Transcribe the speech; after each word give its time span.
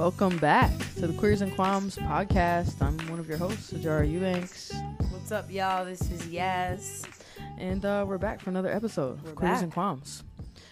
Welcome 0.00 0.38
back 0.38 0.70
to 0.94 1.06
the 1.06 1.12
Queers 1.12 1.42
and 1.42 1.54
Qualms 1.54 1.96
podcast. 1.96 2.80
I'm 2.80 2.96
one 3.10 3.18
of 3.20 3.28
your 3.28 3.36
hosts, 3.36 3.70
Sijara 3.70 4.10
Eubanks, 4.10 4.72
What's 5.10 5.30
up, 5.30 5.50
y'all? 5.52 5.84
This 5.84 6.00
is 6.10 6.22
Yaz. 6.22 7.06
and 7.58 7.84
uh, 7.84 8.06
we're 8.08 8.16
back 8.16 8.40
for 8.40 8.48
another 8.48 8.70
episode 8.72 9.22
We're 9.22 9.28
of 9.30 9.36
Queers 9.36 9.52
back. 9.56 9.62
and 9.64 9.72
Qualms. 9.72 10.22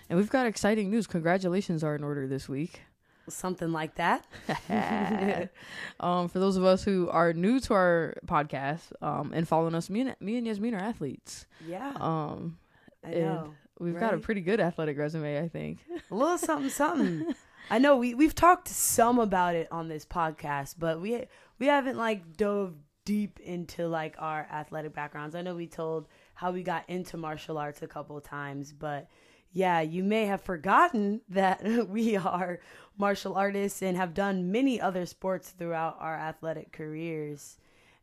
And 0.08 0.18
we've 0.18 0.30
got 0.30 0.46
exciting 0.46 0.90
news. 0.90 1.06
Congratulations 1.06 1.84
are 1.84 1.94
in 1.94 2.02
order 2.04 2.26
this 2.26 2.48
week. 2.48 2.80
Something 3.28 3.70
like 3.70 3.96
that. 3.96 4.24
um, 6.00 6.28
for 6.28 6.38
those 6.38 6.56
of 6.56 6.64
us 6.64 6.82
who 6.82 7.10
are 7.10 7.34
new 7.34 7.60
to 7.60 7.74
our 7.74 8.14
podcast 8.24 8.92
um, 9.02 9.32
and 9.34 9.46
following 9.46 9.74
us, 9.74 9.90
me 9.90 10.00
and, 10.00 10.16
me 10.20 10.38
and 10.38 10.46
Yasmin 10.46 10.74
are 10.74 10.78
athletes. 10.80 11.44
Yeah, 11.66 11.92
Um, 12.00 12.56
I 13.04 13.10
and 13.10 13.24
know. 13.26 13.54
we've 13.78 14.00
got 14.00 14.14
a 14.14 14.18
pretty 14.18 14.40
good 14.40 14.58
athletic 14.58 14.96
resume, 14.96 15.38
I 15.38 15.48
think. 15.48 15.80
A 16.10 16.14
little 16.14 16.38
something, 16.38 16.70
something. 16.70 17.26
I 17.70 17.78
know 17.78 17.96
we 17.96 18.14
we've 18.14 18.34
talked 18.34 18.68
some 18.68 19.18
about 19.18 19.54
it 19.54 19.68
on 19.70 19.88
this 19.88 20.04
podcast, 20.06 20.76
but 20.78 21.00
we 21.00 21.24
we 21.58 21.66
haven't 21.66 21.96
like 21.96 22.36
dove 22.36 22.74
deep 23.04 23.40
into 23.40 23.88
like 23.88 24.14
our 24.18 24.46
athletic 24.52 24.94
backgrounds. 24.94 25.34
I 25.34 25.42
know 25.42 25.54
we 25.54 25.66
told 25.66 26.08
how 26.34 26.50
we 26.52 26.62
got 26.62 26.84
into 26.88 27.16
martial 27.16 27.58
arts 27.58 27.82
a 27.82 27.86
couple 27.88 28.16
of 28.16 28.24
times, 28.24 28.72
but 28.72 29.08
yeah, 29.52 29.80
you 29.80 30.04
may 30.04 30.26
have 30.26 30.42
forgotten 30.42 31.20
that 31.30 31.62
we 31.88 32.16
are 32.16 32.60
martial 32.98 33.34
artists 33.34 33.82
and 33.82 33.96
have 33.96 34.12
done 34.14 34.52
many 34.52 34.80
other 34.80 35.06
sports 35.06 35.50
throughout 35.50 35.96
our 36.00 36.14
athletic 36.16 36.72
careers. 36.72 37.58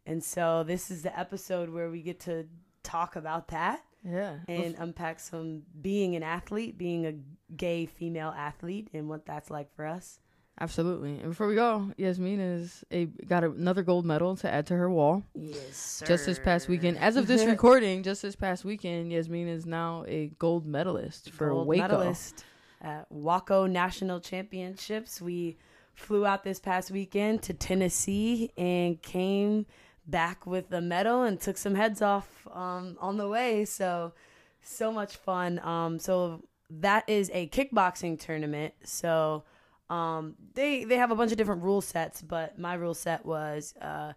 And 0.08 0.24
so 0.24 0.64
this 0.64 0.90
is 0.92 1.02
the 1.04 1.18
episode 1.18 1.70
where 1.70 1.90
we 1.90 2.02
get 2.02 2.20
to 2.22 2.48
talk 2.84 3.16
about 3.16 3.48
that 3.50 3.84
Yeah. 4.04 4.38
and 4.48 4.76
unpack 4.78 5.20
some 5.20 5.64
being 5.82 6.16
an 6.16 6.24
athlete, 6.24 6.78
being 6.78 7.06
a 7.08 7.14
gay 7.56 7.86
female 7.86 8.34
athlete, 8.36 8.90
and 8.94 9.10
what 9.10 9.26
that's 9.26 9.50
like 9.50 9.74
for 9.76 9.86
us. 9.86 10.20
Absolutely. 10.60 11.20
And 11.20 11.30
before 11.30 11.48
we 11.48 11.56
go, 11.56 11.92
Yasmin 11.98 12.40
is 12.40 12.84
a 12.90 13.06
got 13.06 13.44
another 13.44 13.84
gold 13.84 14.06
medal 14.06 14.38
to 14.38 14.50
add 14.50 14.66
to 14.68 14.76
her 14.76 14.90
wall. 14.90 15.24
Yes, 15.34 15.76
sir. 15.76 16.06
Just 16.06 16.26
this 16.26 16.40
past 16.40 16.70
weekend, 16.70 16.98
as 16.98 17.18
of 17.18 17.28
this 17.28 17.46
recording, 17.46 18.04
just 18.04 18.22
this 18.22 18.38
past 18.38 18.64
weekend, 18.64 19.12
Yasmin 19.12 19.50
is 19.50 19.66
now 19.66 20.06
a 20.08 20.28
gold 20.40 20.66
medalist 20.66 21.32
for 21.32 21.50
Gold 21.50 21.68
WAKO. 21.68 21.78
medalist 21.78 22.46
at 22.82 23.12
WAKO 23.12 23.70
National 23.70 24.22
Championships. 24.22 25.22
We 25.22 25.58
flew 25.94 26.26
out 26.26 26.46
this 26.46 26.60
past 26.60 26.90
weekend 26.90 27.42
to 27.44 27.54
Tennessee 27.54 28.52
and 28.58 29.02
came 29.02 29.66
back 30.08 30.46
with 30.46 30.72
a 30.72 30.82
medal 30.82 31.24
and 31.24 31.40
took 31.40 31.58
some 31.58 31.76
heads 31.76 32.02
off 32.02 32.48
um, 32.54 32.96
on 33.02 33.18
the 33.18 33.28
way. 33.28 33.66
So, 33.66 34.14
so 34.62 34.92
much 34.92 35.18
fun. 35.18 35.60
Um, 35.60 36.00
so 36.00 36.44
that 36.82 37.08
is 37.10 37.30
a 37.34 37.48
kickboxing 37.50 38.20
tournament. 38.20 38.74
So 38.84 39.44
um, 39.90 40.36
they 40.54 40.84
they 40.84 40.98
have 40.98 41.12
a 41.12 41.16
bunch 41.16 41.32
of 41.32 41.38
different 41.38 41.64
rule 41.64 41.82
sets, 41.82 42.22
but 42.22 42.58
my 42.60 42.74
rule 42.74 42.94
set 42.94 43.26
was 43.26 43.74
uh, 43.82 44.14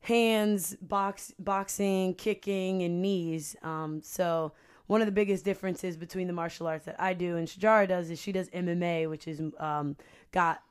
hands, 0.00 0.76
box, 0.80 1.32
boxing, 1.38 2.14
kicking, 2.14 2.82
and 2.82 3.02
knees. 3.02 3.56
Um, 3.62 4.00
so 4.02 4.52
one 4.86 5.00
of 5.02 5.06
the 5.06 5.12
biggest 5.12 5.44
differences 5.44 5.96
between 5.96 6.26
the 6.28 6.32
martial 6.32 6.66
arts 6.66 6.86
that 6.86 6.96
I 6.98 7.12
do 7.14 7.36
and 7.36 7.46
Sijara 7.48 7.86
does 7.88 8.10
is 8.10 8.18
she 8.20 8.32
does 8.32 8.48
MMA, 8.50 9.08
which 9.10 9.28
is 9.28 9.40
um, 9.58 9.96
got 10.32 10.62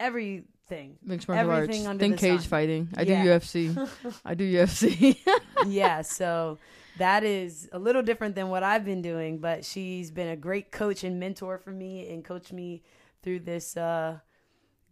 everything. 0.00 0.96
Mixed 1.02 1.28
martial 1.28 1.50
Everything 1.50 1.80
arts. 1.82 1.88
under 1.88 2.00
Think 2.04 2.18
cage 2.18 2.40
sun. 2.40 2.48
fighting. 2.48 2.88
I 2.96 3.02
Yeah. 3.02 3.22
do 3.22 3.28
UFC. 3.30 3.88
I 4.24 4.34
do 4.34 4.50
UFC. 4.50 5.18
yeah, 5.66 6.02
so 6.02 6.58
that 6.98 7.24
is 7.24 7.68
a 7.72 7.78
little 7.78 8.02
different 8.02 8.34
than 8.34 8.48
what 8.48 8.62
I've 8.62 8.84
been 8.84 9.02
doing, 9.02 9.38
but 9.38 9.64
she's 9.64 10.10
been 10.10 10.28
a 10.28 10.36
great 10.36 10.70
coach 10.70 11.04
and 11.04 11.18
mentor 11.18 11.58
for 11.58 11.70
me 11.70 12.08
and 12.12 12.24
coached 12.24 12.52
me 12.52 12.82
through 13.22 13.40
this 13.40 13.76
uh, 13.76 14.18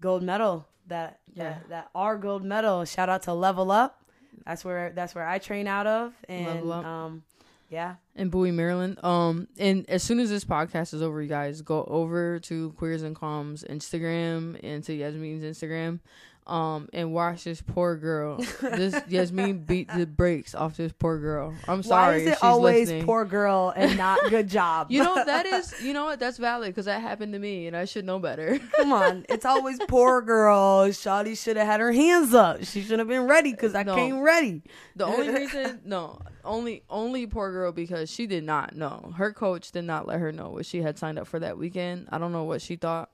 gold 0.00 0.22
medal 0.22 0.66
that, 0.88 1.20
Yeah. 1.32 1.44
that 1.44 1.68
that 1.68 1.90
our 1.94 2.16
gold 2.18 2.44
medal. 2.44 2.84
Shout 2.84 3.08
out 3.08 3.22
to 3.24 3.32
Level 3.34 3.70
Up. 3.70 4.04
That's 4.44 4.64
where 4.64 4.90
that's 4.94 5.14
where 5.14 5.26
I 5.28 5.38
train 5.38 5.66
out 5.68 5.86
of 5.86 6.14
and 6.28 6.46
Level 6.46 6.72
Up. 6.72 6.84
um 6.84 7.22
yeah. 7.68 7.94
in 8.16 8.28
Bowie, 8.28 8.50
Maryland. 8.50 9.02
Um, 9.02 9.48
and 9.58 9.88
as 9.88 10.02
soon 10.02 10.20
as 10.20 10.28
this 10.28 10.44
podcast 10.44 10.92
is 10.92 11.00
over, 11.00 11.22
you 11.22 11.28
guys 11.28 11.62
go 11.62 11.84
over 11.84 12.38
to 12.40 12.72
Queers 12.72 13.02
and 13.02 13.16
Qualms 13.16 13.64
Instagram 13.64 14.60
and 14.62 14.84
to 14.84 14.92
Yasmin's 14.92 15.42
Instagram, 15.42 16.00
um, 16.46 16.88
and 16.92 17.12
watch 17.12 17.44
this 17.44 17.62
poor 17.62 17.96
girl. 17.96 18.36
this 18.62 19.00
Yasmin 19.08 19.58
beat 19.64 19.88
the 19.96 20.06
brakes 20.06 20.54
off 20.54 20.76
this 20.76 20.92
poor 20.92 21.18
girl. 21.18 21.54
I'm 21.68 21.82
sorry. 21.82 22.02
Why 22.06 22.16
is 22.16 22.26
it 22.26 22.30
she's 22.34 22.42
always 22.42 22.80
listening. 22.88 23.04
poor 23.06 23.24
girl 23.24 23.72
and 23.76 23.96
not 23.96 24.18
good 24.28 24.48
job? 24.48 24.88
You 24.90 25.04
know 25.04 25.24
that 25.24 25.46
is, 25.46 25.74
you 25.82 25.92
know 25.92 26.04
what? 26.06 26.18
That's 26.18 26.38
valid 26.38 26.68
because 26.70 26.86
that 26.86 27.00
happened 27.00 27.32
to 27.34 27.38
me, 27.38 27.66
and 27.68 27.76
I 27.76 27.84
should 27.84 28.04
know 28.04 28.18
better. 28.18 28.58
Come 28.76 28.92
on, 28.92 29.24
it's 29.28 29.44
always 29.44 29.78
poor 29.88 30.20
girl. 30.22 30.88
Shawty 30.88 31.40
should 31.40 31.56
have 31.56 31.66
had 31.66 31.80
her 31.80 31.92
hands 31.92 32.34
up. 32.34 32.64
She 32.64 32.82
should 32.82 32.98
have 32.98 33.08
been 33.08 33.28
ready 33.28 33.52
because 33.52 33.74
I 33.74 33.84
No. 33.84 33.94
came 33.94 34.20
ready. 34.20 34.62
The 34.96 35.06
only 35.06 35.28
reason, 35.30 35.80
no, 35.84 36.18
only 36.44 36.82
only 36.90 37.26
poor 37.26 37.52
girl 37.52 37.70
because 37.72 38.10
she 38.10 38.26
did 38.26 38.42
not 38.44 38.74
know. 38.74 39.12
Her 39.16 39.32
coach 39.32 39.70
did 39.70 39.84
not 39.84 40.06
let 40.08 40.18
her 40.18 40.32
know 40.32 40.50
what 40.50 40.66
she 40.66 40.82
had 40.82 40.98
signed 40.98 41.18
up 41.18 41.26
for 41.28 41.38
that 41.38 41.56
weekend. 41.56 42.08
I 42.10 42.18
don't 42.18 42.32
know 42.32 42.44
what 42.44 42.60
she 42.62 42.76
thought. 42.76 43.10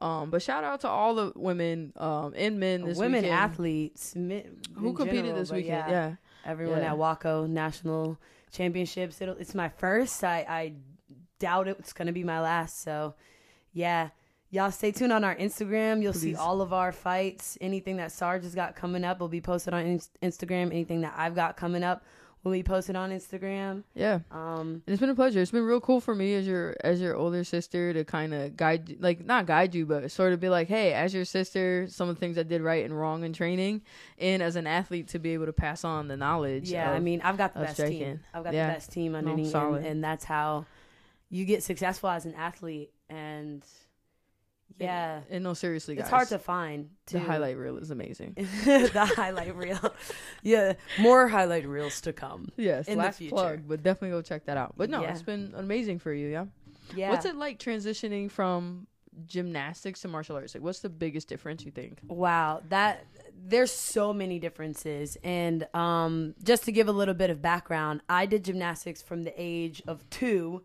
Um, 0.00 0.30
but 0.30 0.40
shout 0.42 0.64
out 0.64 0.80
to 0.80 0.88
all 0.88 1.14
the 1.14 1.32
women 1.36 1.92
um 1.96 2.32
and 2.36 2.58
men 2.58 2.84
this 2.84 2.96
Women 2.96 3.22
weekend 3.22 3.38
athletes 3.38 4.16
men- 4.16 4.56
who 4.74 4.94
competed 4.94 5.24
general, 5.26 5.38
this 5.40 5.52
weekend. 5.52 5.90
Yeah. 5.90 6.14
everyone 6.44 6.78
Yeah. 6.78 6.92
at 6.92 6.98
WAKO 6.98 7.46
National 7.48 8.18
Championships. 8.50 9.20
It'll, 9.20 9.36
it's 9.36 9.54
my 9.54 9.68
first. 9.68 10.24
I, 10.24 10.38
I 10.48 10.72
doubt 11.38 11.68
it's 11.68 11.92
going 11.92 12.06
to 12.06 12.12
be 12.12 12.24
my 12.24 12.40
last. 12.40 12.82
So, 12.82 13.14
yeah. 13.72 14.08
Y'all 14.52 14.72
stay 14.72 14.90
tuned 14.90 15.12
on 15.12 15.22
our 15.22 15.36
Instagram. 15.36 16.02
You'll 16.02 16.12
see 16.12 16.34
all 16.34 16.60
of 16.60 16.72
our 16.72 16.90
fights. 16.90 17.56
Anything 17.60 17.98
that 17.98 18.10
Sarge 18.10 18.42
has 18.42 18.52
got 18.54 18.74
coming 18.74 19.04
up 19.04 19.20
will 19.20 19.28
be 19.28 19.40
posted 19.40 19.72
on 19.74 19.86
Inst- 19.86 20.10
Instagram. 20.22 20.72
Anything 20.72 21.02
that 21.02 21.14
I've 21.16 21.36
got 21.36 21.56
coming 21.56 21.84
up 21.84 22.02
will 22.42 22.52
be 22.52 22.62
posted 22.62 22.96
on 22.96 23.10
Instagram. 23.10 23.82
Yeah. 23.94 24.20
Um, 24.30 24.82
And 24.86 24.88
it's 24.88 25.00
been 25.00 25.10
a 25.10 25.14
pleasure. 25.14 25.40
It's 25.40 25.50
been 25.50 25.64
real 25.64 25.80
cool 25.80 26.00
for 26.00 26.14
me 26.14 26.34
as 26.34 26.46
your 26.46 26.74
as 26.82 27.00
your 27.00 27.14
older 27.14 27.44
sister 27.44 27.92
to 27.92 28.04
kind 28.04 28.32
of 28.32 28.56
guide, 28.56 28.88
you- 28.88 28.96
like 28.98 29.24
not 29.24 29.44
guide 29.46 29.74
you, 29.74 29.84
but 29.84 30.10
sort 30.10 30.32
of 30.32 30.40
be 30.40 30.48
like, 30.48 30.68
hey, 30.68 30.92
as 30.94 31.12
your 31.12 31.24
sister, 31.26 31.86
some 31.88 32.08
of 32.08 32.16
the 32.16 32.20
things 32.20 32.38
I 32.38 32.42
did 32.42 32.62
right 32.62 32.84
and 32.84 32.98
wrong 32.98 33.24
in 33.24 33.32
training, 33.32 33.82
and 34.18 34.42
as 34.42 34.56
an 34.56 34.66
athlete 34.66 35.08
to 35.08 35.18
be 35.18 35.34
able 35.34 35.46
to 35.46 35.52
pass 35.52 35.84
on 35.84 36.08
the 36.08 36.16
knowledge. 36.16 36.70
yeah, 36.70 36.90
I 36.90 36.98
mean, 36.98 37.20
I've 37.22 37.36
got 37.36 37.52
the 37.54 37.60
best 37.60 37.74
striking. 37.74 37.98
team. 37.98 38.20
I've 38.32 38.44
got 38.44 38.54
Yeah. 38.54 38.68
the 38.68 38.72
best 38.74 38.90
team 38.92 39.14
underneath, 39.14 39.54
and, 39.54 39.84
and 39.86 40.02
that's 40.04 40.24
how 40.24 40.64
you 41.28 41.44
get 41.44 41.62
successful 41.62 42.08
as 42.08 42.24
an 42.24 42.34
athlete. 42.34 42.90
And 43.10 43.62
yeah, 44.78 45.20
And 45.30 45.44
no, 45.44 45.54
seriously, 45.54 45.94
guys, 45.94 46.02
it's 46.02 46.10
hard 46.10 46.28
to 46.28 46.38
find. 46.38 46.90
The 47.06 47.18
highlight 47.20 47.56
reel 47.58 47.76
is 47.78 47.90
amazing. 47.90 48.34
the 48.64 49.12
highlight 49.16 49.54
reel. 49.56 49.94
Yeah, 50.42 50.74
more 50.98 51.28
highlight 51.28 51.66
reels 51.68 52.00
to 52.02 52.12
come. 52.12 52.48
Yes, 52.56 52.88
in 52.88 52.98
the 52.98 53.12
future. 53.12 53.34
plug, 53.34 53.68
but 53.68 53.82
definitely 53.82 54.10
go 54.16 54.22
check 54.22 54.46
that 54.46 54.56
out. 54.56 54.74
But 54.76 54.88
no, 54.90 55.02
Yeah. 55.02 55.10
it's 55.10 55.22
been 55.22 55.52
amazing 55.56 55.98
for 55.98 56.12
you, 56.12 56.28
yeah? 56.28 56.44
Yeah. 56.94 57.10
What's 57.10 57.26
it 57.26 57.36
like 57.36 57.58
transitioning 57.58 58.30
from 58.30 58.86
gymnastics 59.26 60.00
to 60.00 60.08
martial 60.08 60.36
arts? 60.36 60.54
Like, 60.54 60.62
what's 60.64 60.80
the 60.80 60.88
biggest 60.88 61.28
difference 61.28 61.64
you 61.64 61.70
think? 61.70 62.00
Wow, 62.08 62.62
that 62.68 63.04
there's 63.42 63.70
so 63.72 64.12
many 64.12 64.38
differences. 64.38 65.16
And 65.22 65.66
um, 65.74 66.34
just 66.42 66.64
to 66.64 66.72
give 66.72 66.88
a 66.88 66.92
little 66.92 67.14
bit 67.14 67.30
of 67.30 67.40
background, 67.42 68.02
I 68.08 68.26
did 68.26 68.44
gymnastics 68.44 69.02
from 69.02 69.22
the 69.24 69.32
age 69.36 69.82
of 69.86 70.08
two 70.10 70.62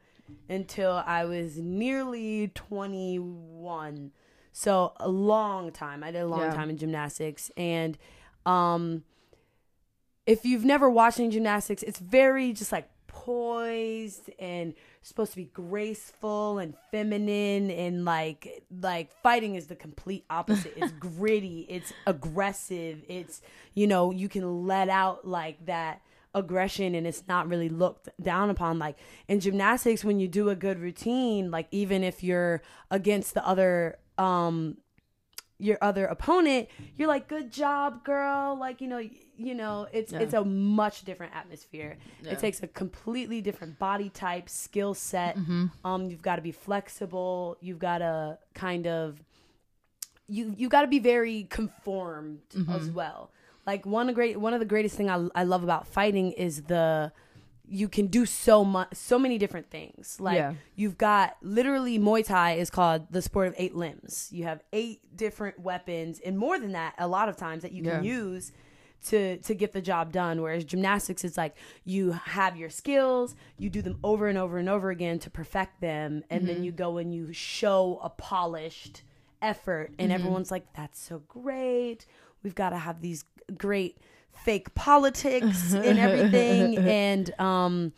until 0.50 1.03
I 1.05 1.26
was 1.26 1.58
nearly 1.58 2.52
21. 2.53 4.11
So 4.52 4.94
a 5.00 5.09
long 5.09 5.72
time. 5.72 6.03
I 6.03 6.11
did 6.11 6.22
a 6.22 6.28
long 6.28 6.40
Yeah. 6.41 6.53
time 6.53 6.70
in 6.70 6.78
gymnastics, 6.78 7.52
and 7.58 7.97
um, 8.46 9.03
if 10.26 10.46
you've 10.46 10.66
never 10.66 10.90
watched 10.90 11.20
any 11.20 11.29
gymnastics, 11.29 11.84
it's 11.84 12.00
very 12.00 12.53
just 12.53 12.72
like 12.72 12.90
poised 13.08 14.29
and 14.40 14.73
supposed 15.02 15.32
to 15.32 15.38
be 15.38 15.46
graceful 15.46 16.58
and 16.59 16.76
feminine 16.91 17.70
and 17.72 18.05
like 18.05 18.64
like 18.82 19.11
fighting 19.22 19.55
is 19.55 19.67
the 19.67 19.76
complete 19.76 20.26
opposite. 20.29 20.73
It's 20.78 20.91
gritty, 21.00 21.66
it's 21.70 21.91
aggressive, 22.08 23.03
it's 23.08 23.41
you 23.73 23.88
know, 23.88 24.11
you 24.11 24.29
can 24.29 24.66
let 24.67 24.90
out 24.90 25.28
like 25.28 25.66
that 25.66 26.02
aggression 26.35 26.93
and 26.93 27.08
it's 27.08 27.23
not 27.28 27.47
really 27.47 27.70
looked 27.70 28.09
down 28.22 28.49
upon 28.52 28.78
like 28.78 28.97
in 29.28 29.40
gymnastics 29.40 30.03
when 30.03 30.20
you 30.20 30.28
do 30.28 30.49
a 30.49 30.55
good 30.55 30.78
routine 30.79 31.49
like 31.49 31.67
even 31.72 32.03
if 32.03 32.23
you're 32.23 32.61
against 32.91 33.34
the 33.34 33.43
other 33.47 33.97
um 34.20 34.78
your 35.58 35.78
other 35.82 36.05
opponent 36.05 36.67
you're 36.97 37.08
like 37.08 37.29
good 37.29 37.49
job 37.52 38.03
girl 38.03 38.58
like 38.59 38.82
you 38.82 38.87
know 38.90 38.97
you 39.37 39.55
know 39.55 39.87
it's 39.93 40.11
Yeah. 40.11 40.20
it's 40.20 40.34
a 40.34 40.43
much 40.43 41.05
different 41.05 41.34
atmosphere 41.34 41.97
Yeah. 42.22 42.32
it 42.34 42.40
takes 42.40 42.61
a 42.61 42.67
completely 42.67 43.40
different 43.41 43.79
body 43.79 44.09
type 44.09 44.49
skill 44.49 44.93
set 44.93 45.38
Mm-hmm. 45.38 45.66
um 45.85 46.09
you've 46.09 46.22
got 46.22 46.35
to 46.35 46.41
be 46.41 46.52
flexible 46.52 47.55
you've 47.61 47.79
got 47.79 47.99
to 47.99 48.38
kind 48.53 48.85
of 48.85 49.23
you 50.28 50.53
you 50.58 50.67
got 50.70 50.81
to 50.81 50.88
be 50.88 50.99
very 50.99 51.43
conformed 51.43 52.41
Mm-hmm. 52.53 52.72
as 52.73 52.90
well 52.90 53.31
like 53.66 53.85
one 53.85 54.14
great 54.14 54.40
one 54.40 54.53
of 54.53 54.59
the 54.59 54.66
greatest 54.66 54.96
thing 54.96 55.09
I, 55.09 55.28
I 55.35 55.44
love 55.44 55.64
about 55.64 55.88
fighting 55.88 56.32
is 56.34 56.64
the 56.64 57.12
you 57.67 57.90
can 57.90 58.08
do 58.08 58.26
so 58.26 58.64
much 58.64 58.94
so 58.94 59.17
many 59.17 59.38
different 59.38 59.70
things. 59.70 60.17
Like 60.20 60.38
Yeah. 60.38 60.53
you've 60.76 60.97
got 60.97 61.38
literally 61.41 61.97
muay 61.97 62.26
thai 62.26 62.53
is 62.53 62.70
called 62.70 63.08
the 63.12 63.22
sport 63.22 63.47
of 63.47 63.56
eight 63.58 63.76
limbs. 63.76 64.29
You 64.32 64.44
have 64.46 64.62
eight 64.72 65.02
different 65.16 65.59
weapons 65.59 66.20
and 66.23 66.38
more 66.38 66.59
than 66.59 66.73
that 66.73 66.94
a 66.97 67.08
lot 67.08 67.29
of 67.29 67.38
times 67.38 67.64
that 67.64 67.72
you 67.72 67.84
can 67.84 68.03
Yeah. 68.03 68.12
use 68.12 68.52
to 69.08 69.38
to 69.38 69.53
get 69.53 69.72
the 69.72 69.82
job 69.82 70.12
done 70.12 70.41
whereas 70.41 70.64
gymnastics 70.64 71.23
is 71.23 71.38
like 71.38 71.56
you 71.84 72.12
have 72.12 72.58
your 72.58 72.70
skills 72.70 73.35
you 73.58 73.70
do 73.70 73.82
them 73.82 74.00
over 74.03 74.28
and 74.28 74.38
over 74.38 74.58
and 74.58 74.67
over 74.67 74.90
again 74.90 75.20
to 75.20 75.29
perfect 75.29 75.79
them 75.79 76.23
and 76.29 76.47
then 76.47 76.56
mm-hmm. 76.56 76.66
you 76.66 76.72
go 76.72 76.97
and 76.97 77.14
you 77.14 77.32
show 77.32 78.00
a 78.02 78.09
polished 78.09 79.03
effort 79.41 79.91
and 80.00 80.12
mm-hmm. 80.12 80.20
everyone's 80.20 80.52
like 80.52 80.66
that's 80.73 81.00
so 81.00 81.20
great. 81.28 82.06
We've 82.44 82.56
got 82.56 82.72
to 82.72 82.78
have 82.78 83.02
these 83.02 83.26
great 83.58 83.97
fake 84.44 84.74
politics 84.76 85.74
and 85.74 85.97
everything 86.00 86.78
and 86.88 87.40
um 87.40 87.94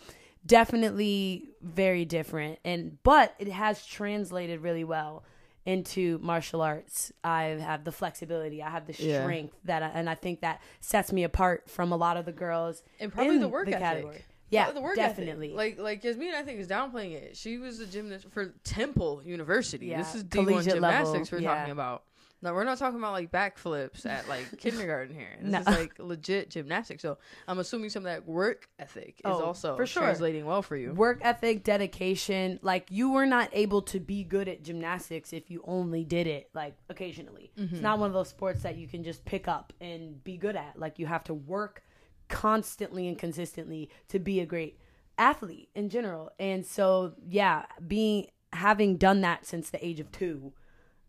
definitely 0.46 1.50
very 1.62 2.06
different 2.06 2.58
and 2.64 2.98
but 3.04 3.36
it 3.38 3.50
has 3.50 3.86
translated 3.86 4.62
really 4.62 4.84
well 4.84 5.24
into 5.66 6.18
martial 6.20 6.62
arts 6.62 7.12
i 7.24 7.44
have 7.44 7.84
the 7.84 7.92
flexibility 7.92 8.64
i 8.64 8.70
have 8.70 8.88
the 8.88 8.94
Yeah. 8.98 9.24
strength 9.24 9.58
that 9.66 9.84
I, 9.84 9.88
and 9.88 10.10
i 10.10 10.16
think 10.16 10.40
that 10.42 10.62
sets 10.80 11.12
me 11.12 11.24
apart 11.26 11.70
from 11.70 11.92
a 11.92 11.98
lot 11.98 12.16
of 12.16 12.26
the 12.26 12.32
girls 12.32 12.82
and 13.00 13.12
probably 13.12 13.36
in 13.36 13.42
the 13.42 13.50
work 13.50 13.68
ethic. 13.68 13.80
category 13.80 14.22
yeah 14.50 14.72
the 14.72 14.80
work 14.80 14.96
definitely 14.96 15.48
Ethic. 15.54 15.58
Like 15.58 15.80
like 15.80 16.04
Yasmin, 16.06 16.34
I 16.34 16.44
think 16.44 16.62
is 16.62 16.68
downplaying 16.70 17.12
it. 17.12 17.36
She 17.36 17.58
was 17.58 17.82
a 17.82 17.86
gymnast 17.86 18.28
for 18.32 18.54
Temple 18.64 19.22
University. 19.26 19.88
Yeah, 19.88 19.98
This 19.98 20.16
is 20.16 20.24
D 20.24 20.38
one 20.38 20.48
collegiate 20.48 20.80
level, 20.80 21.04
gymnastics 21.14 21.32
we're 21.34 21.40
yeah. 21.40 21.54
talking 21.56 21.72
about. 21.74 22.04
No, 22.42 22.54
we're 22.54 22.66
not 22.66 22.78
talking 22.78 23.00
about 23.00 23.14
like 23.14 23.32
backflips 23.32 24.06
at 24.06 24.28
like 24.30 24.58
kindergarten 24.60 25.16
here. 25.16 25.30
This 25.42 25.52
No. 25.52 25.60
is 25.60 25.66
like 25.80 25.94
legit 25.98 26.52
gymnastics. 26.52 27.02
So 27.02 27.18
I'm 27.48 27.58
assuming 27.58 27.90
some 27.90 28.02
of 28.06 28.12
that 28.12 28.28
work 28.28 28.70
ethic 28.78 29.16
is 29.20 29.22
Oh, 29.26 29.44
also 29.44 29.76
for 29.76 29.88
sure. 29.88 30.04
translating 30.04 30.46
well 30.46 30.62
for 30.62 30.76
you. 30.76 30.94
work 30.94 31.20
ethic 31.24 31.64
dedication 31.64 32.60
like 32.62 32.92
you 32.92 33.12
were 33.12 33.26
not 33.26 33.50
able 33.54 33.82
to 33.84 34.00
be 34.00 34.24
good 34.24 34.48
at 34.48 34.62
gymnastics 34.64 35.34
if 35.34 35.50
you 35.50 35.64
only 35.66 36.04
did 36.04 36.28
it 36.28 36.50
like 36.54 36.76
occasionally 36.90 37.52
Mm-hmm. 37.58 37.74
it's 37.74 37.82
not 37.82 37.98
one 37.98 38.08
of 38.08 38.14
those 38.14 38.30
sports 38.30 38.62
that 38.64 38.78
you 38.78 38.88
can 38.88 39.04
just 39.04 39.26
pick 39.26 39.48
up 39.48 39.74
and 39.82 40.24
be 40.24 40.38
good 40.38 40.56
at 40.56 40.78
like 40.78 41.00
you 41.00 41.08
have 41.08 41.24
to 41.24 41.34
work 41.34 41.82
constantly 42.30 43.08
and 43.08 43.18
consistently 43.18 43.90
to 44.10 44.20
be 44.20 44.40
a 44.40 44.46
great 44.46 44.78
athlete 45.18 45.70
in 45.74 45.90
general 45.90 46.30
and 46.40 46.66
so 46.66 47.14
yeah 47.28 47.66
being 47.88 48.28
having 48.54 48.96
done 48.98 49.22
that 49.22 49.46
since 49.46 49.70
the 49.72 49.84
age 49.86 50.00
of 50.00 50.12
two 50.12 50.54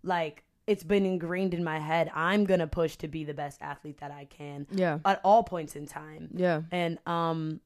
like 0.03 0.45
it's 0.69 0.85
been 0.85 1.05
ingrained 1.05 1.55
in 1.55 1.65
my 1.65 1.79
head 1.81 2.11
i'm 2.15 2.45
gonna 2.45 2.67
push 2.67 2.97
to 2.97 3.09
be 3.09 3.25
the 3.25 3.35
best 3.35 3.61
athlete 3.61 3.99
that 3.99 4.11
i 4.13 4.25
can 4.27 4.67
Yeah. 4.71 4.99
at 5.05 5.21
all 5.25 5.43
points 5.43 5.75
in 5.75 5.87
time 5.87 6.29
Yeah. 6.35 6.63
and 6.71 6.99
um 7.07 7.61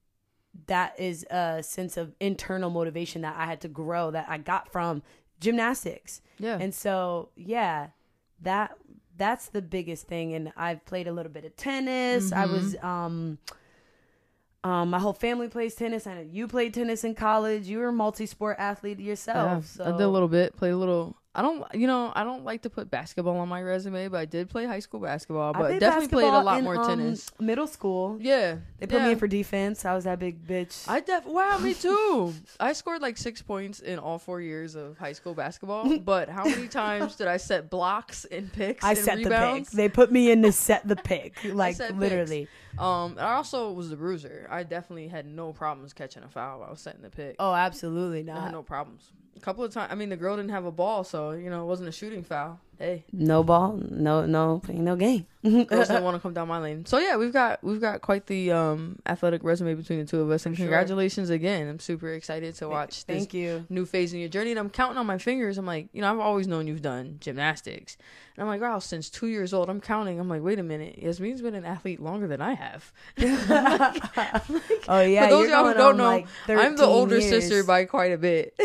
that 0.67 0.99
is 1.01 1.25
a 1.31 1.63
sense 1.63 1.97
of 1.97 2.15
internal 2.21 2.69
motivation 2.69 3.23
that 3.23 3.35
I 3.39 3.47
had 3.47 3.63
to 3.63 3.69
grow 3.69 4.11
that 4.11 4.27
I 4.29 4.37
got 4.37 4.71
from 4.71 5.03
gymnastics. 5.41 6.21
Yeah. 6.39 6.59
And 6.61 6.75
so, 6.75 7.31
yeah, 7.37 7.89
that 8.43 8.77
that's 9.17 9.47
the 9.49 9.63
biggest 9.63 10.07
thing 10.09 10.35
and 10.35 10.53
I've 10.55 10.85
played 10.85 11.09
a 11.09 11.13
little 11.13 11.33
bit 11.33 11.47
of 11.47 11.57
tennis. 11.57 12.33
I 12.33 12.45
was 12.45 12.77
um 12.83 13.39
um 14.63 14.91
my 14.91 14.99
whole 14.99 15.15
family 15.15 15.49
plays 15.49 15.75
tennis. 15.75 16.07
I 16.07 16.15
know 16.17 16.21
you 16.21 16.47
played 16.47 16.75
tennis 16.75 17.03
in 17.03 17.15
college. 17.15 17.67
You 17.67 17.79
were 17.79 17.89
a 17.89 17.93
multi-sport 17.93 18.57
athlete 18.59 19.01
yeah. 19.01 19.07
yourself. 19.07 19.67
So 19.67 19.85
I 19.85 19.93
did 19.93 20.03
a 20.03 20.09
little 20.09 20.29
bit, 20.29 20.55
played 20.55 20.73
a 20.73 20.77
little 20.77 21.17
I 21.35 21.41
don't, 21.41 21.65
you 21.75 21.87
know, 21.87 22.13
I 22.15 22.25
don't 22.25 22.45
like 22.45 22.63
to 22.63 22.71
put 22.71 22.91
basketball 22.91 23.39
on 23.39 23.49
my 23.49 23.63
resume, 23.63 24.09
but 24.09 24.19
I 24.19 24.25
did 24.27 24.51
play 24.51 24.67
high 24.67 24.81
school 24.81 25.01
basketball. 25.01 25.55
I 25.55 25.59
But 25.59 25.69
played 25.69 25.81
definitely 25.81 26.09
played 26.09 26.35
a 26.35 26.43
lot 26.43 26.59
in, 26.59 26.65
more 26.65 26.77
um, 26.77 26.87
tennis. 26.87 27.31
Middle 27.41 27.67
school. 27.67 28.19
Yeah, 28.21 28.57
They 28.79 28.87
put 28.87 28.99
yeah. 28.99 29.07
me 29.07 29.13
in 29.13 29.19
for 29.19 29.27
defense. 29.27 29.87
I 29.87 29.95
was 29.95 30.05
that 30.05 30.19
big 30.19 30.47
bitch. 30.47 30.87
I 30.87 31.01
def 31.01 31.25
wow, 31.25 31.57
me 31.57 31.73
too. 31.73 32.35
I 32.61 32.75
scored 32.75 33.01
like 33.01 33.17
six 33.17 33.41
points 33.41 33.81
in 33.81 33.99
all 33.99 34.19
four 34.19 34.43
years 34.43 34.75
of 34.75 34.99
high 34.99 35.15
school 35.15 35.33
basketball. 35.33 35.99
but 36.05 36.29
how 36.29 36.45
many 36.45 36.69
times 36.69 37.17
did 37.17 37.29
I 37.29 37.39
set 37.39 37.71
blocks 37.71 38.27
and 38.27 38.53
picks? 38.53 38.85
I 38.85 38.91
and 38.91 38.99
set 38.99 39.17
the 39.19 39.25
rebounds? 39.25 39.71
pick. 39.71 39.77
They 39.77 39.89
put 39.89 40.13
me 40.13 40.31
in 40.31 40.43
to 40.43 40.53
set 40.53 40.87
the 40.87 40.97
pick. 40.97 41.39
Like 41.53 41.77
set 41.77 41.99
picks. 41.99 42.49
Um, 42.79 43.17
I 43.19 43.35
also 43.35 43.73
was 43.73 43.91
the 43.91 43.97
bruiser. 43.97 44.47
I 44.51 44.63
definitely 44.63 45.09
had 45.09 45.27
no 45.27 45.53
problems 45.53 45.93
catching 45.93 46.23
a 46.23 46.29
foul. 46.29 46.61
while 46.61 46.69
I 46.69 46.71
was 46.71 46.81
setting 46.81 47.03
the 47.03 47.11
pick. 47.11 47.37
Oh, 47.39 47.53
absolutely 47.55 48.21
I 48.21 48.35
not. 48.35 48.43
had 48.45 48.53
no 48.53 48.63
problems. 48.63 49.11
A 49.37 49.41
couple 49.41 49.65
of 49.65 49.73
times. 49.73 49.91
I 49.91 49.95
mean, 49.95 50.09
the 50.09 50.17
girl 50.17 50.37
didn't 50.37 50.51
have 50.51 50.65
a 50.65 50.73
ball, 50.73 51.05
so 51.05 51.31
you 51.33 51.51
know 51.51 51.63
it 51.63 51.67
wasn't 51.67 51.89
a 51.89 51.93
shooting 51.93 52.23
foul. 52.23 52.61
Hey, 52.83 53.05
No 53.13 53.45
ball, 53.45 53.79
no 53.91 54.27
no 54.27 54.59
playing 54.59 54.83
no 54.83 54.97
game. 54.97 55.25
girls 55.45 55.87
didn't 55.87 56.03
want 56.03 56.17
to 56.17 56.21
come 56.21 56.35
down 56.35 56.49
my 56.49 56.59
lane. 56.59 56.85
So 56.85 56.99
yeah, 56.99 57.17
we've 57.17 57.33
got 57.33 57.63
we've 57.63 57.81
got 57.81 58.01
quite 58.01 58.27
the 58.27 58.51
um 58.51 58.99
athletic 59.07 59.45
resume 59.45 59.75
between 59.75 60.01
the 60.01 60.05
two 60.05 60.21
of 60.21 60.29
us, 60.33 60.47
and 60.47 60.57
sure. 60.57 60.65
congratulations 60.67 61.31
again. 61.31 61.69
I'm 61.69 61.79
super 61.79 62.13
excited 62.13 62.57
to 62.57 62.69
watch 62.69 63.07
this 63.07 63.19
Thank 63.19 63.35
you. 63.35 63.65
new 63.69 63.87
phase 63.87 64.13
in 64.13 64.19
your 64.19 64.29
journey. 64.29 64.51
And 64.51 64.59
I'm 64.59 64.69
counting 64.69 64.99
on 64.99 65.07
my 65.07 65.19
fingers. 65.19 65.59
I'm 65.59 65.67
like, 65.67 65.91
you 65.93 66.01
know, 66.01 66.11
I've 66.13 66.19
always 66.19 66.49
known 66.49 66.67
you've 66.67 66.83
done 66.83 67.19
gymnastics. 67.21 67.97
And 68.35 68.43
I'm 68.43 68.49
like, 68.49 68.61
wow, 68.61 68.81
since 68.81 69.09
two 69.09 69.29
years 69.29 69.55
old, 69.55 69.71
I'm 69.71 69.81
counting. 69.81 70.19
I'm 70.19 70.29
like, 70.29 70.43
wait 70.43 70.59
a 70.59 70.65
minute. 70.65 70.99
Yasmin's 70.99 71.41
been 71.41 71.55
an 71.55 71.65
athlete 71.65 72.01
longer 72.01 72.27
than 72.27 72.41
I 72.41 72.55
have. 72.55 72.93
Oh 74.89 75.01
yeah, 75.01 75.27
For 75.27 75.31
those 75.31 75.45
of 75.45 75.51
y'all 75.51 75.69
who 75.69 75.75
don't 75.75 75.97
know, 75.97 76.05
like, 76.07 76.27
I'm 76.49 76.75
the 76.77 76.85
older 76.85 77.19
years. 77.19 77.31
sister 77.31 77.63
by 77.63 77.85
quite 77.85 78.11
a 78.11 78.19
bit. 78.19 78.59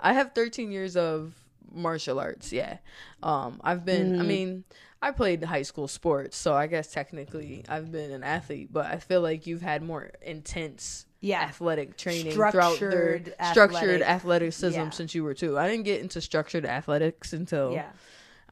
I 0.00 0.12
have 0.14 0.32
13 0.32 0.72
years 0.72 0.96
of 0.96 1.34
martial 1.72 2.18
arts. 2.20 2.52
Yeah. 2.52 2.78
Um, 3.22 3.60
I've 3.64 3.84
been, 3.84 4.20
I 4.20 4.24
Mhm. 4.24 4.26
mean, 4.26 4.64
I 5.02 5.12
played 5.12 5.42
high 5.44 5.62
school 5.62 5.88
sports, 5.88 6.36
so 6.36 6.54
I 6.54 6.66
guess 6.66 6.92
technically 6.92 7.64
I've 7.68 7.90
been 7.90 8.10
an 8.10 8.22
athlete, 8.22 8.70
but 8.72 8.86
I 8.86 8.98
feel 8.98 9.20
like 9.22 9.46
you've 9.46 9.62
had 9.62 9.82
more 9.82 10.10
intense 10.20 11.06
yeah. 11.20 11.40
athletic 11.40 11.96
training 11.96 12.32
throughout 12.32 12.52
their 12.52 13.18
Structured 13.20 13.34
structured 13.50 14.02
athletic. 14.02 14.08
athleticism 14.08 14.80
Yeah. 14.80 14.90
since 14.90 15.14
you 15.14 15.24
were 15.24 15.34
two. 15.34 15.58
I 15.58 15.68
didn't 15.68 15.84
get 15.84 16.00
into 16.02 16.20
structured 16.20 16.66
athletics 16.66 17.32
until 17.32 17.72
Yeah. 17.72 17.90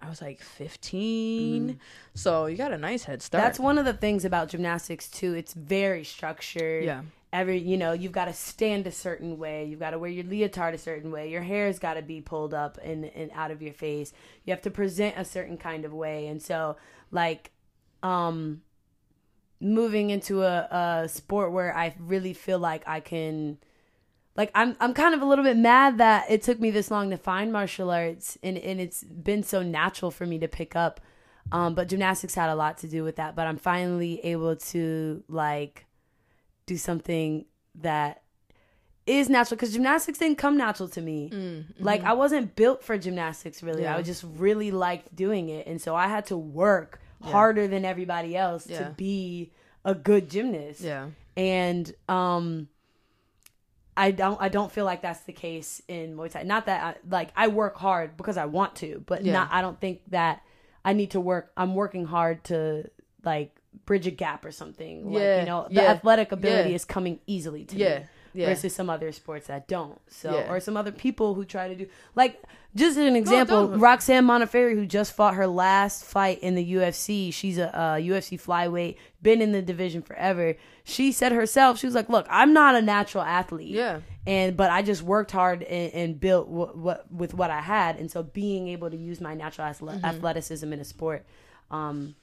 I 0.01 0.09
was 0.09 0.23
like 0.23 0.41
15. 0.41 1.81
So 2.15 2.47
you 2.47 2.57
got 2.57 2.73
a 2.73 2.79
nice 2.79 3.05
head 3.05 3.21
start. 3.23 3.43
That's 3.43 3.59
one 3.59 3.79
of 3.79 3.85
the 3.85 3.93
things 3.93 4.25
about 4.25 4.49
gymnastics 4.49 5.09
too. 5.11 5.35
It's 5.35 5.53
very 5.55 6.05
structured. 6.05 6.85
Yeah. 6.85 7.03
Every 7.33 7.59
you 7.59 7.77
know, 7.77 7.93
you've 7.93 8.13
got 8.13 8.25
to 8.27 8.33
stand 8.33 8.87
a 8.87 8.93
certain 8.93 9.39
way. 9.39 9.65
You've 9.65 9.81
got 9.81 9.91
to 9.91 9.99
wear 9.99 10.11
your 10.11 10.25
leotard 10.25 10.75
a 10.75 10.79
certain 10.79 11.11
way. 11.11 11.31
Your 11.31 11.43
hair's 11.43 11.79
got 11.79 11.95
to 11.95 12.03
be 12.03 12.21
pulled 12.21 12.55
up 12.55 12.79
and 12.83 13.05
and 13.05 13.31
out 13.35 13.51
of 13.51 13.63
your 13.63 13.75
face. 13.75 14.13
You 14.45 14.53
have 14.53 14.63
to 14.63 14.71
present 14.71 15.17
a 15.19 15.25
certain 15.25 15.59
kind 15.59 15.85
of 15.85 15.93
way. 15.93 16.27
And 16.27 16.41
so, 16.43 16.77
like, 17.11 17.51
um, 18.03 18.63
moving 19.61 20.11
into 20.11 20.43
a, 20.43 21.03
a 21.05 21.09
sport 21.09 21.53
where 21.53 21.77
I 21.77 21.95
really 21.99 22.33
feel 22.33 22.59
like 22.59 22.87
I 22.87 23.01
can 23.01 23.59
like 24.37 24.53
I'm 24.55 24.77
I'm 24.81 24.95
kind 24.95 25.15
of 25.15 25.21
a 25.21 25.25
little 25.25 25.45
bit 25.45 25.57
mad 25.57 25.99
that 25.99 26.31
it 26.31 26.43
took 26.43 26.61
me 26.61 26.71
this 26.71 26.91
long 26.91 27.11
to 27.11 27.17
find 27.17 27.53
martial 27.53 27.91
arts 27.91 28.39
and 28.43 28.57
and 28.57 28.81
it's 28.81 29.03
been 29.03 29.43
so 29.43 29.63
natural 29.63 30.11
for 30.11 30.25
me 30.25 30.39
to 30.39 30.49
pick 30.49 30.77
up. 30.77 31.01
Um, 31.51 31.75
but 31.75 31.89
gymnastics 31.89 32.35
had 32.35 32.51
a 32.51 32.55
lot 32.55 32.79
to 32.79 32.89
do 32.89 33.03
with 33.03 33.17
that. 33.17 33.35
But 33.35 33.47
I'm 33.47 33.57
finally 33.57 34.21
able 34.25 34.55
to 34.57 35.25
like 35.29 35.87
do 36.69 36.77
something 36.77 37.45
that 37.75 38.23
is 39.07 39.29
natural 39.31 39.57
because 39.57 39.73
gymnastics 39.73 40.19
didn't 40.19 40.39
come 40.39 40.57
natural 40.57 40.89
to 40.91 41.01
me. 41.01 41.31
Mm, 41.33 41.65
Like 41.81 42.03
I 42.05 42.13
wasn't 42.13 42.55
built 42.57 42.85
for 42.85 42.99
gymnastics 42.99 43.63
really. 43.63 43.83
Yeah. 43.83 43.97
I 43.97 44.03
just 44.03 44.25
really 44.37 44.71
liked 44.71 45.15
doing 45.17 45.49
it, 45.49 45.67
and 45.67 45.81
so 45.81 45.97
I 45.97 46.07
had 46.09 46.27
to 46.27 46.37
work 46.37 47.01
Yeah. 47.25 47.31
harder 47.33 47.67
than 47.69 47.85
everybody 47.85 48.37
else 48.37 48.67
Yeah. 48.69 48.79
to 48.81 48.91
be 48.97 49.53
a 49.85 49.95
good 49.95 50.29
gymnast 50.31 50.81
yeah. 50.83 51.09
and 51.37 51.93
um 52.09 52.69
I 53.97 54.11
don't 54.13 54.41
I 54.41 54.49
don't 54.49 54.71
feel 54.71 54.85
like 54.85 55.03
that's 55.03 55.21
the 55.21 55.33
case 55.33 55.83
in 55.89 56.17
Muay 56.17 56.31
Thai. 56.31 56.43
Not 56.45 56.67
that 56.67 56.81
I, 56.85 56.95
like 57.11 57.31
I 57.35 57.49
work 57.49 57.77
hard 57.79 58.17
because 58.17 58.37
I 58.37 58.45
want 58.45 58.77
to, 58.77 59.03
but 59.07 59.25
Yeah. 59.25 59.33
not 59.33 59.49
I 59.51 59.61
don't 59.63 59.81
think 59.81 60.03
that 60.11 60.43
I 60.85 60.93
need 60.93 61.11
to 61.13 61.21
work 61.21 61.51
I'm 61.57 61.75
working 61.75 62.05
hard 62.05 62.45
to 62.45 62.91
like 63.25 63.58
bridge 63.87 64.07
a 64.07 64.11
gap 64.11 64.45
or 64.45 64.53
something. 64.53 65.13
Like, 65.13 65.23
Yeah, 65.23 65.41
you 65.41 65.47
know, 65.47 65.67
the 65.69 65.75
yeah, 65.83 65.91
athletic 65.93 66.33
ability 66.33 66.71
yeah. 66.71 66.75
is 66.77 66.85
coming 66.85 67.21
easily 67.27 67.65
to 67.67 67.77
Yeah. 67.77 67.99
me. 68.01 68.05
Yeah. 68.35 68.47
Versus 68.51 68.75
some 68.75 68.91
other 68.91 69.11
sports 69.11 69.47
that 69.47 69.67
don't. 69.67 69.99
So 70.09 70.45
or 70.49 70.61
some 70.61 70.77
other 70.77 70.93
people 70.93 71.35
who 71.35 71.45
try 71.47 71.67
to 71.67 71.75
do 71.75 71.87
like 72.15 72.41
just 72.77 72.99
an 72.99 73.17
example, 73.17 73.67
don't. 73.67 73.81
Roxanne 73.81 74.27
Modafferi, 74.27 74.75
who 74.75 74.85
just 74.87 75.15
fought 75.17 75.35
her 75.35 75.47
last 75.47 76.05
fight 76.05 76.39
in 76.41 76.55
the 76.55 76.75
UFC. 76.75 77.33
She's 77.33 77.57
a, 77.59 77.75
uh 77.77 77.97
UFC 77.97 78.39
flyweight, 78.41 78.97
been 79.23 79.41
in 79.41 79.53
the 79.53 79.63
division 79.63 80.03
forever. 80.03 80.57
She 80.85 81.11
said 81.11 81.33
herself, 81.33 81.79
she 81.79 81.87
was 81.87 81.95
like, 81.95 82.11
"Look, 82.11 82.27
I'm 82.31 82.53
not 82.53 82.75
a 82.77 82.83
natural 82.83 83.25
athlete, 83.25 83.69
Yeah. 83.75 84.01
and 84.27 84.57
but 84.57 84.71
I 84.71 84.83
just 84.83 85.03
worked 85.03 85.33
hard 85.33 85.63
and, 85.63 85.93
and 85.95 86.21
built 86.21 86.49
what, 86.49 86.77
what 86.77 87.11
with 87.11 87.33
what 87.35 87.51
I 87.51 87.61
had, 87.63 87.97
and 87.97 88.11
so 88.11 88.23
being 88.23 88.69
able 88.69 88.91
to 88.91 88.97
use 88.97 89.21
my 89.23 89.35
natural 89.35 89.67
athle- 89.69 89.95
Mm-hmm. 89.97 90.05
athleticism 90.05 90.71
in 90.71 90.81
a 90.81 90.85
sport." 90.85 91.25
Um, 91.71 92.15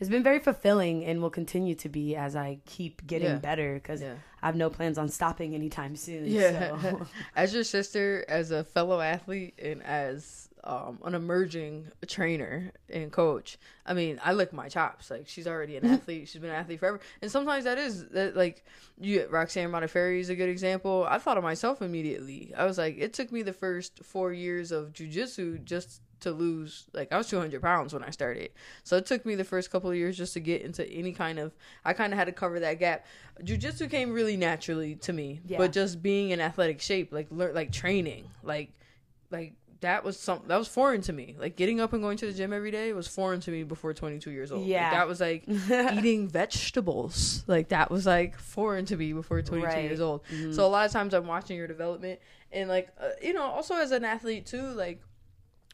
has 0.00 0.08
been 0.08 0.22
very 0.24 0.40
fulfilling 0.40 1.04
and 1.04 1.22
will 1.22 1.30
continue 1.30 1.74
to 1.76 1.88
be 1.88 2.16
as 2.16 2.34
I 2.34 2.58
keep 2.66 3.06
getting 3.06 3.28
Yeah. 3.28 3.36
better 3.36 3.74
because 3.74 4.02
Yeah. 4.02 4.14
I 4.42 4.46
have 4.46 4.56
no 4.56 4.68
plans 4.70 4.98
on 4.98 5.08
stopping 5.08 5.54
anytime 5.54 5.94
soon. 5.94 6.26
Yeah. 6.26 6.80
So. 6.82 7.06
as 7.36 7.54
your 7.54 7.62
sister, 7.64 8.24
as 8.28 8.50
a 8.50 8.64
fellow 8.64 9.00
athlete, 9.00 9.54
and 9.62 9.82
as 9.84 10.48
um, 10.64 10.98
an 11.04 11.14
emerging 11.14 11.90
trainer 12.06 12.70
and 12.90 13.10
coach, 13.12 13.58
I 13.86 13.94
mean, 13.94 14.20
I 14.22 14.32
lick 14.34 14.52
my 14.52 14.68
chops. 14.68 15.10
Like 15.10 15.28
she's 15.28 15.46
already 15.46 15.76
an 15.76 15.86
athlete. 15.94 16.28
She's 16.28 16.40
been 16.40 16.50
an 16.50 16.56
athlete 16.56 16.80
forever. 16.80 17.00
And 17.22 17.30
sometimes 17.30 17.64
that 17.64 17.78
is 17.78 18.08
that 18.08 18.36
like 18.36 18.64
you 18.98 19.26
Roxanne 19.30 19.70
Modafferi 19.70 20.20
is 20.20 20.28
a 20.30 20.34
good 20.34 20.48
example. 20.50 21.06
I 21.08 21.16
thought 21.18 21.38
of 21.38 21.44
myself 21.44 21.80
immediately. 21.82 22.52
I 22.56 22.64
was 22.66 22.76
like, 22.78 22.96
it 22.98 23.12
took 23.14 23.30
me 23.32 23.40
the 23.42 23.52
first 23.54 24.04
four 24.04 24.32
years 24.32 24.70
of 24.72 24.92
jujitsu 24.92 25.64
just 25.64 26.00
to 26.20 26.30
lose 26.32 26.86
like 26.92 27.12
I 27.12 27.16
was 27.18 27.28
200 27.28 27.60
pounds 27.62 27.92
when 27.94 28.02
I 28.04 28.10
started. 28.10 28.50
So 28.84 28.96
it 28.96 29.06
took 29.06 29.24
me 29.26 29.34
the 29.34 29.44
first 29.44 29.70
couple 29.70 29.90
of 29.90 29.96
years 29.96 30.16
just 30.16 30.32
to 30.34 30.40
get 30.40 30.62
into 30.62 30.86
any 30.88 31.12
kind 31.12 31.38
of 31.38 31.52
I 31.84 31.92
kind 31.92 32.12
of 32.12 32.18
had 32.18 32.26
to 32.26 32.32
cover 32.32 32.60
that 32.60 32.78
gap. 32.78 33.06
Jiu-jitsu 33.42 33.88
came 33.88 34.12
really 34.12 34.36
naturally 34.36 34.94
to 34.96 35.12
me, 35.12 35.40
Yeah. 35.46 35.58
but 35.58 35.72
just 35.72 36.02
being 36.02 36.30
in 36.30 36.40
athletic 36.40 36.80
shape, 36.80 37.12
like 37.12 37.28
learn 37.30 37.54
like 37.54 37.72
training, 37.72 38.24
like 38.42 38.72
like 39.30 39.54
that 39.80 40.04
was 40.04 40.18
some 40.20 40.42
that 40.46 40.58
was 40.58 40.68
foreign 40.68 41.00
to 41.00 41.12
me. 41.14 41.34
Like 41.38 41.56
getting 41.56 41.80
up 41.80 41.94
and 41.94 42.02
going 42.02 42.18
to 42.18 42.26
the 42.26 42.34
gym 42.34 42.52
every 42.52 42.70
day 42.70 42.92
was 42.92 43.08
foreign 43.08 43.40
to 43.40 43.50
me 43.50 43.62
before 43.62 43.94
22 43.94 44.30
years 44.30 44.52
old. 44.52 44.60
Like, 44.60 44.68
Yeah. 44.70 44.90
that 44.90 45.08
was 45.08 45.20
like 45.20 45.44
eating 45.48 46.28
vegetables. 46.28 47.44
Like 47.46 47.68
that 47.70 47.90
was 47.90 48.04
like 48.06 48.38
foreign 48.38 48.84
to 48.86 48.96
me 48.98 49.12
before 49.14 49.40
22 49.42 49.66
Right. 49.66 49.84
years 49.84 50.00
old. 50.00 50.22
Mhm. 50.26 50.54
So 50.54 50.66
a 50.66 50.68
lot 50.68 50.84
of 50.84 50.92
times 50.92 51.14
I'm 51.14 51.26
watching 51.26 51.56
your 51.56 51.66
development 51.66 52.20
and 52.52 52.68
like 52.68 52.88
uh, 53.00 53.08
you 53.22 53.32
know, 53.32 53.42
also 53.44 53.74
as 53.76 53.90
an 53.92 54.04
athlete 54.04 54.44
too, 54.46 54.60
like 54.72 55.00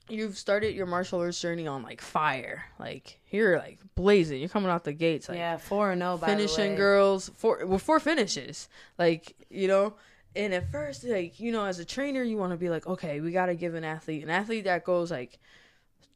you've 0.08 0.36
started 0.38 0.74
your 0.74 0.86
martial 0.86 1.20
arts 1.20 1.40
journey 1.40 1.66
on 1.66 1.82
like 1.82 2.00
fire. 2.00 2.64
Like 2.78 3.18
you're 3.30 3.58
like 3.58 3.78
blazing. 3.94 4.40
You're 4.40 4.48
coming 4.48 4.70
out 4.70 4.84
the 4.84 4.92
gates 4.92 5.28
like 5.28 5.38
yeah, 5.38 5.56
four 5.56 5.90
and 5.90 6.00
zero. 6.00 6.16
By 6.16 6.28
the 6.28 6.36
finishing 6.36 6.74
girls 6.76 7.30
four 7.36 7.64
with 7.66 7.82
four 7.82 8.00
finishes. 8.00 8.68
Like, 8.98 9.34
you 9.50 9.68
know, 9.68 9.94
and 10.34 10.52
at 10.54 10.70
first 10.70 11.04
like, 11.04 11.40
you 11.40 11.50
know, 11.52 11.64
as 11.64 11.78
a 11.78 11.84
trainer 11.84 12.22
you 12.22 12.36
want 12.36 12.52
to 12.52 12.56
be 12.56 12.68
like, 12.70 12.86
okay, 12.86 13.20
we 13.20 13.32
got 13.32 13.46
to 13.46 13.54
give 13.54 13.74
an 13.74 13.84
athlete 13.84 14.22
an 14.22 14.30
athlete 14.30 14.64
that 14.64 14.84
goes 14.84 15.10
like 15.10 15.38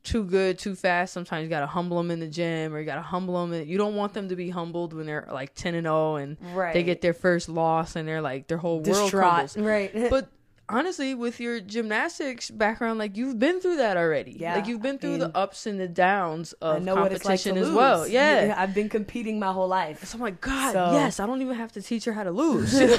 too 0.02 0.24
good, 0.24 0.58
too 0.58 0.74
fast. 0.74 1.12
Sometimes 1.12 1.42
you 1.44 1.50
got 1.50 1.60
to 1.60 1.66
humble 1.66 1.98
them 1.98 2.10
in 2.10 2.20
the 2.20 2.26
gym 2.26 2.72
or 2.74 2.78
you 2.80 2.86
got 2.86 2.94
to 2.94 3.02
humble 3.02 3.46
them. 3.46 3.52
You 3.68 3.76
don't 3.76 3.96
want 3.96 4.14
them 4.14 4.30
to 4.30 4.36
be 4.36 4.48
humbled 4.48 4.94
when 4.94 5.04
they're 5.04 5.28
like 5.30 5.54
10 5.54 5.74
and 5.74 5.84
0 5.84 6.16
and 6.16 6.36
Right. 6.54 6.72
they 6.72 6.82
get 6.82 7.02
their 7.02 7.12
first 7.12 7.50
loss 7.50 7.96
and 7.96 8.08
they're 8.08 8.22
like 8.22 8.46
their 8.46 8.56
whole 8.56 8.76
world 8.80 8.84
distraught. 8.84 9.10
crumbles. 9.52 9.56
Right. 9.58 9.90
But 10.10 10.30
honestly, 10.70 11.14
with 11.14 11.40
your 11.40 11.60
gymnastics 11.60 12.50
background, 12.50 12.98
like 12.98 13.16
you've 13.16 13.38
been 13.38 13.60
through 13.60 13.76
that 13.78 13.96
already. 13.96 14.36
Yeah, 14.38 14.54
like 14.56 14.66
you've 14.66 14.82
been 14.82 14.94
I 14.96 14.98
through 14.98 15.10
mean, 15.10 15.18
the 15.20 15.36
ups 15.36 15.66
and 15.66 15.78
the 15.80 15.88
downs 15.88 16.54
I 16.62 16.76
of 16.76 16.82
know 16.82 16.94
what 16.96 17.12
it's 17.12 17.24
like 17.24 17.40
to 17.40 17.50
competition 17.50 17.54
lose. 17.56 17.68
as 17.68 17.74
well. 17.74 18.06
Yeah. 18.08 18.54
I've 18.56 18.74
been 18.74 18.88
competing 18.88 19.38
my 19.38 19.52
whole 19.52 19.68
life. 19.68 20.04
So 20.04 20.16
I'm 20.16 20.22
like, 20.22 20.40
God, 20.40 20.72
So- 20.72 20.92
yes, 20.92 21.20
I 21.20 21.26
don't 21.26 21.42
even 21.42 21.56
have 21.56 21.72
to 21.72 21.82
teach 21.82 22.04
her 22.04 22.12
how 22.12 22.24
to 22.24 22.30
lose. 22.30 22.80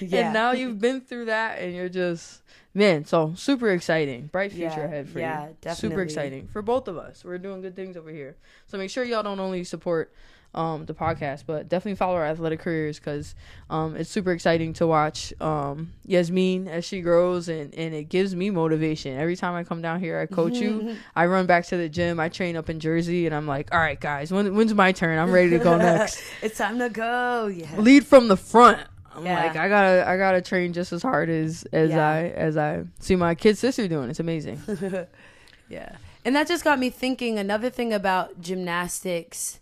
Yeah. 0.00 0.24
And 0.24 0.34
now 0.34 0.50
you've 0.50 0.80
been 0.80 1.00
through 1.00 1.26
that 1.26 1.60
and 1.60 1.76
you're 1.76 1.88
just 1.88 2.42
man, 2.74 3.04
so 3.04 3.34
super 3.36 3.70
exciting. 3.70 4.26
Bright 4.32 4.50
future 4.50 4.64
Yeah, 4.78 4.84
ahead 4.84 5.08
for 5.08 5.18
you. 5.20 5.24
yeah, 5.24 5.48
you. 5.48 5.56
definitely. 5.60 5.90
Super 5.90 6.02
exciting. 6.02 6.48
For 6.48 6.60
both 6.60 6.88
of 6.88 6.96
us. 6.96 7.24
We're 7.24 7.38
doing 7.38 7.60
good 7.62 7.76
things 7.76 7.96
over 7.96 8.10
here. 8.10 8.36
So 8.66 8.78
make 8.78 8.90
sure 8.90 9.04
y'all 9.04 9.22
don't 9.22 9.38
only 9.38 9.62
support 9.62 10.12
um, 10.54 10.84
the 10.86 10.92
podcast, 10.94 11.44
but 11.46 11.68
definitely 11.68 11.96
follow 11.96 12.14
our 12.16 12.26
athletic 12.26 12.60
careers 12.60 12.98
because 12.98 13.34
um, 13.70 13.96
it's 13.96 14.10
super 14.10 14.32
exciting 14.32 14.72
to 14.74 14.86
watch 14.86 15.32
um, 15.40 15.92
Yasmin 16.06 16.68
as 16.68 16.84
she 16.84 17.00
grows 17.00 17.48
and, 17.48 17.74
and 17.74 17.94
it 17.94 18.08
gives 18.10 18.34
me 18.34 18.50
motivation. 18.50 19.16
Every 19.18 19.34
time 19.36 19.54
I 19.54 19.64
come 19.64 19.80
down 19.80 20.00
here, 20.00 20.18
I 20.20 20.26
coach 20.26 20.56
you. 20.56 20.96
I 21.16 21.26
run 21.26 21.46
back 21.46 21.64
to 21.66 21.76
the 21.76 21.88
gym. 21.88 22.20
I 22.20 22.28
train 22.28 22.56
up 22.56 22.68
in 22.68 22.80
Jersey 22.80 23.24
and 23.26 23.34
I'm 23.34 23.46
like, 23.46 23.72
all 23.72 23.78
right, 23.80 23.98
guys, 23.98 24.30
when, 24.30 24.54
when's 24.54 24.74
my 24.74 24.92
turn? 24.92 25.18
I'm 25.18 25.32
ready 25.32 25.50
to 25.50 25.58
go 25.58 25.76
next 25.78 26.22
it's 26.42 26.58
time 26.58 26.78
to 26.80 26.88
go. 26.90 27.46
Yeah. 27.46 27.76
lead 27.78 28.06
from 28.06 28.28
the 28.28 28.36
front. 28.36 28.78
I'm 29.14 29.26
Yeah. 29.26 29.42
like 29.44 29.56
I 29.56 29.68
gotta 29.68 30.08
I 30.08 30.16
gotta 30.16 30.40
train 30.40 30.72
just 30.72 30.90
as 30.92 31.02
hard 31.02 31.28
as 31.28 31.64
as 31.72 31.90
Yeah. 31.90 32.08
I 32.08 32.22
as 32.28 32.56
I 32.56 32.84
see 32.98 33.14
my 33.14 33.34
kid 33.34 33.58
sister 33.58 33.86
doing. 33.86 34.08
It's 34.10 34.20
amazing. 34.20 34.60
Yeah. 35.68 35.96
And 36.24 36.36
that 36.36 36.46
just 36.48 36.64
got 36.64 36.78
me 36.78 36.90
thinking 36.90 37.38
another 37.38 37.70
thing 37.70 37.92
about 37.94 38.40
gymnastics 38.42 39.58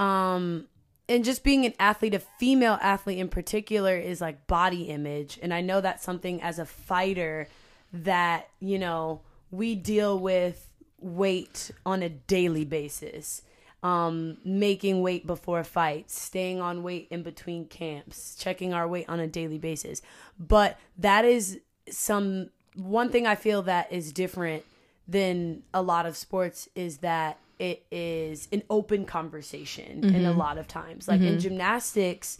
um 0.00 0.66
and 1.10 1.24
just 1.24 1.42
being 1.42 1.66
an 1.66 1.74
athlete, 1.80 2.14
a 2.14 2.20
female 2.20 2.78
athlete 2.80 3.18
in 3.18 3.28
particular 3.28 3.96
is 3.96 4.20
like 4.20 4.46
body 4.46 4.84
image. 4.84 5.40
And 5.42 5.52
I 5.52 5.60
know 5.60 5.80
that's 5.80 6.04
something 6.04 6.40
as 6.40 6.60
a 6.60 6.64
fighter 6.64 7.48
that, 7.92 8.48
you 8.60 8.78
know, 8.78 9.20
we 9.50 9.74
deal 9.74 10.16
with 10.16 10.70
weight 11.00 11.72
on 11.84 12.04
a 12.04 12.08
daily 12.08 12.64
basis. 12.64 13.42
Um, 13.82 14.36
making 14.44 15.00
weight 15.00 15.26
before 15.26 15.64
fights, 15.64 16.20
staying 16.20 16.60
on 16.60 16.82
weight 16.82 17.08
in 17.10 17.22
between 17.22 17.64
camps, 17.64 18.36
checking 18.38 18.74
our 18.74 18.86
weight 18.86 19.06
on 19.08 19.18
a 19.20 19.26
daily 19.26 19.56
basis. 19.56 20.02
But 20.38 20.78
that 20.98 21.24
is 21.24 21.60
some 21.88 22.50
one 22.76 23.08
thing 23.08 23.26
I 23.26 23.34
feel 23.34 23.62
that 23.62 23.90
is 23.90 24.12
different 24.12 24.64
than 25.08 25.62
a 25.72 25.82
lot 25.82 26.04
of 26.06 26.16
sports 26.16 26.68
is 26.74 26.98
that 26.98 27.38
it 27.60 27.84
is 27.90 28.48
an 28.52 28.62
open 28.70 29.04
conversation 29.04 30.02
in 30.02 30.24
a 30.24 30.30
mm-hmm. 30.30 30.38
lot 30.38 30.56
of 30.56 30.66
times. 30.66 31.06
Like 31.06 31.20
in 31.20 31.26
mm-hmm. 31.28 31.38
gymnastics, 31.38 32.38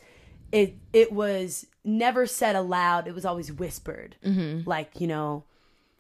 it 0.51 0.77
it 0.95 1.13
was 1.13 1.67
never 1.85 2.27
said 2.27 2.57
aloud. 2.57 3.07
It 3.07 3.15
was 3.15 3.27
always 3.27 3.53
whispered. 3.53 4.17
Mm-hmm. 4.25 4.69
Like 4.69 4.99
you 4.99 5.07
know, 5.07 5.45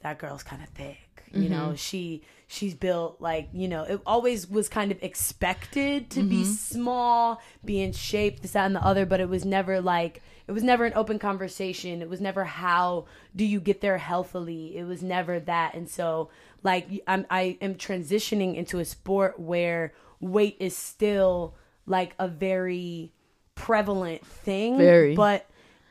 that 0.02 0.18
girl's 0.18 0.42
kind 0.42 0.62
of 0.62 0.70
thick. 0.70 0.96
You 1.32 1.48
know, 1.48 1.76
she 1.76 2.22
she's 2.50 2.74
built 2.74 3.20
like 3.20 3.48
you 3.52 3.68
know. 3.68 3.84
It 3.84 4.00
always 4.04 4.50
was 4.50 4.68
kind 4.68 4.90
of 4.90 5.02
expected 5.02 6.10
to 6.10 6.22
be 6.22 6.42
mm-hmm. 6.42 6.52
small, 6.52 7.40
be 7.64 7.80
in 7.80 7.92
shape, 7.92 8.40
this 8.42 8.52
that 8.52 8.66
and 8.66 8.74
the 8.74 8.84
other. 8.84 9.06
But 9.06 9.20
it 9.20 9.28
was 9.28 9.44
never 9.44 9.80
like 9.80 10.20
it 10.48 10.52
was 10.52 10.64
never 10.64 10.84
an 10.84 10.92
open 10.94 11.18
conversation. 11.18 12.02
It 12.02 12.08
was 12.08 12.20
never 12.20 12.44
how 12.44 13.06
do 13.36 13.44
you 13.44 13.60
get 13.60 13.80
there 13.80 13.98
healthily. 13.98 14.76
It 14.76 14.84
was 14.84 15.02
never 15.02 15.38
that. 15.40 15.74
And 15.74 15.88
so 15.88 16.30
like 16.62 16.88
I'm 17.06 17.24
I 17.30 17.56
am 17.60 17.76
transitioning 17.76 18.56
into 18.56 18.80
a 18.80 18.84
sport 18.84 19.38
where 19.38 19.94
weight 20.18 20.56
is 20.58 20.76
still 20.76 21.54
like 21.86 22.14
a 22.18 22.26
very 22.26 23.12
prevalent 23.54 24.26
thing. 24.26 24.76
Very. 24.76 25.14
But 25.14 25.46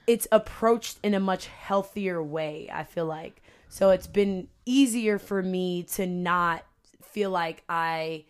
it's 0.08 0.28
approached 0.32 0.98
in 1.04 1.14
a 1.14 1.20
much 1.20 1.48
healthier 1.48 2.22
way, 2.22 2.70
I 2.72 2.84
feel 2.84 3.06
like. 3.06 3.42
So 3.70 3.92
it's 3.92 4.08
been 4.08 4.48
easier 4.66 5.18
for 5.18 5.42
me 5.42 5.84
to 5.94 6.06
not 6.06 6.66
feel 7.02 7.30
like 7.30 7.64
I 7.70 8.26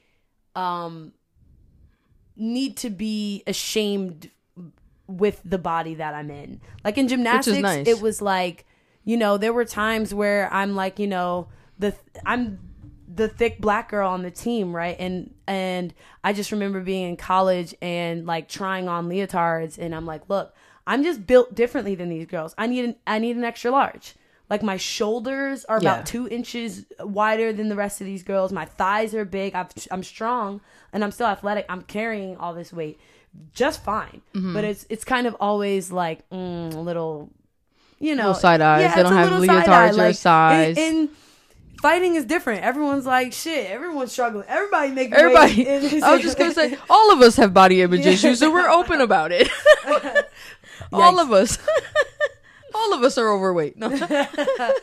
um 0.55 1.13
need 2.36 2.77
to 2.77 2.89
be 2.89 3.43
ashamed 3.48 4.29
with 5.08 5.41
the 5.43 5.58
body 5.58 5.96
that 5.96 6.13
I'm 6.13 6.29
in. 6.29 6.62
Like 6.84 6.98
in 6.98 7.08
gymnastics, 7.08 7.60
nice. 7.60 7.88
it 7.88 8.01
was 8.01 8.22
like, 8.22 8.65
you 9.03 9.17
know, 9.17 9.38
there 9.38 9.53
were 9.53 9.65
times 9.65 10.13
where 10.13 10.53
I'm 10.53 10.75
like, 10.75 11.00
you 11.00 11.08
know, 11.08 11.48
the 11.79 11.96
I'm 12.25 12.60
the 13.13 13.27
thick 13.27 13.60
black 13.60 13.89
girl 13.89 14.10
on 14.10 14.22
the 14.22 14.31
team, 14.31 14.75
right? 14.75 14.96
And 15.00 15.34
and 15.48 15.93
I 16.24 16.34
just 16.34 16.51
remember 16.51 16.81
being 16.81 17.10
in 17.10 17.17
college 17.17 17.74
and 17.81 18.25
like 18.25 18.48
trying 18.48 18.88
on 18.88 19.10
leotards 19.10 19.77
and 19.77 19.96
I'm 19.96 20.05
like, 20.05 20.29
look, 20.29 20.53
I'm 20.86 21.03
just 21.03 21.25
built 21.25 21.55
differently 21.55 21.96
than 21.96 22.10
these 22.10 22.27
girls. 22.27 22.53
I 22.58 22.67
need 22.67 22.86
an 22.86 22.96
I 23.08 23.19
need 23.19 23.36
an 23.36 23.43
extra 23.43 23.72
large. 23.72 24.15
Like 24.50 24.63
my 24.63 24.77
shoulders 24.77 25.65
are 25.65 25.79
Yeah. 25.82 25.94
about 25.94 26.06
two 26.06 26.27
inches 26.27 26.86
wider 27.00 27.53
than 27.53 27.70
the 27.70 27.75
rest 27.75 28.01
of 28.01 28.06
these 28.06 28.24
girls. 28.24 28.51
My 28.51 28.65
thighs 28.65 29.13
are 29.13 29.25
big. 29.25 29.53
I've, 29.56 29.72
I'm 29.91 30.03
strong 30.03 30.62
and 30.91 31.03
I'm 31.03 31.12
still 31.12 31.27
athletic. 31.27 31.65
I'm 31.70 31.84
carrying 31.84 32.38
all 32.38 32.53
this 32.53 32.74
weight 32.74 33.00
just 33.53 33.84
fine. 33.84 34.22
Mm-hmm. 34.34 34.53
But 34.53 34.63
it's 34.63 34.86
it's 34.89 35.03
kind 35.03 35.27
of 35.27 35.36
always 35.39 35.91
like 35.91 36.27
mm, 36.29 36.74
a 36.74 36.79
little, 36.79 37.29
you 38.00 38.15
know, 38.15 38.27
Little 38.27 38.39
side 38.39 38.62
eyes. 38.62 38.96
They 38.96 39.03
don't 39.03 39.13
have 39.13 39.32
little 39.32 39.46
side 39.46 39.70
eye, 39.70 39.89
leotards 39.89 39.98
like, 39.98 40.15
size. 40.15 40.77
And, 40.77 40.98
and 40.98 41.10
fighting 41.82 42.15
is 42.15 42.25
different. 42.25 42.63
Everyone's 42.63 43.06
like 43.06 43.34
shit. 43.34 43.70
Everyone's 43.70 44.12
struggling. 44.12 44.46
Everybody 44.48 44.91
making 44.91 45.13
Everybody, 45.13 45.65
weight. 45.65 46.03
I 46.03 46.13
was 46.13 46.22
just 46.22 46.38
gonna 46.38 46.53
say, 46.53 46.77
all 46.89 47.12
of 47.12 47.22
us 47.22 47.36
have 47.38 47.53
body 47.53 47.82
image 47.82 48.06
issues, 48.06 48.41
and 48.41 48.53
we're 48.53 48.70
open 48.70 49.01
about 49.01 49.32
it. 49.32 49.50
all 50.94 51.20
of 51.20 51.32
us, 51.32 51.58
all 52.79 52.93
of 52.93 53.03
us 53.03 53.17
are 53.17 53.29
overweight. 53.29 53.77
No, 53.77 53.89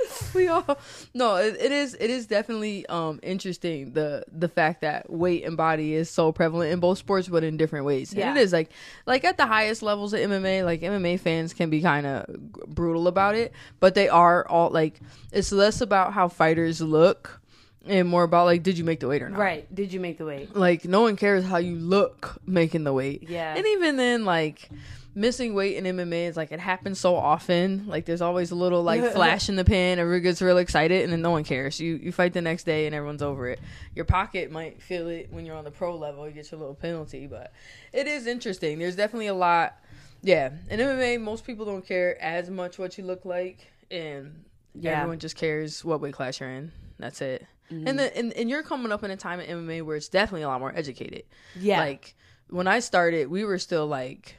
we 0.35 0.49
all. 0.49 0.79
No, 1.15 1.37
it, 1.37 1.57
it 1.61 1.73
is. 1.73 1.97
It 1.99 2.11
is 2.11 2.27
definitely 2.27 2.87
um 2.87 3.19
interesting 3.23 3.93
the 3.93 4.25
the 4.31 4.49
fact 4.49 4.83
that 4.83 5.11
weight 5.11 5.45
and 5.45 5.57
body 5.57 5.95
is 5.95 6.11
so 6.11 6.33
prevalent 6.33 6.73
in 6.73 6.81
both 6.81 6.99
sports, 6.99 7.29
but 7.29 7.43
in 7.45 7.57
different 7.57 7.87
ways. 7.87 8.13
Yeah. 8.15 8.29
And 8.29 8.39
it 8.39 8.43
is 8.43 8.53
like 8.53 8.71
like 9.07 9.25
at 9.25 9.37
the 9.37 9.47
highest 9.47 9.83
levels 9.83 10.13
of 10.13 10.21
MMA, 10.21 10.65
like 10.65 10.81
MMA 10.83 11.19
fans 11.19 11.53
can 11.55 11.71
be 11.71 11.81
kind 11.81 12.07
of 12.07 12.27
brutal 12.67 13.09
about 13.09 13.35
it, 13.35 13.53
but 13.81 13.95
they 13.95 14.09
are 14.09 14.47
all 14.49 14.71
like 14.71 15.01
it's 15.33 15.53
less 15.53 15.81
about 15.81 16.13
how 16.13 16.29
fighters 16.29 16.81
look. 16.81 17.41
And 17.89 18.09
more 18.09 18.25
about 18.25 18.47
like, 18.47 18.65
did 18.65 18.77
you 18.79 18.83
make 18.83 18.99
the 18.99 19.07
weight 19.07 19.23
or 19.23 19.29
not? 19.31 19.39
right. 19.39 19.73
Did 19.73 19.93
you 19.93 20.01
make 20.01 20.19
the 20.19 20.25
weight? 20.25 20.57
like 20.57 20.85
no 20.87 21.03
one 21.03 21.15
cares 21.15 21.45
how 21.45 21.59
you 21.59 21.77
look 21.77 22.37
making 22.45 22.83
the 22.83 22.93
weight. 22.93 23.29
Yeah. 23.29 23.55
And 23.55 23.65
even 23.65 23.97
then 23.97 24.25
like 24.25 24.69
missing 25.17 25.55
weight 25.55 25.77
in 25.77 25.85
MMA 25.97 26.29
is 26.29 26.37
like 26.37 26.53
it 26.53 26.61
happens 26.61 27.01
so 27.01 27.17
often. 27.17 27.87
Like 27.89 28.05
there's 28.05 28.21
always 28.21 28.51
a 28.53 28.55
little 28.55 28.83
like 28.85 29.03
flash 29.13 29.49
in 29.49 29.57
the 29.57 29.65
pan, 29.65 29.99
everyone 29.99 30.23
gets 30.23 30.41
real 30.41 30.59
excited 30.59 31.03
and 31.03 31.13
then 31.13 31.23
no 31.23 31.31
one 31.31 31.43
cares. 31.43 31.81
You 31.81 31.95
you 31.97 32.13
fight 32.13 32.35
the 32.35 32.43
next 32.43 32.65
day 32.65 32.87
and 32.87 32.95
everyone's 32.95 33.23
over 33.23 33.49
it. 33.49 33.59
Your 33.95 34.05
pocket 34.05 34.53
might 34.53 34.81
feel 34.81 35.09
it 35.09 35.33
when 35.33 35.47
you're 35.47 35.57
on 35.57 35.65
the 35.65 35.71
pro 35.73 35.97
level, 35.97 36.29
you 36.29 36.35
get 36.35 36.51
your 36.53 36.61
little 36.61 36.75
penalty, 36.75 37.27
but 37.27 37.53
it 37.93 38.07
is 38.07 38.27
interesting. 38.27 38.79
There's 38.79 38.95
definitely 38.95 39.29
a 39.29 39.35
lot 39.35 39.75
yeah. 40.23 40.51
In 40.71 40.81
MMA 40.81 41.21
most 41.21 41.45
people 41.45 41.65
don't 41.65 41.85
care 41.87 42.21
as 42.23 42.51
much 42.51 42.79
what 42.79 42.97
you 42.99 43.05
look 43.05 43.25
like 43.25 43.67
and 43.91 44.45
Yeah. 44.75 44.99
Everyone 44.99 45.19
just 45.19 45.37
cares 45.37 45.85
what 45.85 46.01
weight 46.01 46.15
class 46.15 46.39
you're 46.41 46.51
in. 46.51 46.73
That's 46.99 47.21
it. 47.23 47.47
Mhm. 47.73 47.89
And 47.89 47.99
then 47.99 48.11
and, 48.15 48.33
and 48.35 48.51
you're 48.51 48.63
coming 48.63 48.93
up 48.93 49.03
in 49.03 49.11
a 49.11 49.17
time 49.17 49.41
in 49.41 49.49
MMA 49.67 49.83
where 49.83 49.97
it's 49.97 50.09
definitely 50.09 50.43
a 50.43 50.49
lot 50.49 50.61
more 50.61 50.73
educated. 50.77 51.25
yeah, 51.59 51.81
Like 51.81 52.15
when 52.49 52.67
I 52.69 52.81
started, 52.81 53.29
we 53.29 53.45
were 53.45 53.59
still 53.59 53.87
like 53.87 54.37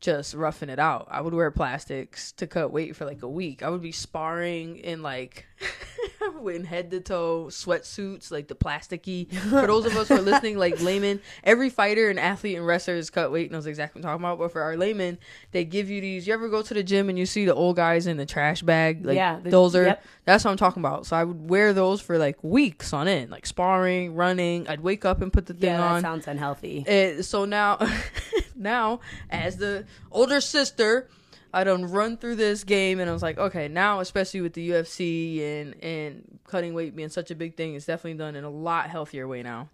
just 0.00 0.34
roughing 0.34 0.68
it 0.68 0.78
out. 0.78 1.08
I 1.10 1.20
would 1.20 1.34
wear 1.34 1.50
plastics 1.50 2.32
to 2.32 2.46
cut 2.46 2.70
weight 2.72 2.94
for 2.94 3.04
like 3.04 3.22
a 3.22 3.28
week. 3.28 3.62
I 3.62 3.68
would 3.70 3.82
be 3.82 3.92
sparring 3.92 4.76
in 4.76 5.02
like 5.02 5.46
in 6.54 6.64
head 6.64 6.90
to 6.92 7.00
toe 7.00 7.46
sweatsuits, 7.50 8.30
like 8.30 8.46
the 8.48 8.54
plasticky. 8.54 9.32
For 9.32 9.66
those 9.66 9.86
of 9.86 9.96
us 9.96 10.08
who 10.08 10.14
are 10.16 10.20
listening, 10.20 10.56
like 10.56 10.80
laymen, 10.82 11.20
every 11.42 11.68
fighter 11.68 12.10
and 12.10 12.18
athlete 12.20 12.56
and 12.56 12.64
wrestler 12.66 12.94
is 12.94 13.10
cut 13.10 13.32
weight 13.32 13.50
knows 13.50 13.66
exactly 13.66 14.00
what 14.00 14.08
I'm 14.08 14.12
talking 14.20 14.24
about. 14.24 14.38
But 14.38 14.52
for 14.52 14.62
our 14.62 14.76
laymen, 14.76 15.18
they 15.50 15.64
give 15.64 15.90
you 15.90 16.00
these. 16.00 16.26
You 16.28 16.34
ever 16.34 16.48
go 16.48 16.62
to 16.62 16.74
the 16.74 16.82
gym 16.84 17.08
and 17.08 17.18
you 17.18 17.26
see 17.26 17.44
the 17.44 17.54
old 17.54 17.74
guys 17.76 18.06
in 18.06 18.16
the 18.18 18.26
trash 18.26 18.62
bag? 18.62 19.04
Like 19.04 19.16
Yeah, 19.16 19.40
the- 19.40 19.50
those 19.50 19.74
are 19.74 19.84
yep. 19.84 20.04
that's 20.24 20.44
what 20.44 20.52
I'm 20.52 20.56
talking 20.56 20.80
about. 20.80 21.06
So 21.06 21.16
I 21.16 21.24
would 21.24 21.48
wear 21.50 21.72
those 21.72 22.00
for 22.00 22.18
like 22.18 22.36
weeks 22.44 22.92
on 22.92 23.08
end, 23.08 23.30
like 23.32 23.46
sparring, 23.46 24.14
running. 24.14 24.68
I'd 24.68 24.80
wake 24.80 25.04
up 25.04 25.20
and 25.22 25.32
put 25.32 25.46
the 25.46 25.54
thing 25.54 25.70
on. 25.72 25.78
yeah, 25.80 25.86
that 25.88 25.94
on. 25.96 26.02
sounds 26.02 26.28
unhealthy. 26.28 26.84
Uh, 26.88 27.22
so 27.22 27.44
now, 27.44 27.78
now 28.58 29.00
as 29.30 29.56
the 29.56 29.84
older 30.10 30.40
sister, 30.40 31.08
I 31.52 31.64
done 31.64 31.86
run 31.90 32.18
through 32.18 32.36
this 32.36 32.62
game, 32.62 33.00
and 33.00 33.08
I 33.08 33.12
was 33.12 33.22
like, 33.22 33.38
okay, 33.38 33.68
now 33.68 34.00
especially 34.00 34.42
with 34.42 34.52
the 34.52 34.68
UFC 34.70 35.40
and 35.42 35.82
and 35.82 36.38
cutting 36.46 36.74
weight 36.74 36.94
being 36.96 37.08
such 37.08 37.30
a 37.30 37.34
big 37.34 37.56
thing, 37.56 37.74
it's 37.74 37.86
definitely 37.86 38.18
done 38.18 38.34
in 38.36 38.44
a 38.44 38.50
lot 38.50 38.90
healthier 38.90 39.26
way 39.26 39.42
now. 39.42 39.68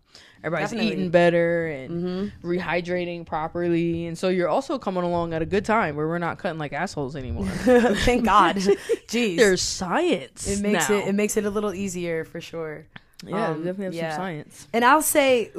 Everybody's 0.44 0.70
Definitely. 0.70 0.92
eating 0.92 1.10
better 1.10 1.66
and 1.68 1.90
Mm-hmm. 2.04 2.46
rehydrating 2.48 3.26
properly, 3.26 4.06
and 4.06 4.16
so 4.16 4.28
you're 4.28 4.48
also 4.48 4.78
coming 4.78 5.02
along 5.02 5.32
at 5.34 5.40
a 5.42 5.46
good 5.46 5.64
time 5.64 5.96
where 5.96 6.06
we're 6.06 6.18
not 6.18 6.38
cutting 6.38 6.58
like 6.58 6.72
assholes 6.72 7.16
anymore. 7.16 7.46
Thank 7.48 8.24
God. 8.24 8.56
Jeez, 9.08 9.36
There's 9.36 9.62
science. 9.62 10.46
it 10.46 10.60
makes 10.60 10.88
now. 10.88 10.96
it 10.96 11.08
it 11.08 11.14
makes 11.14 11.36
it 11.36 11.44
a 11.44 11.50
little 11.50 11.74
easier 11.74 12.24
for 12.24 12.40
sure. 12.40 12.86
yeah, 13.26 13.48
um, 13.48 13.58
definitely 13.64 13.84
have 13.86 13.94
yeah. 13.94 14.10
some 14.10 14.18
science. 14.20 14.68
And 14.72 14.84
I'll 14.84 15.02
say 15.02 15.50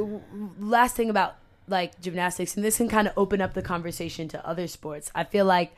last 0.59 0.95
thing 0.95 1.09
about 1.09 1.35
like 1.67 1.99
gymnastics, 2.01 2.55
and 2.55 2.63
this 2.65 2.77
can 2.77 2.89
kind 2.89 3.07
of 3.07 3.13
open 3.17 3.41
up 3.41 3.53
the 3.53 3.61
conversation 3.61 4.27
to 4.29 4.47
other 4.47 4.67
sports. 4.67 5.11
I 5.15 5.23
feel 5.23 5.45
like 5.45 5.75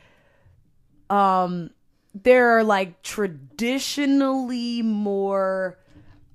um 1.09 1.69
there 2.13 2.57
are 2.57 2.63
like 2.63 3.01
traditionally 3.01 4.81
more 4.81 5.77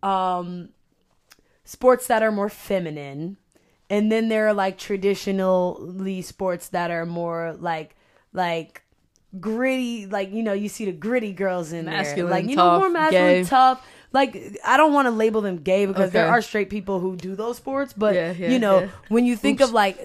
um 0.03 0.71
sports 1.65 2.07
that 2.07 2.23
are 2.23 2.33
more 2.33 2.49
feminine 2.49 3.37
and 3.91 4.11
then 4.11 4.29
there 4.29 4.49
are 4.49 4.55
like 4.55 4.79
traditionally 4.79 6.23
sports 6.23 6.69
that 6.71 6.91
are 6.91 7.05
more 7.05 7.55
like 7.61 7.95
like 8.33 8.83
gritty 9.39 10.07
like 10.07 10.33
you 10.33 10.43
know 10.43 10.53
you 10.53 10.69
see 10.69 10.85
the 10.87 10.93
gritty 10.93 11.33
girls 11.33 11.73
in 11.73 11.87
Masculine, 11.87 12.31
there 12.31 12.41
like 12.41 12.49
you 12.51 12.57
know 12.57 12.79
more 12.79 12.91
masculine 12.91 13.43
gay. 13.43 13.45
tough 13.45 13.87
like 14.13 14.59
i 14.65 14.77
don't 14.77 14.93
want 14.93 15.07
to 15.07 15.11
label 15.11 15.41
them 15.41 15.57
gay 15.59 15.87
because 15.87 16.11
there 16.11 16.29
are 16.29 16.43
straight 16.43 16.69
people 16.71 17.01
who 17.01 17.17
do 17.17 17.35
those 17.35 17.57
sports 17.57 17.93
but 17.93 18.15
Yeah, 18.15 18.33
yeah, 18.33 18.51
you 18.51 18.59
know 18.59 18.81
yeah. 18.81 18.89
when 19.09 19.25
you 19.25 19.37
think 19.37 19.61
of 19.61 19.71
like 19.73 19.97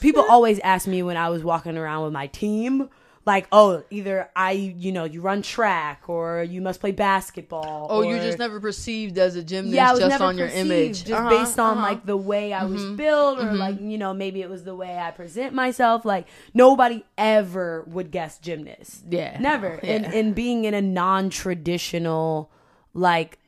people 0.00 0.24
always 0.28 0.58
ask 0.60 0.86
me 0.86 1.02
when 1.02 1.16
i 1.16 1.28
was 1.30 1.42
walking 1.42 1.76
around 1.76 2.04
with 2.04 2.12
my 2.12 2.26
team 2.26 2.88
like 3.26 3.46
oh 3.52 3.82
either 3.90 4.28
i 4.36 4.50
you 4.52 4.92
know 4.92 5.04
you 5.04 5.22
run 5.22 5.40
track 5.40 6.02
or 6.08 6.42
you 6.42 6.60
must 6.60 6.78
play 6.78 6.92
basketball 6.92 7.86
Oh, 7.88 8.02
you're 8.02 8.18
just 8.18 8.38
never 8.38 8.60
perceived 8.60 9.16
as 9.16 9.34
a 9.34 9.42
gymnast 9.42 9.74
yeah, 9.74 9.88
I 9.88 9.92
was 9.92 10.00
just 10.00 10.10
never 10.10 10.24
on 10.24 10.36
your 10.36 10.48
image. 10.48 11.04
just 11.04 11.12
Uh-huh, 11.12 11.30
based 11.30 11.58
on 11.58 11.78
uh-huh. 11.78 11.86
like 11.88 12.04
the 12.04 12.18
way 12.18 12.52
I 12.52 12.64
was 12.64 12.84
built, 12.84 13.38
or 13.38 13.52
like 13.54 13.80
you 13.80 13.96
know 13.96 14.12
maybe 14.12 14.42
it 14.42 14.50
was 14.50 14.64
the 14.64 14.74
way 14.74 14.98
I 14.98 15.10
present 15.10 15.54
myself. 15.54 16.04
Like 16.04 16.26
nobody 16.52 17.02
ever 17.16 17.84
would 17.86 18.10
guess 18.10 18.36
gymnast. 18.38 19.04
Yeah. 19.08 19.38
never. 19.40 19.80
Yeah. 19.82 19.90
And 19.92 20.04
and 20.12 20.34
being 20.34 20.66
in 20.66 20.74
a 20.74 20.82
non-traditional 20.82 22.50
like. 22.92 23.38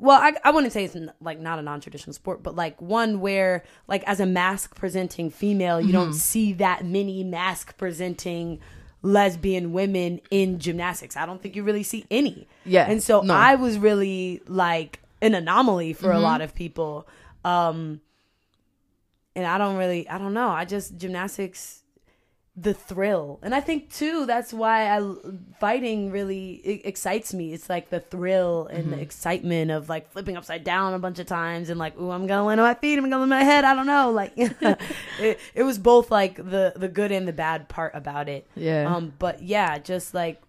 Well, 0.00 0.20
I, 0.20 0.32
I 0.44 0.50
wouldn't 0.52 0.72
say 0.72 0.84
it's 0.84 0.94
n- 0.94 1.12
like 1.20 1.40
not 1.40 1.58
a 1.58 1.62
non-traditional 1.62 2.14
sport, 2.14 2.42
but 2.42 2.54
like 2.54 2.80
one 2.80 3.20
where 3.20 3.64
like 3.88 4.04
as 4.04 4.20
a 4.20 4.26
mask 4.26 4.76
presenting 4.76 5.28
female, 5.30 5.80
you 5.80 5.88
Mm-hmm. 5.88 5.92
don't 5.96 6.12
see 6.12 6.52
that 6.54 6.84
many 6.84 7.24
mask 7.24 7.76
presenting 7.76 8.60
lesbian 9.02 9.72
women 9.72 10.20
in 10.30 10.58
gymnastics. 10.60 11.16
I 11.16 11.26
don't 11.26 11.42
think 11.42 11.56
you 11.56 11.62
really 11.64 11.82
see 11.82 12.04
any. 12.10 12.46
Yeah, 12.64 12.84
And 12.88 13.02
so 13.02 13.22
no. 13.22 13.34
I 13.34 13.56
was 13.56 13.76
really 13.78 14.40
like 14.46 15.00
an 15.20 15.34
anomaly 15.34 15.92
for 15.94 16.08
Mm-hmm. 16.08 16.16
a 16.16 16.20
lot 16.20 16.40
of 16.42 16.54
people. 16.54 17.06
Um 17.44 18.00
and 19.34 19.46
I 19.46 19.58
don't 19.58 19.76
really 19.76 20.08
I 20.08 20.18
don't 20.18 20.34
know. 20.34 20.48
I 20.48 20.64
just 20.64 20.96
gymnastics 20.96 21.82
the 22.60 22.74
thrill. 22.74 23.38
And 23.42 23.54
I 23.54 23.60
think 23.60 23.92
too 23.92 24.26
that's 24.26 24.52
why 24.52 24.90
I 24.96 25.14
fighting 25.60 26.10
really 26.10 26.54
it 26.64 26.86
excites 26.86 27.32
me. 27.32 27.52
It's 27.52 27.68
like 27.68 27.90
the 27.90 28.00
thrill 28.00 28.66
and 28.66 28.86
Mm-hmm. 28.86 28.90
the 28.96 29.00
excitement 29.00 29.70
of 29.70 29.88
like 29.88 30.10
flipping 30.10 30.36
upside 30.36 30.64
down 30.64 30.92
a 30.94 30.98
bunch 30.98 31.18
of 31.20 31.26
times 31.26 31.68
and 31.70 31.78
like, 31.78 31.96
ooh, 32.00 32.10
I'm 32.10 32.26
gonna 32.26 32.44
land 32.44 32.60
on 32.60 32.66
my 32.66 32.74
feet, 32.74 32.98
I'm 32.98 33.04
gonna 33.04 33.18
land 33.18 33.32
on 33.32 33.38
my 33.38 33.44
head. 33.44 33.64
I 33.64 33.74
don't 33.74 33.86
know. 33.86 34.10
Like 34.10 34.32
it, 34.36 35.38
it 35.54 35.62
was 35.62 35.78
both 35.78 36.10
like 36.10 36.36
the 36.36 36.72
the 36.74 36.88
good 36.88 37.12
and 37.12 37.28
the 37.28 37.32
bad 37.32 37.68
part 37.68 37.94
about 37.94 38.28
it. 38.28 38.46
Yeah. 38.56 38.92
Um, 38.92 39.12
but 39.18 39.42
yeah, 39.42 39.78
just 39.78 40.12
like 40.14 40.42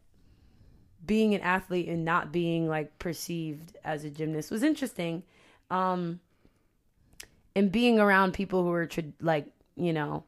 being 1.06 1.36
an 1.36 1.42
athlete 1.42 1.90
and 1.90 2.06
not 2.06 2.32
being 2.32 2.68
like 2.68 2.98
perceived 2.98 3.78
as 3.84 4.04
a 4.04 4.10
gymnast 4.10 4.50
was 4.52 4.64
interesting. 4.64 5.24
Um, 5.70 6.20
and 7.56 7.72
being 7.72 8.00
around 8.00 8.34
people 8.34 8.64
who 8.64 8.72
are 8.72 8.86
tra- 8.86 9.04
like, 9.22 9.48
you 9.76 9.92
know, 9.94 10.24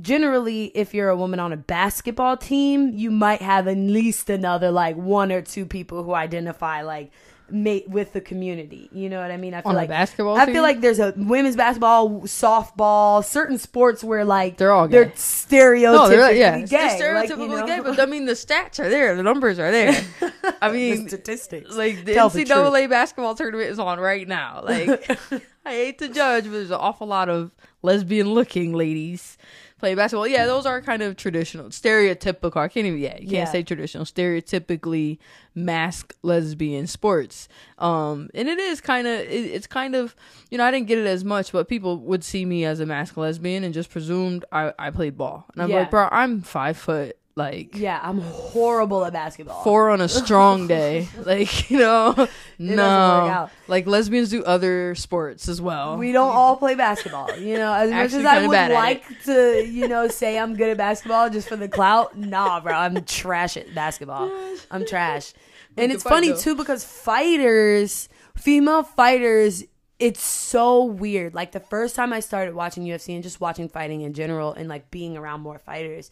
generally 0.00 0.66
if 0.74 0.94
you're 0.94 1.08
a 1.08 1.16
woman 1.16 1.40
on 1.40 1.52
a 1.52 1.56
basketball 1.56 2.36
team, 2.36 2.90
you 2.94 3.10
might 3.10 3.40
have 3.42 3.66
at 3.68 3.76
least 3.76 4.28
another 4.30 4.70
like 4.70 4.96
one 4.96 5.32
or 5.32 5.42
two 5.42 5.66
people 5.66 6.02
who 6.02 6.14
identify 6.14 6.82
like 6.82 7.10
mate 7.48 7.88
with 7.88 8.12
the 8.12 8.20
community. 8.20 8.88
You 8.92 9.08
know 9.08 9.20
what 9.20 9.30
I 9.30 9.36
mean? 9.36 9.54
I 9.54 9.62
feel 9.62 9.70
On 9.70 9.76
like 9.76 9.88
basketball 9.88 10.36
I 10.36 10.46
team? 10.46 10.54
feel 10.54 10.62
like 10.64 10.80
there's 10.80 10.98
a 10.98 11.14
women's 11.16 11.54
basketball, 11.54 12.22
softball, 12.22 13.24
certain 13.24 13.56
sports 13.58 14.02
where 14.02 14.24
like 14.24 14.56
They're 14.56 14.72
all 14.72 14.88
they're 14.88 15.04
gay. 15.06 15.10
stereotypically 15.12 15.92
No, 15.92 16.08
they're 16.08 16.32
yeah, 16.32 16.58
gay. 16.62 16.96
they're 16.98 17.14
like, 17.14 17.28
you 17.28 17.36
know? 17.36 17.64
gay, 17.66 17.78
but 17.80 18.00
I 18.00 18.06
mean 18.06 18.24
the 18.26 18.32
stats 18.32 18.80
are 18.80 18.88
there, 18.88 19.14
the 19.14 19.22
numbers 19.22 19.58
are 19.60 19.70
there. 19.70 20.04
I 20.60 20.72
mean, 20.72 21.04
the 21.04 21.08
statistics. 21.10 21.74
like 21.76 22.04
the 22.04 22.14
Tell 22.14 22.28
the 22.30 22.44
NCAA 22.44 22.90
basketball 22.90 23.34
tournament 23.36 23.70
is 23.70 23.78
on 23.78 24.00
right 24.00 24.26
now. 24.26 24.62
Like, 24.64 25.08
I 25.64 25.70
hate 25.70 25.98
to 25.98 26.08
judge, 26.08 26.44
but 26.44 26.52
there's 26.52 26.70
an 26.70 26.78
awful 26.80 27.06
lot 27.06 27.28
of 27.28 27.52
lesbian-looking 27.82 28.72
ladies 28.72 29.38
playing 29.78 29.96
basketball. 29.96 30.26
Yeah, 30.26 30.46
those 30.46 30.66
are 30.66 30.80
kind 30.80 31.02
of 31.02 31.16
traditional, 31.16 31.66
stereotypical. 31.66 32.56
I 32.56 32.68
can't 32.68 32.86
even. 32.86 32.98
Yeah, 32.98 33.14
you 33.14 33.20
can't 33.28 33.30
Yeah. 33.32 33.44
say 33.44 33.62
traditional. 33.62 34.04
Stereotypically 34.04 35.18
mask 35.54 36.14
lesbian 36.22 36.86
sports. 36.86 37.48
Um, 37.78 38.28
and 38.34 38.48
it 38.48 38.58
is 38.58 38.80
kind 38.80 39.06
of. 39.06 39.20
It, 39.20 39.30
it's 39.52 39.66
kind 39.66 39.94
of. 39.94 40.14
You 40.50 40.58
know, 40.58 40.64
I 40.64 40.70
didn't 40.70 40.86
get 40.86 40.98
it 40.98 41.06
as 41.06 41.24
much, 41.24 41.52
but 41.52 41.68
people 41.68 41.98
would 41.98 42.24
see 42.24 42.44
me 42.44 42.64
as 42.64 42.80
a 42.80 42.86
mask 42.86 43.16
lesbian 43.16 43.64
and 43.64 43.74
just 43.74 43.90
presumed 43.90 44.44
I 44.52 44.72
I 44.78 44.90
played 44.90 45.16
ball. 45.16 45.46
And 45.54 45.62
I'm 45.62 45.70
Yeah. 45.70 45.80
like, 45.80 45.90
bro, 45.90 46.08
I'm 46.10 46.40
five 46.42 46.76
foot. 46.76 47.16
Like 47.36 47.76
Yeah, 47.76 48.00
I'm 48.02 48.20
horrible 48.22 49.04
at 49.04 49.12
basketball. 49.12 49.62
four 49.62 49.90
on 49.90 50.00
a 50.00 50.08
strong 50.08 50.66
day. 50.68 51.06
Like, 51.22 51.70
you 51.70 51.78
know, 51.78 52.28
no. 52.58 53.50
Like 53.68 53.86
lesbians 53.86 54.30
do 54.30 54.42
other 54.42 54.94
sports 54.94 55.46
as 55.46 55.60
well. 55.60 55.98
we 55.98 56.12
don't 56.12 56.34
all 56.34 56.56
play 56.56 56.74
basketball. 56.74 57.36
You 57.38 57.58
know, 57.58 57.74
as 57.74 57.90
much 57.90 58.14
as 58.14 58.24
I 58.24 58.46
would 58.46 58.72
like 58.72 59.04
to, 59.24 59.66
you 59.66 59.86
know, 59.86 60.08
say 60.08 60.38
I'm 60.38 60.56
good 60.56 60.70
at 60.70 60.78
basketball 60.78 61.28
just 61.28 61.46
for 61.46 61.56
the 61.56 61.68
clout, 61.68 62.16
nah, 62.16 62.58
bro, 62.60 62.72
I'm 62.72 63.04
trash 63.04 63.58
at 63.58 63.74
basketball. 63.74 64.30
I'm 64.70 64.86
trash. 64.86 65.34
And 65.76 65.92
it's 65.92 66.02
funny 66.02 66.34
too 66.34 66.54
because 66.54 66.84
fighters, 66.84 68.08
female 68.34 68.82
fighters, 68.82 69.62
it's 69.98 70.22
so 70.22 70.84
weird. 70.84 71.34
Like 71.34 71.52
the 71.52 71.60
first 71.60 71.96
time 71.96 72.14
I 72.14 72.20
started 72.20 72.54
watching 72.54 72.84
UFC 72.84 73.14
and 73.14 73.22
just 73.22 73.42
watching 73.42 73.68
fighting 73.68 74.00
in 74.00 74.14
general 74.14 74.54
and 74.54 74.70
like 74.70 74.90
being 74.90 75.18
around 75.18 75.40
more 75.40 75.58
fighters, 75.58 76.10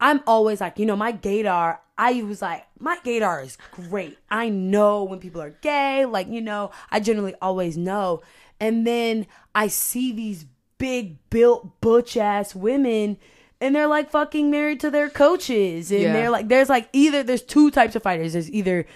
I'm 0.00 0.20
always 0.26 0.60
like, 0.60 0.78
you 0.78 0.86
know, 0.86 0.96
my 0.96 1.12
gaydar, 1.12 1.78
I 1.96 2.22
was 2.22 2.42
like, 2.42 2.64
my 2.78 2.98
gaydar 3.04 3.44
is 3.44 3.56
great. 3.70 4.18
I 4.30 4.48
know 4.48 5.04
when 5.04 5.20
people 5.20 5.40
are 5.40 5.50
gay, 5.62 6.04
like, 6.04 6.28
you 6.28 6.40
know, 6.40 6.70
I 6.90 7.00
generally 7.00 7.34
always 7.40 7.76
know. 7.76 8.22
And 8.60 8.86
then 8.86 9.26
I 9.54 9.68
see 9.68 10.12
these 10.12 10.46
big 10.78 11.18
built 11.30 11.80
butch 11.80 12.16
ass 12.16 12.54
women 12.54 13.16
and 13.60 13.74
they're 13.74 13.86
like 13.86 14.10
fucking 14.10 14.50
married 14.50 14.80
to 14.80 14.90
their 14.90 15.08
coaches. 15.08 15.90
And 15.92 16.02
Yeah. 16.02 16.12
they're 16.12 16.30
like, 16.30 16.48
there's 16.48 16.68
like 16.68 16.88
either, 16.92 17.22
there's 17.22 17.42
two 17.42 17.70
types 17.70 17.94
of 17.96 18.02
fighters. 18.02 18.32
There's 18.32 18.50
either 18.50 18.86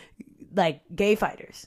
like 0.55 0.83
gay 0.95 1.15
fighters 1.15 1.67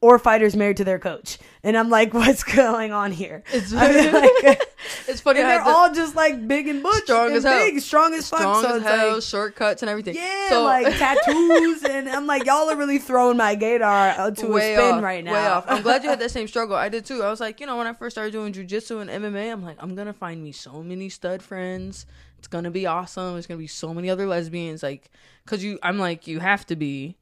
or 0.00 0.18
fighters 0.18 0.54
married 0.54 0.76
to 0.76 0.84
their 0.84 0.98
coach. 0.98 1.38
And 1.64 1.76
I'm 1.76 1.90
like, 1.90 2.14
what's 2.14 2.44
going 2.44 2.92
on 2.92 3.10
here? 3.12 3.42
It's, 3.52 3.72
I 3.72 3.90
mean, 3.92 4.12
like, 4.44 4.62
it's 5.08 5.20
funny 5.20 5.40
and 5.40 5.48
they're 5.48 5.58
the- 5.64 5.68
all 5.70 5.92
just 5.92 6.14
like 6.14 6.46
big 6.46 6.68
and 6.68 6.82
butch, 6.82 7.02
Strong 7.04 7.28
and 7.28 7.36
as 7.36 7.42
hell. 7.44 7.58
big, 7.58 7.80
strong 7.80 8.14
as 8.14 8.28
fuck. 8.30 8.38
strong 8.40 8.62
so 8.62 8.76
as 8.76 8.82
hell, 8.82 9.14
like, 9.14 9.22
shortcuts 9.22 9.82
and 9.82 9.90
everything. 9.90 10.14
yeah, 10.14 10.48
so, 10.50 10.62
like 10.62 10.86
tattoos, 10.96 11.82
and 11.84 12.08
I'm 12.08 12.26
like, 12.26 12.44
y'all 12.46 12.70
are 12.70 12.76
really 12.76 12.98
throwing 12.98 13.36
my 13.36 13.56
gaydar 13.56 14.18
uh, 14.18 14.30
to 14.30 14.56
a 14.56 14.60
spin 14.60 14.80
off, 14.94 15.02
right 15.02 15.24
now. 15.24 15.32
Way 15.32 15.46
off. 15.46 15.64
I'm 15.68 15.82
glad 15.82 16.04
you 16.04 16.10
had 16.10 16.20
that 16.20 16.30
same 16.30 16.46
struggle. 16.46 16.76
I 16.76 16.88
did 16.88 17.04
too. 17.04 17.22
I 17.24 17.28
was 17.30 17.40
like, 17.40 17.58
you 17.60 17.66
know, 17.66 17.76
when 17.76 17.86
I 17.88 17.92
first 17.92 18.14
started 18.14 18.30
doing 18.32 18.52
jujitsu 18.52 19.00
and 19.00 19.10
MMA, 19.10 19.50
I'm 19.52 19.64
like, 19.64 19.76
I'm 19.80 19.94
gonna 19.96 20.12
find 20.12 20.42
me 20.42 20.52
so 20.52 20.82
many 20.82 21.08
stud 21.08 21.42
friends. 21.42 22.06
It's 22.38 22.46
gonna 22.46 22.70
be 22.70 22.86
awesome. 22.86 23.32
There's 23.32 23.48
gonna 23.48 23.58
be 23.58 23.66
so 23.66 23.92
many 23.92 24.08
other 24.10 24.26
lesbians, 24.28 24.80
like, 24.84 25.10
cause 25.44 25.60
you. 25.64 25.80
I'm 25.82 25.98
like, 25.98 26.28
you 26.28 26.38
have 26.38 26.64
to 26.66 26.76
be. 26.76 27.16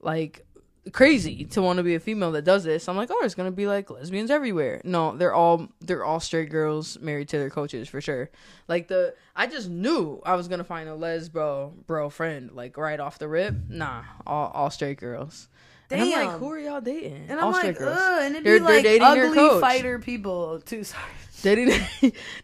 like 0.00 0.44
crazy 0.92 1.44
to 1.44 1.62
want 1.62 1.76
to 1.76 1.82
be 1.82 1.94
a 1.94 2.00
female 2.00 2.32
that 2.32 2.42
does 2.42 2.64
this. 2.64 2.88
I'm 2.88 2.96
like, 2.96 3.10
oh, 3.12 3.16
there's 3.20 3.34
gonna 3.36 3.50
be 3.52 3.66
like 3.66 3.88
lesbians 3.90 4.30
everywhere. 4.30 4.80
No, 4.84 5.16
they're 5.16 5.34
all 5.34 5.68
they're 5.80 6.04
all 6.04 6.18
straight 6.20 6.50
girls 6.50 6.98
married 7.00 7.28
to 7.28 7.38
their 7.38 7.50
coaches 7.50 7.88
for 7.88 8.00
sure. 8.00 8.30
Like 8.68 8.88
the 8.88 9.14
I 9.36 9.46
just 9.46 9.68
knew 9.68 10.20
I 10.24 10.34
was 10.34 10.48
gonna 10.48 10.64
find 10.64 10.88
a 10.88 10.92
lesbo 10.92 11.72
bro 11.86 12.10
friend 12.10 12.50
like 12.52 12.76
right 12.76 12.98
off 12.98 13.18
the 13.18 13.28
rip. 13.28 13.54
Nah, 13.68 14.02
all 14.26 14.50
all 14.54 14.70
straight 14.70 14.98
girls. 14.98 15.48
And 15.90 16.00
I'm 16.00 16.10
like, 16.10 16.30
Damn. 16.30 16.38
who 16.38 16.50
are 16.50 16.58
y'all 16.58 16.80
dating? 16.80 17.26
And 17.28 17.38
all 17.38 17.48
I'm 17.50 17.54
straight 17.54 17.68
like, 17.68 17.78
girls. 17.78 17.98
ugh, 18.00 18.22
and 18.24 18.34
it'd 18.34 18.46
They're- 18.46 18.58
be 18.58 18.64
like 18.64 18.82
dating 18.82 19.02
ugly 19.02 19.60
fighter 19.60 19.98
people 19.98 20.60
too. 20.60 20.84
Sorry. 20.84 21.04
dating 21.42 21.80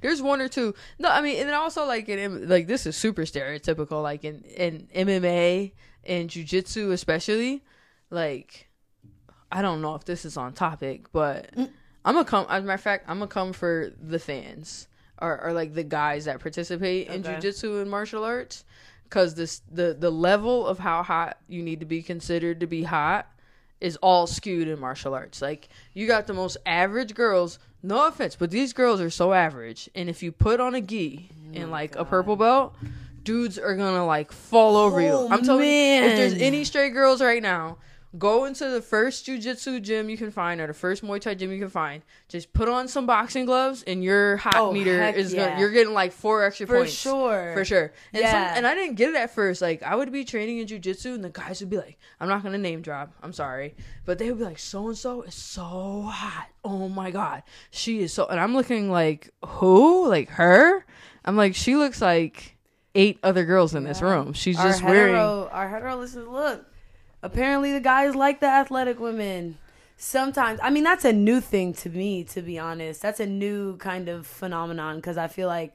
there's 0.00 0.22
one 0.22 0.40
or 0.40 0.48
two 0.48 0.72
no 1.00 1.08
i 1.08 1.20
mean 1.20 1.38
and 1.40 1.48
then 1.48 1.54
also 1.56 1.84
like 1.86 2.08
in 2.08 2.48
like 2.48 2.68
this 2.68 2.86
is 2.86 2.96
super 2.96 3.22
stereotypical 3.22 4.00
like 4.00 4.22
in 4.24 4.42
in 4.56 4.86
mma 4.94 5.72
and 6.06 6.30
jiu-jitsu 6.30 6.90
especially 6.90 7.62
like 8.10 8.68
i 9.50 9.62
don't 9.62 9.80
know 9.80 9.94
if 9.94 10.04
this 10.04 10.24
is 10.24 10.36
on 10.36 10.52
topic 10.52 11.10
but 11.12 11.54
mm. 11.54 11.68
i'm 12.04 12.14
gonna 12.14 12.24
come 12.24 12.46
as 12.48 12.62
a 12.62 12.66
matter 12.66 12.74
of 12.74 12.80
fact 12.80 13.04
i'm 13.08 13.18
gonna 13.18 13.28
come 13.28 13.52
for 13.52 13.92
the 14.00 14.18
fans 14.18 14.88
or, 15.20 15.40
or 15.42 15.52
like 15.52 15.74
the 15.74 15.84
guys 15.84 16.24
that 16.24 16.40
participate 16.40 17.08
in 17.08 17.20
Okay. 17.20 17.34
jiu-jitsu 17.34 17.78
and 17.78 17.90
martial 17.90 18.24
arts 18.24 18.64
because 19.04 19.34
this 19.34 19.62
the 19.70 19.94
the 19.98 20.10
level 20.10 20.66
of 20.66 20.78
how 20.78 21.02
hot 21.02 21.38
you 21.48 21.62
need 21.62 21.80
to 21.80 21.86
be 21.86 22.02
considered 22.02 22.60
to 22.60 22.66
be 22.66 22.82
hot 22.82 23.30
is 23.80 23.96
all 23.96 24.26
skewed 24.26 24.66
in 24.66 24.80
martial 24.80 25.14
arts. 25.14 25.42
Like 25.42 25.68
you 25.92 26.06
got 26.06 26.26
the 26.26 26.34
most 26.34 26.56
average 26.66 27.14
girls. 27.14 27.58
No 27.82 28.06
offense, 28.06 28.34
but 28.34 28.50
these 28.50 28.72
girls 28.72 28.98
are 29.00 29.10
so 29.10 29.34
average. 29.34 29.90
And 29.94 30.08
if 30.08 30.22
you 30.22 30.32
put 30.32 30.58
on 30.58 30.74
a 30.74 30.80
gi 30.80 31.28
Oh 31.30 31.60
and 31.60 31.70
like 31.70 31.96
a 31.96 32.04
purple 32.04 32.34
belt, 32.34 32.74
dudes 33.24 33.58
are 33.58 33.74
gonna 33.76 34.06
like 34.06 34.30
fall 34.32 34.76
over 34.76 35.00
you. 35.00 35.08
Oh, 35.08 35.28
I'm 35.30 35.42
telling 35.42 35.66
you, 35.68 36.02
if 36.04 36.16
there's 36.16 36.34
any 36.34 36.64
straight 36.64 36.90
girls 36.90 37.20
right 37.22 37.42
now, 37.42 37.78
go 38.16 38.44
into 38.44 38.68
the 38.68 38.80
first 38.80 39.26
jujitsu 39.26 39.82
gym 39.82 40.08
you 40.08 40.16
can 40.16 40.30
find 40.30 40.60
or 40.60 40.68
the 40.68 40.72
first 40.74 41.02
Muay 41.02 41.20
Thai 41.20 41.34
gym 41.34 41.50
you 41.50 41.58
can 41.58 41.68
find. 41.68 42.02
Just 42.28 42.52
put 42.52 42.68
on 42.68 42.86
some 42.86 43.06
boxing 43.06 43.44
gloves, 43.44 43.82
and 43.88 44.04
your 44.04 44.36
hot 44.36 44.54
Oh, 44.56 44.72
meter 44.72 45.02
is 45.02 45.34
yeah. 45.34 45.48
gonna, 45.48 45.60
you're 45.60 45.72
getting 45.72 45.94
like 45.94 46.12
four 46.12 46.44
extra 46.44 46.66
For 46.66 46.76
points 46.78 46.92
For 46.94 47.08
sure. 47.08 47.52
for 47.56 47.64
sure. 47.64 47.92
And 48.12 48.22
some, 48.22 48.30
Yeah. 48.42 48.54
and 48.56 48.66
I 48.66 48.74
didn't 48.74 48.94
get 48.94 49.10
it 49.10 49.16
at 49.16 49.34
first. 49.34 49.60
Like 49.60 49.82
I 49.82 49.96
would 49.96 50.12
be 50.12 50.24
training 50.24 50.58
in 50.58 50.66
jujitsu, 50.68 51.14
and 51.14 51.24
the 51.24 51.30
guys 51.30 51.58
would 51.60 51.70
be 51.70 51.76
like, 51.78 51.98
"I'm 52.20 52.28
not 52.28 52.42
gonna 52.44 52.58
name 52.58 52.82
drop. 52.82 53.12
I'm 53.22 53.32
sorry," 53.32 53.74
but 54.04 54.18
they 54.18 54.30
would 54.30 54.38
be 54.38 54.44
like, 54.44 54.58
"So 54.60 54.86
and 54.88 54.96
so 54.96 55.22
is 55.22 55.34
so 55.34 56.02
hot. 56.02 56.46
Oh 56.64 56.88
my 56.88 57.10
god, 57.10 57.42
she 57.72 58.00
is 58.00 58.12
so." 58.12 58.26
And 58.26 58.38
I'm 58.38 58.54
looking 58.54 58.90
like, 58.90 59.30
who? 59.44 60.08
Like 60.08 60.28
her? 60.30 60.84
I'm 61.24 61.36
like, 61.36 61.54
she 61.54 61.74
looks 61.74 62.00
like 62.02 62.53
eight 62.94 63.18
other 63.22 63.44
girls 63.44 63.74
in 63.74 63.84
this 63.84 64.00
Yeah. 64.00 64.10
room. 64.10 64.32
She's 64.32 64.58
our 64.58 64.66
just 64.68 64.82
wearing. 64.82 65.14
hetero, 65.14 65.48
our 65.52 65.68
hetero 65.68 65.96
listeners, 65.96 66.28
look. 66.28 66.64
Apparently, 67.22 67.72
the 67.72 67.80
guys 67.80 68.14
like 68.14 68.40
the 68.40 68.46
athletic 68.46 69.00
women. 69.00 69.58
Sometimes, 69.96 70.58
I 70.62 70.70
mean, 70.70 70.84
that's 70.84 71.04
a 71.04 71.12
new 71.12 71.40
thing 71.40 71.72
to 71.74 71.88
me. 71.88 72.24
To 72.24 72.42
be 72.42 72.58
honest, 72.58 73.00
that's 73.00 73.20
a 73.20 73.26
new 73.26 73.76
kind 73.78 74.08
of 74.08 74.26
phenomenon 74.26 74.96
because 74.96 75.16
I 75.16 75.28
feel 75.28 75.46
like, 75.48 75.72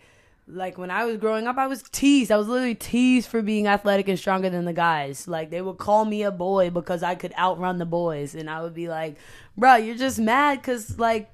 like 0.48 0.78
when 0.78 0.92
I 0.92 1.06
was 1.06 1.18
growing 1.18 1.48
up, 1.48 1.58
I 1.58 1.68
was 1.68 1.82
teased. 1.92 2.32
I 2.32 2.38
was 2.38 2.48
literally 2.48 2.76
teased 2.76 3.30
for 3.30 3.42
being 3.42 3.66
athletic 3.68 4.08
and 4.10 4.20
stronger 4.20 4.50
than 4.50 4.66
the 4.66 4.74
guys. 4.74 5.28
Like 5.28 5.50
they 5.52 5.62
would 5.62 5.78
call 5.78 6.06
me 6.06 6.24
a 6.24 6.32
boy 6.32 6.70
because 6.70 7.02
I 7.02 7.16
could 7.16 7.34
outrun 7.38 7.78
the 7.78 7.86
boys, 7.86 8.36
and 8.36 8.50
I 8.50 8.62
would 8.62 8.74
be 8.74 8.90
like, 8.90 9.18
"Bro, 9.58 9.76
you're 9.78 9.96
just 9.98 10.20
mad 10.20 10.60
because 10.62 11.00
like." 11.00 11.32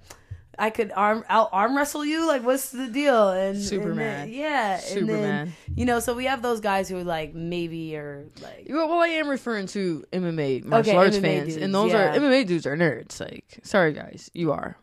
I 0.58 0.70
could 0.70 0.92
arm 0.96 1.24
out 1.30 1.50
arm 1.52 1.76
wrestle 1.76 2.06
you. 2.06 2.28
Like, 2.28 2.44
what's 2.44 2.70
the 2.72 2.88
deal? 2.88 3.30
And 3.30 3.62
Superman, 3.62 4.24
and 4.24 4.34
then- 4.34 4.40
yeah. 4.40 4.78
Super 4.78 5.00
and 5.16 5.24
then. 5.24 5.54
You 5.76 5.86
know, 5.86 6.00
so 6.00 6.14
we 6.14 6.26
have 6.26 6.42
those 6.42 6.60
guys 6.62 6.88
who 6.90 6.98
are 6.98 7.04
like 7.04 7.34
maybe 7.34 7.96
or 7.98 8.26
like 8.42 8.68
Well, 8.70 8.88
well, 8.88 9.00
I 9.02 9.08
am 9.08 9.28
referring 9.28 9.68
to 9.68 10.04
MMA 10.14 10.64
martial 10.64 10.92
Okay, 10.92 10.98
arts 10.98 11.18
MMA 11.18 11.22
fans, 11.22 11.48
dudes, 11.50 11.64
and 11.64 11.74
those 11.76 11.92
yeah. 11.92 12.16
are 12.16 12.20
MMA 12.20 12.48
dudes 12.48 12.66
are 12.66 12.78
nerds. 12.78 13.20
Like, 13.20 13.60
sorry 13.64 13.94
guys, 13.94 14.30
you 14.34 14.52
are. 14.52 14.78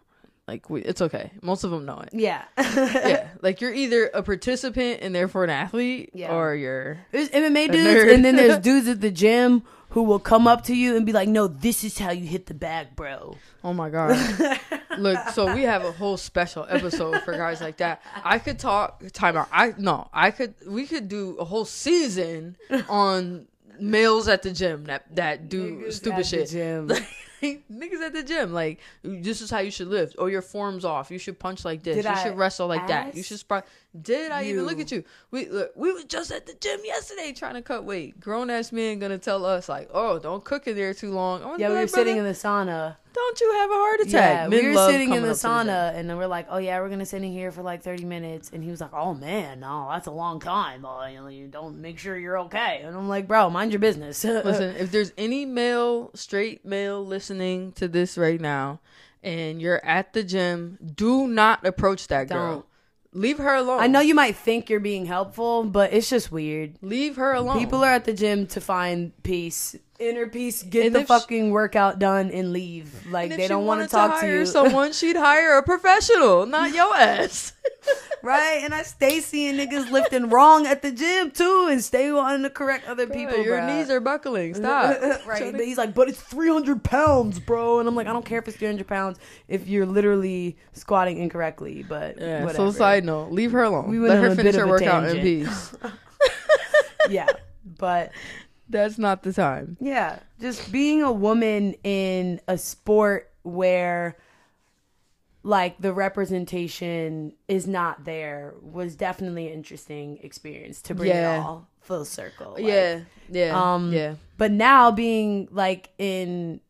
Like, 0.48 0.68
we, 0.68 0.82
it's 0.82 1.00
okay. 1.00 1.30
Most 1.40 1.62
of 1.62 1.70
them 1.70 1.86
know 1.86 2.00
it. 2.00 2.10
yeah. 2.12 2.42
yeah, 2.58 3.28
like 3.42 3.60
you're 3.60 3.72
either 3.72 4.10
a 4.12 4.22
participant 4.24 4.98
and 5.00 5.14
therefore 5.14 5.44
an 5.44 5.50
athlete, 5.50 6.10
Yeah. 6.14 6.34
or 6.34 6.54
you're 6.54 6.98
There's 7.12 7.28
MMA 7.30 7.70
dudes, 7.70 7.86
nerd. 7.88 8.14
and 8.14 8.24
then 8.24 8.34
there's 8.36 8.58
dudes 8.70 8.88
at 8.88 9.00
the 9.00 9.10
gym 9.12 9.62
who 9.92 10.02
will 10.02 10.18
come 10.18 10.46
up 10.46 10.64
to 10.64 10.74
you 10.74 10.96
and 10.96 11.06
be 11.06 11.12
like, 11.12 11.28
"No, 11.28 11.46
this 11.46 11.84
is 11.84 11.98
how 11.98 12.10
you 12.10 12.26
hit 12.26 12.46
the 12.46 12.54
bag, 12.54 12.96
bro." 12.96 13.36
oh 13.64 13.72
my 13.72 13.90
god. 13.90 14.18
Look, 14.98 15.18
so 15.28 15.54
we 15.54 15.62
have 15.62 15.84
a 15.84 15.92
whole 15.92 16.16
special 16.16 16.66
episode 16.68 17.22
for 17.22 17.32
guys 17.32 17.60
like 17.60 17.78
that. 17.78 18.02
I 18.24 18.38
could 18.38 18.58
talk 18.58 19.02
time 19.12 19.36
out. 19.36 19.48
I 19.52 19.74
no, 19.78 20.08
I 20.12 20.30
could. 20.30 20.54
We 20.66 20.86
could 20.86 21.08
do 21.08 21.36
a 21.38 21.44
whole 21.44 21.64
season 21.64 22.56
on 22.88 23.46
males 23.78 24.28
at 24.28 24.42
the 24.42 24.52
gym 24.52 24.84
that 24.84 25.14
that 25.14 25.48
do 25.48 25.76
Niggas 25.76 25.92
stupid 25.94 26.18
at 26.20 26.30
the 26.30 26.94
shit. 26.94 27.08
Like, 27.42 27.62
niggas 27.72 28.00
at 28.00 28.12
the 28.12 28.22
gym, 28.22 28.52
like 28.52 28.80
this 29.02 29.40
is 29.40 29.50
how 29.50 29.58
you 29.58 29.70
should 29.70 29.88
lift. 29.88 30.16
Or 30.18 30.30
your 30.30 30.42
form's 30.42 30.84
off. 30.84 31.10
You 31.10 31.18
should 31.18 31.38
punch 31.38 31.64
like 31.64 31.82
this. 31.82 31.96
Did 31.96 32.04
you 32.04 32.10
I 32.10 32.22
should 32.22 32.36
wrestle 32.36 32.68
like 32.68 32.86
that. 32.88 33.16
You 33.16 33.22
should 33.22 33.38
sprint. 33.38 33.64
Did 34.00 34.32
I 34.32 34.44
even 34.44 34.64
look 34.64 34.78
at 34.78 34.90
you? 34.90 35.04
We 35.30 35.48
look, 35.48 35.72
we 35.76 35.92
was 35.92 36.04
just 36.04 36.30
at 36.30 36.46
the 36.46 36.54
gym 36.54 36.80
yesterday 36.84 37.32
trying 37.32 37.54
to 37.54 37.62
cut 37.62 37.84
weight. 37.84 38.20
Grown 38.20 38.50
ass 38.50 38.72
men 38.72 38.98
gonna 38.98 39.18
tell 39.18 39.44
us 39.44 39.68
like, 39.68 39.90
oh, 39.92 40.18
don't 40.18 40.44
cook 40.44 40.66
in 40.66 40.76
there 40.76 40.94
too 40.94 41.10
long. 41.10 41.40
Yeah, 41.58 41.68
we 41.68 41.74
like, 41.74 41.84
were 41.84 41.88
sitting 41.88 42.16
in 42.16 42.24
the 42.24 42.30
sauna. 42.30 42.96
Don't 43.12 43.40
you 43.40 43.52
have 43.52 43.70
a 43.70 43.74
heart 43.74 44.00
attack? 44.00 44.12
Yeah, 44.12 44.48
we 44.48 44.68
were 44.68 44.86
sitting 44.86 45.12
in 45.12 45.22
the 45.22 45.30
up 45.30 45.36
to 45.36 45.42
gym. 45.42 45.50
sauna, 45.50 45.94
and 45.94 46.08
then 46.08 46.16
we're 46.16 46.26
like, 46.26 46.46
"Oh 46.48 46.58
yeah, 46.58 46.80
we're 46.80 46.88
gonna 46.88 47.06
sit 47.06 47.22
in 47.22 47.32
here 47.32 47.50
for 47.52 47.62
like 47.62 47.82
30 47.82 48.04
minutes." 48.04 48.50
And 48.52 48.62
he 48.62 48.70
was 48.70 48.80
like, 48.80 48.92
"Oh 48.94 49.14
man, 49.14 49.60
no, 49.60 49.88
that's 49.90 50.06
a 50.06 50.10
long 50.10 50.40
time. 50.40 50.84
Oh, 50.84 51.04
you, 51.06 51.20
know, 51.20 51.28
you 51.28 51.46
don't 51.48 51.80
make 51.80 51.98
sure 51.98 52.16
you're 52.16 52.38
okay." 52.40 52.82
And 52.84 52.96
I'm 52.96 53.08
like, 53.08 53.28
"Bro, 53.28 53.50
mind 53.50 53.72
your 53.72 53.80
business." 53.80 54.24
Listen, 54.24 54.76
if 54.76 54.90
there's 54.90 55.12
any 55.18 55.44
male, 55.44 56.10
straight 56.14 56.64
male 56.64 57.04
listening 57.04 57.72
to 57.72 57.88
this 57.88 58.16
right 58.16 58.40
now, 58.40 58.80
and 59.22 59.60
you're 59.60 59.84
at 59.84 60.12
the 60.12 60.22
gym, 60.22 60.78
do 60.94 61.26
not 61.28 61.64
approach 61.66 62.08
that 62.08 62.28
girl. 62.28 62.52
Don't. 62.54 62.66
Leave 63.14 63.36
her 63.38 63.54
alone. 63.54 63.80
I 63.80 63.88
know 63.88 64.00
you 64.00 64.14
might 64.14 64.36
think 64.36 64.70
you're 64.70 64.80
being 64.80 65.04
helpful, 65.04 65.64
but 65.64 65.92
it's 65.92 66.08
just 66.08 66.32
weird. 66.32 66.78
Leave 66.80 67.16
her 67.16 67.34
alone. 67.34 67.58
People 67.58 67.84
are 67.84 67.92
at 67.92 68.06
the 68.06 68.14
gym 68.14 68.46
to 68.48 68.60
find 68.60 69.12
peace, 69.22 69.76
inner 70.02 70.26
peace, 70.26 70.62
get 70.62 70.86
And 70.86 70.94
the 70.94 71.04
fucking 71.04 71.50
workout 71.50 71.98
done, 71.98 72.30
and 72.30 72.52
leave. 72.52 73.06
Like 73.10 73.30
And 73.30 73.40
they 73.40 73.48
don't 73.48 73.66
want 73.66 73.82
to 73.82 73.88
talk 73.88 74.20
to 74.20 74.26
hire 74.26 74.40
you, 74.40 74.46
someone, 74.46 74.92
she'd 74.98 75.16
hire 75.16 75.56
a 75.58 75.62
professional, 75.62 76.46
not 76.46 76.74
your 76.74 76.94
ass. 76.96 77.52
right? 78.22 78.60
And 78.62 78.74
I 78.74 78.82
stay 78.82 79.20
seeing 79.20 79.56
niggas 79.56 79.90
lifting 79.90 80.28
wrong 80.30 80.66
at 80.66 80.82
the 80.82 80.92
gym 80.92 81.30
too, 81.30 81.68
and 81.70 81.82
stay 81.82 82.10
wanting 82.12 82.42
to 82.42 82.50
correct 82.50 82.86
other 82.86 83.06
people. 83.06 83.36
your 83.44 83.58
bruh. 83.58 83.66
knees 83.78 83.90
are 83.90 84.00
buckling. 84.00 84.54
Stop. 84.62 85.00
right, 85.26 85.52
but 85.52 85.60
he's 85.64 85.78
like, 85.78 85.94
but 85.94 86.08
it's 86.08 86.20
300 86.20 86.82
pounds, 86.84 87.38
bro. 87.40 87.78
And 87.80 87.88
I'm 87.88 87.94
like, 87.96 88.06
I 88.06 88.12
don't 88.12 88.24
care 88.24 88.38
if 88.38 88.48
it's 88.48 88.56
300 88.56 88.86
pounds 88.86 89.18
if 89.48 89.66
you're 89.68 89.86
literally 89.86 90.56
squatting 90.72 91.18
incorrectly. 91.18 91.84
But 91.88 92.18
Yeah. 92.20 92.44
whatever. 92.44 92.70
So 92.72 92.78
side 92.78 93.04
note, 93.04 93.32
leave 93.32 93.52
her 93.52 93.62
alone. 93.62 93.90
We 93.90 93.98
Let 93.98 94.22
her 94.22 94.34
finish 94.34 94.54
her 94.56 94.66
workout 94.66 95.08
in 95.08 95.20
peace. 95.22 95.74
yeah, 97.10 97.26
but 97.78 98.12
That's 98.68 98.98
not 98.98 99.22
the 99.22 99.32
time. 99.32 99.76
yeah, 99.80 100.20
just 100.40 100.72
being 100.72 101.02
a 101.02 101.12
woman 101.12 101.74
in 101.84 102.40
a 102.48 102.56
sport 102.56 103.30
where 103.42 104.16
like 105.42 105.76
the 105.80 105.92
representation 105.92 107.32
is 107.48 107.66
not 107.66 108.04
there 108.04 108.54
was 108.62 108.94
definitely 108.94 109.48
an 109.48 109.54
interesting 109.54 110.18
experience 110.22 110.80
to 110.82 110.94
bring 110.94 111.10
Yeah. 111.10 111.34
it 111.36 111.40
all 111.40 111.68
full 111.80 112.04
circle. 112.04 112.52
Like, 112.52 112.64
yeah. 112.64 113.00
Yeah. 113.28 113.74
um, 113.74 113.92
yeah. 113.92 114.14
But 114.38 114.52
now 114.52 114.92
being 114.92 115.48
like 115.50 115.90
in 115.98 116.60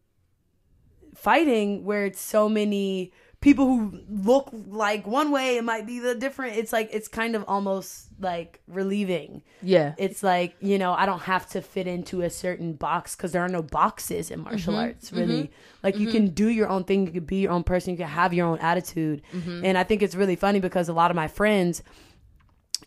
fighting 1.15 1.85
where 1.85 2.07
it's 2.07 2.21
so 2.21 2.49
many 2.49 3.13
people 3.43 3.67
who 3.67 4.01
look 4.09 4.49
like 4.69 5.07
one 5.07 5.31
way 5.31 5.59
it 5.59 5.65
might 5.65 5.87
be 5.87 5.99
the 5.99 6.15
different. 6.15 6.57
It's 6.57 6.73
like 6.73 6.89
it's 6.93 7.09
kind 7.09 7.37
of 7.37 7.45
almost 7.47 8.07
like 8.19 8.61
relieving. 8.67 9.43
Yeah. 9.61 9.95
it's 9.99 10.23
like 10.25 10.57
you 10.61 10.79
know 10.79 10.93
i 10.93 11.07
don't 11.07 11.21
have 11.21 11.49
to 11.51 11.63
fit 11.63 11.87
into 11.87 12.23
a 12.23 12.31
certain 12.31 12.73
box 12.73 13.15
because 13.15 13.31
there 13.31 13.43
are 13.43 13.49
no 13.49 13.63
boxes 13.63 14.31
in 14.31 14.41
martial 14.41 14.73
mm-hmm. 14.73 14.83
arts 14.83 15.11
mm-hmm. 15.11 15.21
really. 15.21 15.51
Like 15.83 15.99
you 15.99 16.09
mm-hmm. 16.09 16.17
can 16.17 16.29
do 16.29 16.49
your 16.49 16.69
own 16.69 16.85
thing 16.85 17.07
you 17.07 17.13
can 17.13 17.25
be 17.25 17.37
your 17.37 17.53
own 17.53 17.65
person 17.65 17.93
you 17.93 17.99
can 17.99 18.09
have 18.09 18.33
your 18.33 18.47
own 18.47 18.59
attitude. 18.59 19.23
And 19.33 19.77
i 19.77 19.85
think 19.85 20.03
it's 20.03 20.15
really 20.15 20.37
funny 20.37 20.61
because 20.61 20.89
a 20.89 20.93
lot 20.93 21.11
of 21.11 21.17
my 21.17 21.29
friends 21.29 21.83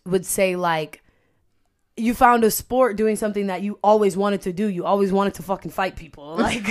would 0.04 0.26
say 0.26 0.56
like 0.56 1.02
you 1.98 2.12
found 2.14 2.44
a 2.44 2.50
sport 2.50 2.96
doing 2.96 3.16
something 3.16 3.46
that 3.46 3.62
you 3.62 3.78
always 3.82 4.16
wanted 4.18 4.42
to 4.42 4.52
do. 4.52 4.66
You 4.66 4.84
always 4.84 5.12
wanted 5.12 5.34
to 5.34 5.42
fucking 5.42 5.70
fight 5.70 5.96
people. 5.96 6.36
Like, 6.46 6.68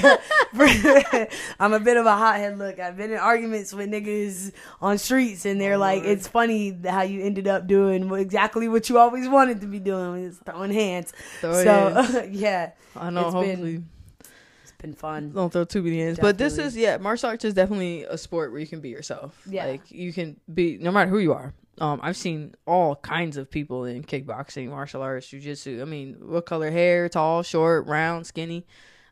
I'm 1.59 1.73
a 1.73 1.79
bit 1.79 1.97
of 1.97 2.05
a 2.05 2.15
hothead. 2.15 2.57
Look, 2.57 2.79
I've 2.79 2.95
been 2.95 3.11
in 3.11 3.17
arguments 3.17 3.73
with 3.73 3.89
niggas 3.89 4.53
on 4.79 4.97
streets, 4.97 5.45
and 5.45 5.59
they're 5.59 5.73
oh, 5.73 5.79
like, 5.79 6.03
it's 6.03 6.27
funny 6.27 6.77
how 6.87 7.01
you 7.01 7.21
ended 7.21 7.47
up 7.47 7.67
doing 7.67 8.09
exactly 8.13 8.69
what 8.69 8.87
you 8.87 8.97
always 8.97 9.27
wanted 9.27 9.59
to 9.61 9.67
be 9.67 9.79
doing, 9.79 10.23
is 10.23 10.37
throwing 10.45 10.71
hands. 10.71 11.11
Throw 11.41 11.63
so, 11.63 12.23
yeah, 12.31 12.71
I 12.95 13.09
know. 13.09 13.25
it's 13.25 13.33
hopefully. 13.33 13.77
been- 13.77 13.89
it's 14.63 14.71
been 14.79 14.93
fun. 14.93 15.31
don't 15.31 15.51
throw 15.51 15.65
too 15.65 15.81
many 15.81 15.99
hands. 15.99 16.19
But 16.21 16.37
this 16.37 16.57
is 16.57 16.77
yeah, 16.77 16.97
martial 16.97 17.29
arts 17.29 17.43
is 17.43 17.53
definitely 17.53 18.03
a 18.03 18.17
sport 18.17 18.51
where 18.51 18.61
you 18.61 18.67
can 18.67 18.79
be 18.79 18.89
yourself. 18.89 19.41
Yeah. 19.49 19.65
Like 19.65 19.91
you 19.91 20.13
can 20.13 20.39
be 20.53 20.77
no 20.79 20.91
matter 20.91 21.09
who 21.09 21.19
you 21.19 21.33
are. 21.33 21.53
Um, 21.79 21.99
I've 22.01 22.15
seen 22.17 22.55
all 22.65 22.95
kinds 22.95 23.35
of 23.37 23.49
people 23.51 23.83
in 23.85 24.03
kickboxing, 24.03 24.69
martial 24.69 25.01
arts, 25.01 25.27
jujitsu. 25.27 25.81
I 25.81 25.85
mean, 25.85 26.15
what 26.21 26.45
color 26.45 26.71
hair? 26.71 27.09
Tall, 27.09 27.43
short, 27.43 27.85
round, 27.87 28.25
skinny. 28.25 28.65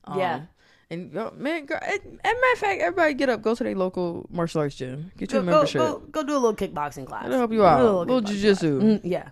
Um, 0.06 0.17
Yeah. 0.19 0.41
And 0.89 1.12
man, 1.38 1.65
girl, 1.65 1.80
as 1.82 1.97
a 2.06 2.10
matter 2.19 2.36
of 2.54 2.60
fact, 2.60 2.82
everybody 2.82 3.15
get 3.15 3.28
up, 3.28 3.41
go 3.41 3.56
to 3.56 3.63
their 3.63 3.73
local 3.76 4.28
martial 4.30 4.62
arts 4.62 4.76
gym, 4.76 5.12
get 5.17 5.30
Go, 5.30 5.38
your 5.38 5.43
go, 5.45 5.52
membership. 5.52 5.80
go, 5.82 5.99
go 6.12 6.23
do 6.23 6.34
a 6.34 6.38
little 6.39 6.56
kickboxing 6.56 7.08
class. 7.08 7.26
It'll 7.26 7.38
help 7.39 7.52
you 7.52 7.60
Do 7.60 7.65
out. 7.65 7.82
a 7.82 7.91
Little 7.99 8.21
kickboxing 8.21 8.36
jujitsu. 8.43 8.82
Mm, 8.82 9.02
yeah. 9.04 9.30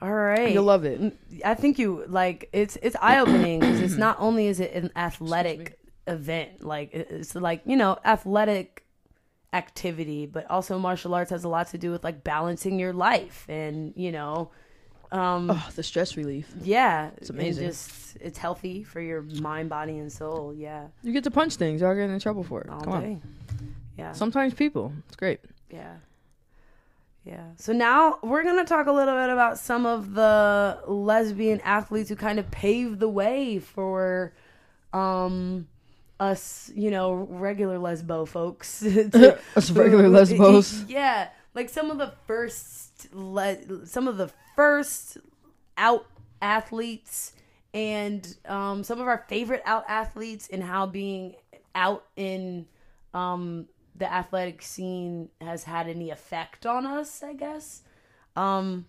All 0.00 0.12
right. 0.12 0.52
You'll 0.52 0.64
love 0.64 0.84
it. 0.84 1.14
I 1.44 1.54
think 1.54 1.78
you 1.78 2.04
like 2.08 2.48
it's 2.52 2.76
it's 2.82 2.96
eye 3.02 3.18
opening 3.18 3.60
because 3.60 3.80
it's 3.80 3.96
not 3.96 4.16
only 4.20 4.46
is 4.46 4.60
it 4.60 4.72
an 4.72 4.90
athletic 4.96 5.78
event, 6.06 6.62
like 6.64 6.90
it's 6.94 7.34
like 7.34 7.62
you 7.66 7.76
know 7.76 7.98
athletic 8.04 8.84
activity, 9.52 10.26
but 10.26 10.50
also 10.50 10.78
martial 10.78 11.14
arts 11.14 11.30
has 11.30 11.44
a 11.44 11.48
lot 11.48 11.68
to 11.68 11.78
do 11.78 11.90
with 11.90 12.04
like 12.04 12.22
balancing 12.24 12.78
your 12.78 12.92
life 12.92 13.46
and 13.48 13.92
you 13.96 14.12
know, 14.12 14.50
um, 15.10 15.50
Oh, 15.50 15.68
the 15.74 15.82
stress 15.82 16.16
relief. 16.16 16.52
yeah, 16.62 17.10
it's 17.16 17.30
amazing. 17.30 17.66
Just 17.68 18.16
it's 18.20 18.38
healthy 18.38 18.82
for 18.84 19.00
your 19.00 19.22
mind, 19.22 19.68
body, 19.70 19.98
and 19.98 20.12
soul. 20.12 20.52
Yeah, 20.54 20.88
You 21.02 21.12
get 21.12 21.24
to 21.24 21.30
punch 21.30 21.56
things. 21.56 21.80
Y'all 21.80 21.94
getting 21.94 22.12
in 22.12 22.20
trouble 22.20 22.42
for 22.44 22.60
it. 22.60 22.68
all 22.70 22.80
Come 22.80 22.92
on. 22.92 23.22
Yeah. 23.96 24.12
Sometimes 24.12 24.54
people. 24.54 24.92
It's 25.06 25.16
great. 25.16 25.40
Yeah. 25.70 25.94
Yeah. 27.24 27.44
So 27.56 27.72
now 27.72 28.18
we're 28.22 28.42
going 28.42 28.56
to 28.64 28.68
talk 28.68 28.86
a 28.86 28.92
little 28.92 29.14
bit 29.14 29.28
about 29.30 29.58
some 29.58 29.84
of 29.86 30.14
the 30.14 30.80
lesbian 30.86 31.60
athletes 31.62 32.08
who 32.08 32.16
kind 32.16 32.38
of 32.38 32.50
paved 32.50 33.00
the 33.00 33.08
way 33.08 33.58
for 33.58 34.32
um 34.94 35.66
us, 36.20 36.70
you 36.74 36.90
know, 36.90 37.12
regular 37.14 37.78
lesbo 37.78 38.26
folks. 38.26 38.80
to- 38.80 39.38
Us 39.56 39.70
regular 39.70 40.08
lesbos. 40.08 40.84
Yeah. 40.88 41.28
Like 41.54 41.68
some 41.68 41.90
of 41.90 41.98
the 41.98 42.12
first 42.26 43.12
le- 43.12 43.86
some 43.86 44.06
of 44.08 44.16
the 44.16 44.30
first 44.56 45.18
out 45.76 46.06
athletes 46.42 47.32
and 47.74 48.36
um 48.46 48.82
some 48.84 49.00
of 49.00 49.06
our 49.06 49.24
favorite 49.28 49.62
out 49.66 49.84
athletes 49.88 50.48
and 50.52 50.62
how 50.62 50.86
being 50.86 51.34
out 51.74 52.04
in 52.16 52.66
um 53.14 53.66
the 53.96 54.12
athletic 54.12 54.62
scene 54.62 55.28
has 55.40 55.64
had 55.64 55.88
any 55.88 56.10
effect 56.10 56.64
on 56.64 56.86
us, 56.86 57.22
I 57.24 57.32
guess. 57.32 57.82
Um, 58.36 58.86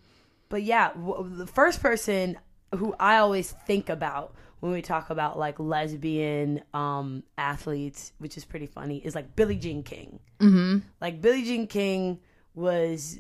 but 0.50 0.62
yeah, 0.62 0.94
w- 0.94 1.28
the 1.36 1.48
first 1.48 1.82
person 1.82 2.38
who 2.76 2.94
I 3.00 3.18
always 3.18 3.52
think 3.52 3.89
about 3.89 4.36
when 4.60 4.72
we 4.72 4.82
talk 4.82 5.10
about 5.10 5.39
like 5.39 5.60
lesbian 5.60 6.62
um, 6.74 7.24
athletes, 7.38 8.12
which 8.17 8.38
is 8.38 8.45
pretty 8.45 8.65
funny, 8.65 8.98
is 8.98 9.15
like 9.15 9.36
Billie 9.36 9.56
Jean 9.56 9.84
King. 9.84 10.19
Mm-hmm. 10.39 10.80
Like 11.00 11.22
Billie 11.22 11.43
Jean 11.43 11.67
King 11.67 12.19
was 12.54 13.19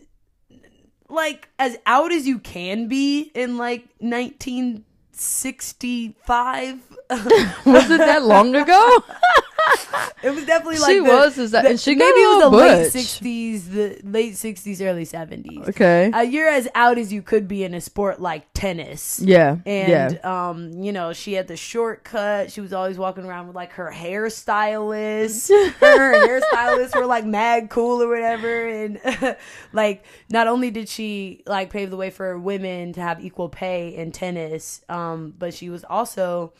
like 1.09 1.49
as 1.57 1.77
out 1.85 2.11
as 2.11 2.27
you 2.27 2.39
can 2.39 2.87
be 2.87 3.31
in 3.33 3.57
like 3.57 3.87
1965. 3.99 6.79
Was 7.65 7.89
it 7.89 7.97
that 7.97 8.23
long 8.23 8.55
ago? 8.55 9.03
It 10.21 10.31
was 10.31 10.45
definitely 10.45 10.79
like 10.79 10.89
she 10.91 10.97
the- 10.97 11.03
was. 11.05 11.37
Is 11.37 11.51
that? 11.51 11.63
the- 11.63 11.69
and 11.69 11.79
she 11.79 11.95
maybe 11.95 12.19
it 12.19 12.27
was 12.27 12.43
the 12.43 12.49
little 12.49 12.77
late 12.81 12.91
sixties, 12.91 13.69
the 13.69 14.01
late 14.03 14.35
sixties, 14.35 14.81
early 14.81 15.05
seventies. 15.05 15.65
Okay. 15.69 16.11
Uh, 16.11 16.19
you're 16.19 16.49
as 16.49 16.67
out 16.75 16.97
as 16.97 17.13
you 17.13 17.21
could 17.21 17.47
be 17.47 17.63
in 17.63 17.73
a 17.73 17.79
sport 17.79 18.19
like 18.19 18.51
tennis. 18.53 19.21
yeah. 19.21 19.57
And 19.65 20.19
yeah. 20.21 20.49
um, 20.49 20.71
you 20.73 20.91
know, 20.91 21.13
she 21.13 21.33
had 21.33 21.47
the 21.47 21.55
shortcut. 21.55 22.51
She 22.51 22.59
was 22.59 22.73
always 22.73 22.97
walking 22.97 23.23
around 23.23 23.47
with 23.47 23.55
like 23.55 23.71
her 23.73 23.89
hairstylist. 24.59 25.49
her 25.79 26.27
hairstylists 26.27 26.95
were 26.95 27.05
like 27.05 27.25
mad 27.25 27.69
cool 27.69 28.01
or 28.03 28.09
whatever. 28.09 28.67
And 28.67 28.99
like, 29.73 30.03
not 30.29 30.47
only 30.47 30.69
did 30.71 30.89
she 30.89 31.43
like 31.45 31.69
pave 31.69 31.89
the 31.91 31.97
way 31.97 32.09
for 32.09 32.37
women 32.37 32.91
to 32.93 33.01
have 33.01 33.23
equal 33.23 33.47
pay 33.49 33.95
in 33.95 34.11
tennis, 34.11 34.81
um, 34.89 35.33
but 35.37 35.53
she 35.53 35.69
was 35.69 35.83
also 35.83 36.51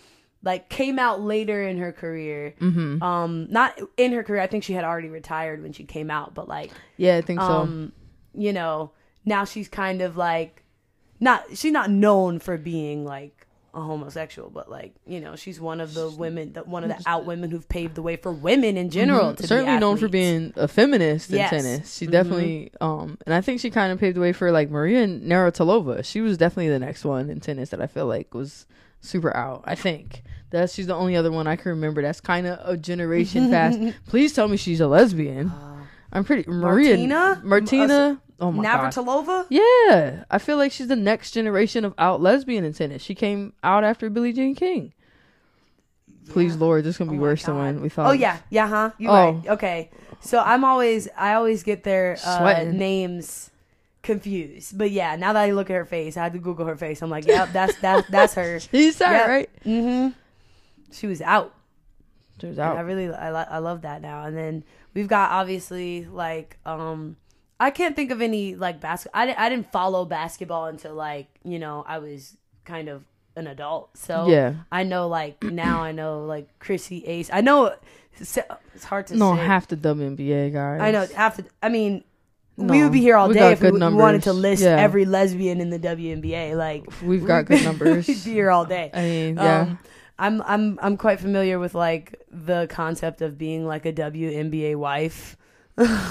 like 0.43 0.69
came 0.69 0.97
out 0.99 1.21
later 1.21 1.61
in 1.67 1.77
her 1.79 1.91
career. 1.91 2.53
Mm-hmm. 2.61 3.03
Um, 3.03 3.47
not 3.49 3.79
in 3.97 4.13
her 4.13 4.23
career. 4.23 4.41
I 4.41 4.47
think 4.47 4.63
she 4.63 4.73
had 4.73 4.83
already 4.85 5.09
retired 5.09 5.61
when 5.61 5.73
she 5.73 5.83
came 5.83 6.09
out, 6.09 6.33
but 6.33 6.47
like 6.47 6.71
Yeah, 6.97 7.17
I 7.17 7.21
think 7.21 7.41
so. 7.41 7.45
um 7.47 7.91
you 8.33 8.53
know 8.53 8.91
now 9.25 9.43
she's 9.43 9.67
kind 9.67 10.01
of 10.01 10.15
like 10.15 10.63
not 11.19 11.43
she's 11.55 11.71
not 11.73 11.89
known 11.89 12.39
for 12.39 12.57
being 12.57 13.03
like 13.03 13.47
a 13.73 13.81
homosexual 13.81 14.49
but 14.49 14.69
like 14.69 14.93
you 15.05 15.19
know 15.19 15.35
she's 15.35 15.59
one 15.59 15.79
of 15.81 15.93
the 15.93 16.09
women 16.11 16.53
that 16.53 16.67
one 16.67 16.83
of 16.83 16.89
the 16.89 16.99
out 17.07 17.25
women 17.25 17.51
who've 17.51 17.67
paved 17.69 17.93
the 17.95 18.01
way 18.01 18.15
for 18.15 18.31
women 18.31 18.77
in 18.77 18.89
general 18.89 19.25
Mhm. 19.33 19.35
to 19.37 19.41
be 19.43 19.47
certainly 19.47 19.79
known 19.79 19.97
for 19.97 20.07
being 20.07 20.53
a 20.55 20.67
feminist 20.67 21.29
Yes. 21.29 21.51
in 21.51 21.57
tennis. 21.61 21.95
She 21.97 22.07
Mhm. 22.07 22.11
definitely, 22.11 22.71
um, 22.81 23.17
and 23.25 23.33
I 23.35 23.41
think 23.41 23.59
she 23.59 23.69
kind 23.69 23.91
of 23.91 23.99
paved 23.99 24.15
the 24.15 24.21
way 24.21 24.31
for 24.33 24.51
like 24.51 24.69
Maria 24.71 25.05
Navratilova. 25.07 26.03
She 26.05 26.21
was 26.21 26.37
definitely 26.37 26.69
the 26.69 26.79
next 26.79 27.03
one 27.05 27.29
in 27.29 27.39
tennis 27.39 27.69
that 27.69 27.81
I 27.81 27.87
feel 27.87 28.05
like 28.07 28.33
was 28.33 28.65
super 29.01 29.35
out. 29.35 29.63
I 29.65 29.75
think 29.75 30.23
that's 30.51 30.73
she's 30.73 30.87
the 30.87 30.95
only 30.95 31.15
other 31.15 31.31
one 31.31 31.47
I 31.47 31.55
can 31.55 31.69
remember 31.71 32.01
that's 32.01 32.21
kind 32.21 32.47
of 32.47 32.59
a 32.63 32.75
generation 32.77 33.49
fast. 33.49 33.79
Please 34.07 34.33
tell 34.33 34.47
me 34.47 34.57
she's 34.57 34.79
a 34.81 34.87
lesbian. 34.87 35.51
I'm 36.11 36.23
pretty 36.23 36.49
Maria 36.49 36.95
Martina? 36.97 37.41
Martina. 37.43 38.21
Oh 38.41 38.51
my 38.51 38.63
god. 38.63 38.93
Navratilova 38.93 39.45
Yeah, 39.49 40.23
I 40.31 40.37
feel 40.39 40.57
like 40.57 40.71
she's 40.71 40.87
the 40.87 40.95
next 40.95 41.31
generation 41.31 41.83
of 41.85 41.93
out 41.97 42.21
lesbian 42.21 42.63
in 42.63 42.73
tennis. 42.73 43.01
She 43.03 43.13
came 43.13 43.53
out 43.63 43.83
after 43.83 44.09
Billie 44.09 44.33
Jean 44.33 44.55
King. 44.55 44.93
Please, 46.29 46.55
Lord, 46.55 46.83
this 46.83 46.95
is 46.95 46.97
gonna 46.99 47.09
Oh 47.09 47.13
be 47.13 47.17
my 47.17 47.23
worse 47.23 47.43
than 47.43 47.57
when 47.57 47.81
we 47.81 47.89
thought. 47.89 48.07
oh 48.09 48.11
yeah 48.13 48.37
yeah 48.49 48.67
huh 48.67 48.91
you 48.99 49.09
Oh. 49.09 49.31
right 49.33 49.47
okay 49.47 49.89
so 50.21 50.39
i'm 50.39 50.63
always 50.63 51.07
i 51.17 51.33
always 51.33 51.63
get 51.63 51.83
their 51.83 52.17
uh, 52.25 52.63
names 52.71 53.49
confused 54.03 54.77
but 54.77 54.91
yeah 54.91 55.15
now 55.15 55.33
that 55.33 55.41
i 55.41 55.51
look 55.51 55.69
at 55.69 55.73
her 55.73 55.85
face 55.85 56.17
i 56.17 56.23
had 56.23 56.33
to 56.33 56.39
google 56.39 56.65
her 56.65 56.75
face 56.75 57.01
i'm 57.01 57.09
like 57.09 57.25
yep 57.35 57.51
that's 57.51 57.75
that 57.79 58.05
that's 58.11 58.33
her 58.35 58.59
He's 58.71 58.97
that 58.99 59.11
Yep. 59.11 59.27
right? 59.27 59.49
mm-hmm 59.65 60.09
she 60.91 61.07
was 61.07 61.21
out 61.21 61.53
Turns 62.39 62.57
And 62.57 62.77
I 62.77 62.81
really 62.81 63.13
I, 63.13 63.31
lo- 63.31 63.45
I 63.49 63.57
love 63.57 63.81
that 63.81 64.01
now. 64.01 64.23
And 64.23 64.35
then 64.37 64.63
we've 64.93 65.07
got 65.09 65.31
obviously 65.31 66.05
like 66.05 66.57
um 66.65 67.17
I 67.59 67.69
can't 67.71 67.95
think 67.95 68.11
of 68.11 68.21
any 68.21 68.55
like 68.55 68.79
basketball. 68.79 69.21
I, 69.21 69.35
I 69.37 69.49
didn't 69.49 69.71
follow 69.71 70.05
basketball 70.05 70.65
until 70.67 70.93
like 70.95 71.27
you 71.43 71.59
know 71.59 71.83
I 71.87 71.99
was 71.99 72.37
kind 72.65 72.87
of 72.87 73.03
an 73.35 73.47
adult. 73.47 73.97
So 73.97 74.27
Yeah. 74.29 74.53
I 74.71 74.83
know 74.83 75.07
like 75.09 75.43
now 75.43 75.83
I 75.83 75.91
know 75.91 76.25
like 76.25 76.47
Chrissy 76.59 77.05
Ace. 77.05 77.29
I 77.33 77.41
know 77.41 77.73
it's 78.19 78.37
hard 78.85 79.07
to 79.07 79.13
say. 79.13 79.19
No, 79.19 79.35
say. 79.35 79.45
half 79.45 79.67
the 79.67 79.77
WNBA 79.77 80.53
guys. 80.53 80.81
I 80.81 80.91
know 80.91 81.07
half 81.15 81.37
the. 81.37 81.45
I 81.61 81.69
mean. 81.69 82.03
we 82.57 82.83
would 82.83 82.91
be 82.91 82.99
here 82.99 83.15
all 83.15 83.31
day 83.31 83.53
if 83.53 83.61
we 83.61 83.71
wanted 83.71 84.23
to 84.23 84.33
list 84.33 84.63
Yeah. 84.63 84.75
every 84.77 85.05
lesbian 85.05 85.61
in 85.61 85.69
the 85.69 85.79
WNBA. 85.79 86.55
Like 86.57 86.85
We've 87.01 87.25
got 87.25 87.45
good 87.47 87.63
numbers. 87.63 88.07
we'd 88.07 88.23
be 88.23 88.31
here 88.31 88.49
all 88.51 88.65
day. 88.65 88.91
I 88.93 89.01
mean, 89.01 89.35
yeah. 89.37 89.61
Um, 89.61 89.79
I'm 90.19 90.41
I'm 90.43 90.77
I'm 90.81 90.97
quite 90.97 91.19
familiar 91.19 91.57
with 91.57 91.73
like 91.73 92.21
the 92.29 92.67
concept 92.69 93.21
of 93.21 93.37
being 93.37 93.65
like 93.65 93.85
a 93.85 93.93
WNBA 93.93 94.75
wife. 94.75 95.37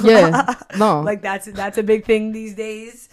yeah. 0.03 0.55
No. 0.79 1.03
Like 1.03 1.23
that's 1.23 1.47
that's 1.47 1.77
a 1.79 1.83
big 1.83 2.05
thing 2.05 2.33
these 2.33 2.55
days. 2.55 3.09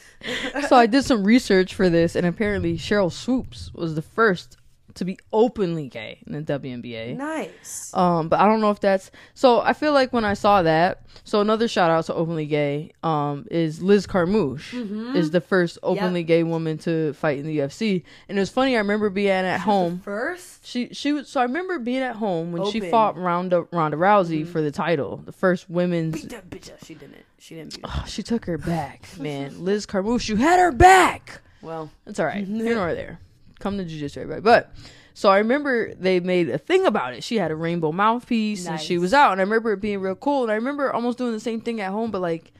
so 0.68 0.76
I 0.76 0.86
did 0.86 1.04
some 1.04 1.24
research 1.24 1.76
for 1.76 1.90
this, 1.90 2.16
and 2.16 2.26
apparently 2.26 2.78
Sheryl 2.78 3.12
Swoopes 3.12 3.72
was 3.74 3.96
the 3.96 4.02
first 4.02 4.58
to 4.96 5.06
be 5.06 5.18
openly 5.32 5.88
gay 5.88 6.20
in 6.26 6.34
the 6.34 6.42
WNBA. 6.60 7.16
Nice. 7.16 7.92
Um, 7.94 8.30
but 8.30 8.40
I 8.40 8.46
don't 8.46 8.62
know 8.62 8.72
if 8.72 8.80
that's 8.80 9.12
so. 9.34 9.62
I 9.62 9.74
feel 9.74 9.94
like 9.94 10.12
when 10.14 10.26
I 10.26 10.34
saw 10.34 10.62
that, 10.64 11.06
so 11.24 11.42
another 11.42 11.68
shout 11.68 11.92
out 11.92 12.06
to 12.06 12.14
openly 12.14 12.46
gay, 12.46 12.92
um, 13.04 13.46
is 13.52 13.82
Liz 13.82 14.08
Carmouche 14.08 14.72
Mm-hmm. 14.72 15.16
is 15.16 15.32
the 15.32 15.42
first 15.42 15.78
openly 15.84 16.24
gay 16.24 16.44
woman 16.44 16.78
to 16.80 17.14
fight 17.14 17.38
in 17.40 17.46
the 17.46 17.58
UFC, 17.60 18.04
and 18.30 18.38
it 18.38 18.42
was 18.42 18.50
funny. 18.50 18.76
I 18.76 18.80
remember 18.80 19.10
being 19.10 19.30
at 19.30 19.60
home. 19.60 20.00
First. 20.00 20.66
She 20.66 20.90
she 20.94 21.14
was 21.14 21.30
so 21.30 21.40
I 21.40 21.44
remember 21.44 21.78
being 21.80 22.02
at 22.02 22.16
home 22.16 22.52
when 22.52 22.72
she 22.72 22.80
fought 22.80 23.18
Ronda 23.18 23.68
Ronda 23.72 23.98
Rousey 23.98 24.48
for 24.48 24.62
the 24.62 24.72
title, 24.72 25.18
the 25.18 25.32
first 25.32 25.70
women's. 25.70 26.22
Beat 26.22 26.32
that 26.32 26.50
bitch 26.50 26.72
up. 26.72 26.84
She 26.84 26.96
didn't. 26.96 27.24
She 27.38 27.56
didn't 27.56 27.76
beat. 27.76 27.86
Oh, 27.86 28.04
she 28.08 28.24
took 28.24 28.46
her 28.46 28.58
back, 28.58 29.08
man. 29.20 29.64
Liz 29.64 29.86
Carmouche, 29.86 30.28
you 30.30 30.36
had 30.38 30.60
her 30.60 30.72
back. 30.72 31.42
Well, 31.62 31.92
It's 32.08 32.20
all 32.20 32.26
right. 32.26 32.46
Here 32.48 32.76
nor 32.76 32.94
there. 32.96 33.20
Come 33.60 33.78
to 33.78 33.86
jujitsu, 33.86 34.18
everybody. 34.18 34.41
But 34.41 34.74
so 35.13 35.30
I 35.30 35.38
remember 35.38 35.94
they 35.94 36.20
made 36.20 36.50
a 36.50 36.58
thing 36.58 36.86
about 36.86 37.13
it. 37.13 37.24
She 37.24 37.38
had 37.38 37.50
a 37.50 37.56
rainbow 37.56 37.94
mouthpiece 37.94 38.68
and 38.68 38.80
she 38.80 38.98
was 38.98 39.13
out, 39.13 39.32
and 39.32 39.39
I 39.39 39.44
remember 39.44 39.72
it 39.72 39.82
being 39.82 40.02
real 40.02 40.15
cool. 40.15 40.44
And 40.44 40.52
I 40.52 40.56
remember 40.56 40.91
almost 40.91 41.18
doing 41.18 41.32
the 41.32 41.39
same 41.39 41.62
thing 41.62 41.80
at 41.80 41.91
home, 41.91 42.12
but 42.12 42.22
like, 42.22 42.52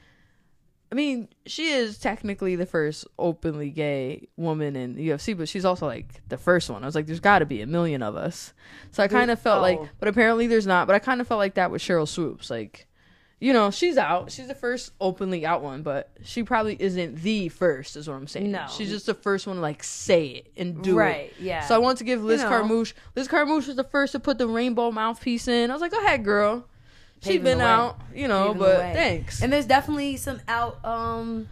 I 0.90 0.94
mean, 0.94 1.28
she 1.44 1.72
is 1.72 1.98
technically 1.98 2.56
the 2.56 2.64
first 2.64 3.06
openly 3.18 3.70
gay 3.70 4.28
woman 4.38 4.74
in 4.74 4.96
UFC, 4.96 5.36
but 5.36 5.48
she's 5.48 5.66
also 5.66 5.86
like 5.86 6.26
the 6.28 6.38
first 6.38 6.70
one. 6.70 6.82
I 6.82 6.86
was 6.86 6.94
like, 6.94 7.06
there's 7.06 7.20
got 7.20 7.40
to 7.40 7.46
be 7.46 7.60
a 7.60 7.66
million 7.66 8.02
of 8.02 8.16
us. 8.16 8.54
So 8.90 9.02
I 9.02 9.08
kind 9.08 9.30
of 9.30 9.38
felt 9.38 9.60
like, 9.60 9.78
oh. 9.78 9.88
but 9.98 10.08
apparently 10.08 10.46
there's 10.46 10.66
not. 10.66 10.86
But 10.86 10.96
I 10.96 10.98
kind 11.00 11.20
of 11.20 11.28
felt 11.28 11.38
like 11.38 11.54
that 11.54 11.70
with 11.70 11.82
Sheryl 11.82 12.08
Swoopes, 12.08 12.50
like. 12.50 12.86
You 13.38 13.52
know, 13.52 13.70
she's 13.70 13.98
out. 13.98 14.32
She's 14.32 14.48
the 14.48 14.54
first 14.54 14.92
openly 14.98 15.44
out 15.44 15.62
one, 15.62 15.82
but 15.82 16.10
she 16.24 16.42
probably 16.42 16.74
isn't 16.80 17.16
the 17.22 17.50
first, 17.50 17.94
is 17.94 18.08
what 18.08 18.14
I'm 18.14 18.26
saying. 18.26 18.50
No. 18.50 18.66
She's 18.70 18.88
just 18.88 19.04
the 19.04 19.12
first 19.14 19.46
one 19.46 19.56
to 19.56 19.62
like 19.62 19.84
say 19.84 20.26
it 20.28 20.52
and 20.56 20.82
do 20.82 20.96
right. 20.96 21.08
it. 21.08 21.18
Right, 21.18 21.32
yeah. 21.40 21.60
So 21.66 21.74
I 21.74 21.78
want 21.78 21.98
to 21.98 22.04
give 22.04 22.24
Liz 22.24 22.42
know. 22.42 22.48
Carmouche. 22.48 22.94
Liz 23.14 23.28
Carmouche 23.28 23.66
was 23.66 23.76
the 23.76 23.84
first 23.84 24.12
to 24.12 24.20
put 24.20 24.38
the 24.38 24.48
rainbow 24.48 24.90
mouthpiece 24.90 25.48
in. 25.48 25.70
I 25.70 25.74
was 25.74 25.82
like, 25.82 25.90
go 25.92 25.98
ahead, 26.02 26.24
girl. 26.24 26.66
She 27.20 27.30
paving 27.30 27.44
been 27.44 27.60
out, 27.60 28.00
you 28.14 28.26
know, 28.28 28.48
Paving 28.48 28.58
but 28.58 28.78
thanks. 28.94 29.42
And 29.42 29.52
there's 29.52 29.66
definitely 29.66 30.16
some 30.16 30.40
out 30.48 30.82
um 30.84 31.48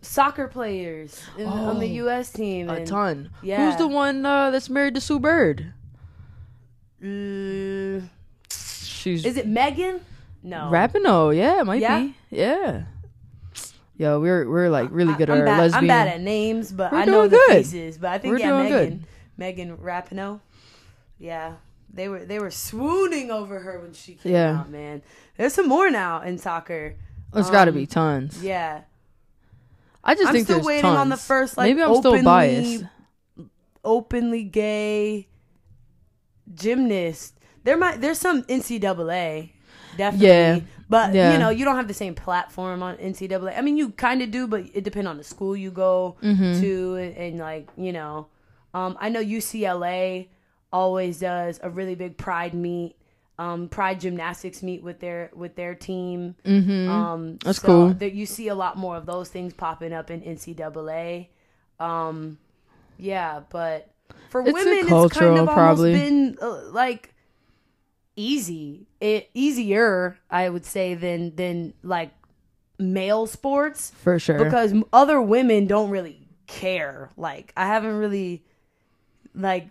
soccer 0.00 0.46
players 0.46 1.22
in, 1.38 1.46
on 1.46 1.80
the 1.80 1.86
Oh, 1.86 2.04
U.S. 2.04 2.30
team. 2.32 2.68
a 2.70 2.74
and, 2.74 2.86
ton. 2.86 3.30
yeah. 3.42 3.66
Who's 3.66 3.76
the 3.78 3.88
one 3.88 4.24
uh, 4.24 4.50
that's 4.50 4.68
married 4.70 4.94
to 4.94 5.00
Sue 5.00 5.18
Bird? 5.18 5.72
Uh, 7.02 8.06
She's 9.04 9.24
is 9.26 9.36
it 9.36 9.46
Megan? 9.46 10.00
No. 10.42 10.68
Rapinoe. 10.72 11.36
Yeah, 11.36 11.60
it 11.60 11.64
might 11.64 11.80
Yeah? 11.82 12.00
be. 12.00 12.14
Yeah. 12.30 12.84
Yo, 13.98 14.18
we're 14.18 14.48
we're 14.48 14.68
like 14.70 14.88
really 14.90 15.12
good 15.14 15.28
I, 15.30 15.34
at 15.34 15.38
our 15.40 15.44
bad, 15.46 15.58
lesbian. 15.58 15.84
I'm 15.84 15.86
bad 15.88 16.08
at 16.08 16.20
names, 16.20 16.72
but 16.72 16.90
We're 16.90 16.98
I 16.98 17.04
know 17.04 17.22
the 17.28 17.36
good. 17.36 17.48
faces. 17.50 17.98
But 17.98 18.10
I 18.12 18.18
think 18.18 18.32
We're 18.32 18.38
yeah, 18.40 18.62
Megan, 18.62 18.88
good. 18.98 19.04
Megan 19.36 19.76
Rapinoe. 19.76 20.40
Yeah, 21.18 21.54
they 21.92 22.08
were 22.08 22.24
they 22.24 22.38
were 22.40 22.50
swooning 22.50 23.30
over 23.30 23.60
her 23.60 23.78
when 23.80 23.92
she 23.92 24.14
came 24.14 24.32
Yeah. 24.32 24.60
out. 24.60 24.70
Man, 24.70 25.02
there's 25.36 25.52
some 25.54 25.68
more 25.68 25.90
now 25.90 26.22
in 26.22 26.38
soccer. 26.38 26.96
There's 27.32 27.50
got 27.50 27.66
to 27.66 27.70
Um, 27.70 27.76
be 27.76 27.86
tons. 27.86 28.42
Yeah, 28.42 28.80
I 30.02 30.14
just 30.14 30.26
I'm 30.28 30.32
think 30.34 30.46
still 30.46 30.56
there's 30.56 30.66
waiting 30.66 30.86
on 30.90 31.08
the 31.08 31.16
tons. 31.16 31.26
first 31.26 31.56
like 31.56 31.68
Maybe 31.68 31.82
I'm 31.82 31.90
openly, 31.90 32.18
still 32.18 32.24
biased. 32.24 32.84
openly 33.84 34.42
gay 34.44 35.28
gymnast. 36.52 37.33
There 37.64 37.76
might 37.76 38.00
there's 38.00 38.18
some 38.18 38.42
NCAA, 38.44 39.50
definitely. 39.96 40.26
Yeah. 40.28 40.60
But 40.88 41.14
Yeah. 41.14 41.32
you 41.32 41.38
know, 41.38 41.48
you 41.48 41.64
don't 41.64 41.76
have 41.76 41.88
the 41.88 41.94
same 41.94 42.14
platform 42.14 42.82
on 42.82 42.96
NCAA. 42.98 43.56
I 43.58 43.62
mean, 43.62 43.76
you 43.76 43.90
kind 43.90 44.20
of 44.22 44.30
do, 44.30 44.46
but 44.46 44.64
it 44.74 44.84
depends 44.84 45.08
on 45.08 45.16
the 45.16 45.24
school 45.24 45.56
you 45.56 45.70
go 45.70 46.16
Mm-hmm. 46.22 46.60
to, 46.60 46.94
and, 46.96 47.16
and 47.16 47.38
like 47.38 47.68
you 47.76 47.92
know, 47.92 48.26
um, 48.74 48.96
I 49.00 49.08
know 49.08 49.22
UCLA 49.22 50.28
always 50.72 51.20
does 51.20 51.58
a 51.62 51.70
really 51.70 51.94
big 51.94 52.16
pride 52.18 52.52
meet, 52.52 52.96
um, 53.38 53.68
pride 53.68 54.00
gymnastics 54.00 54.62
meet 54.62 54.82
with 54.82 55.00
their 55.00 55.30
with 55.34 55.56
their 55.56 55.74
team. 55.74 56.34
Mm-hmm. 56.44 56.90
Um, 56.90 57.38
That's 57.44 57.60
so 57.60 57.66
cool. 57.66 57.94
That 57.94 58.12
you 58.12 58.26
see 58.26 58.48
a 58.48 58.54
lot 58.54 58.76
more 58.76 58.96
of 58.96 59.06
those 59.06 59.28
things 59.30 59.54
popping 59.54 59.92
up 59.92 60.10
in 60.10 60.20
NCAA. 60.20 61.28
Um, 61.80 62.38
yeah, 62.98 63.40
but 63.50 63.88
for 64.28 64.42
It's 64.42 64.52
women, 64.52 64.78
it's 64.86 65.14
kind 65.16 65.38
of 65.38 65.46
probably. 65.48 65.92
almost 65.94 66.04
been 66.10 66.38
uh, 66.42 66.70
like 66.72 67.13
easy, 68.16 68.86
it 69.00 69.30
easier, 69.34 70.18
I 70.30 70.48
would 70.48 70.64
say, 70.64 70.94
than 70.94 71.34
than 71.36 71.74
like 71.82 72.10
male 72.78 73.26
sports 73.26 73.92
For 74.02 74.18
sure. 74.18 74.42
because 74.42 74.74
other 74.92 75.20
women 75.20 75.66
don't 75.66 75.90
really 75.90 76.28
care. 76.46 77.10
Like 77.16 77.52
I 77.56 77.66
haven't 77.66 77.96
really 77.98 78.44
like 79.34 79.68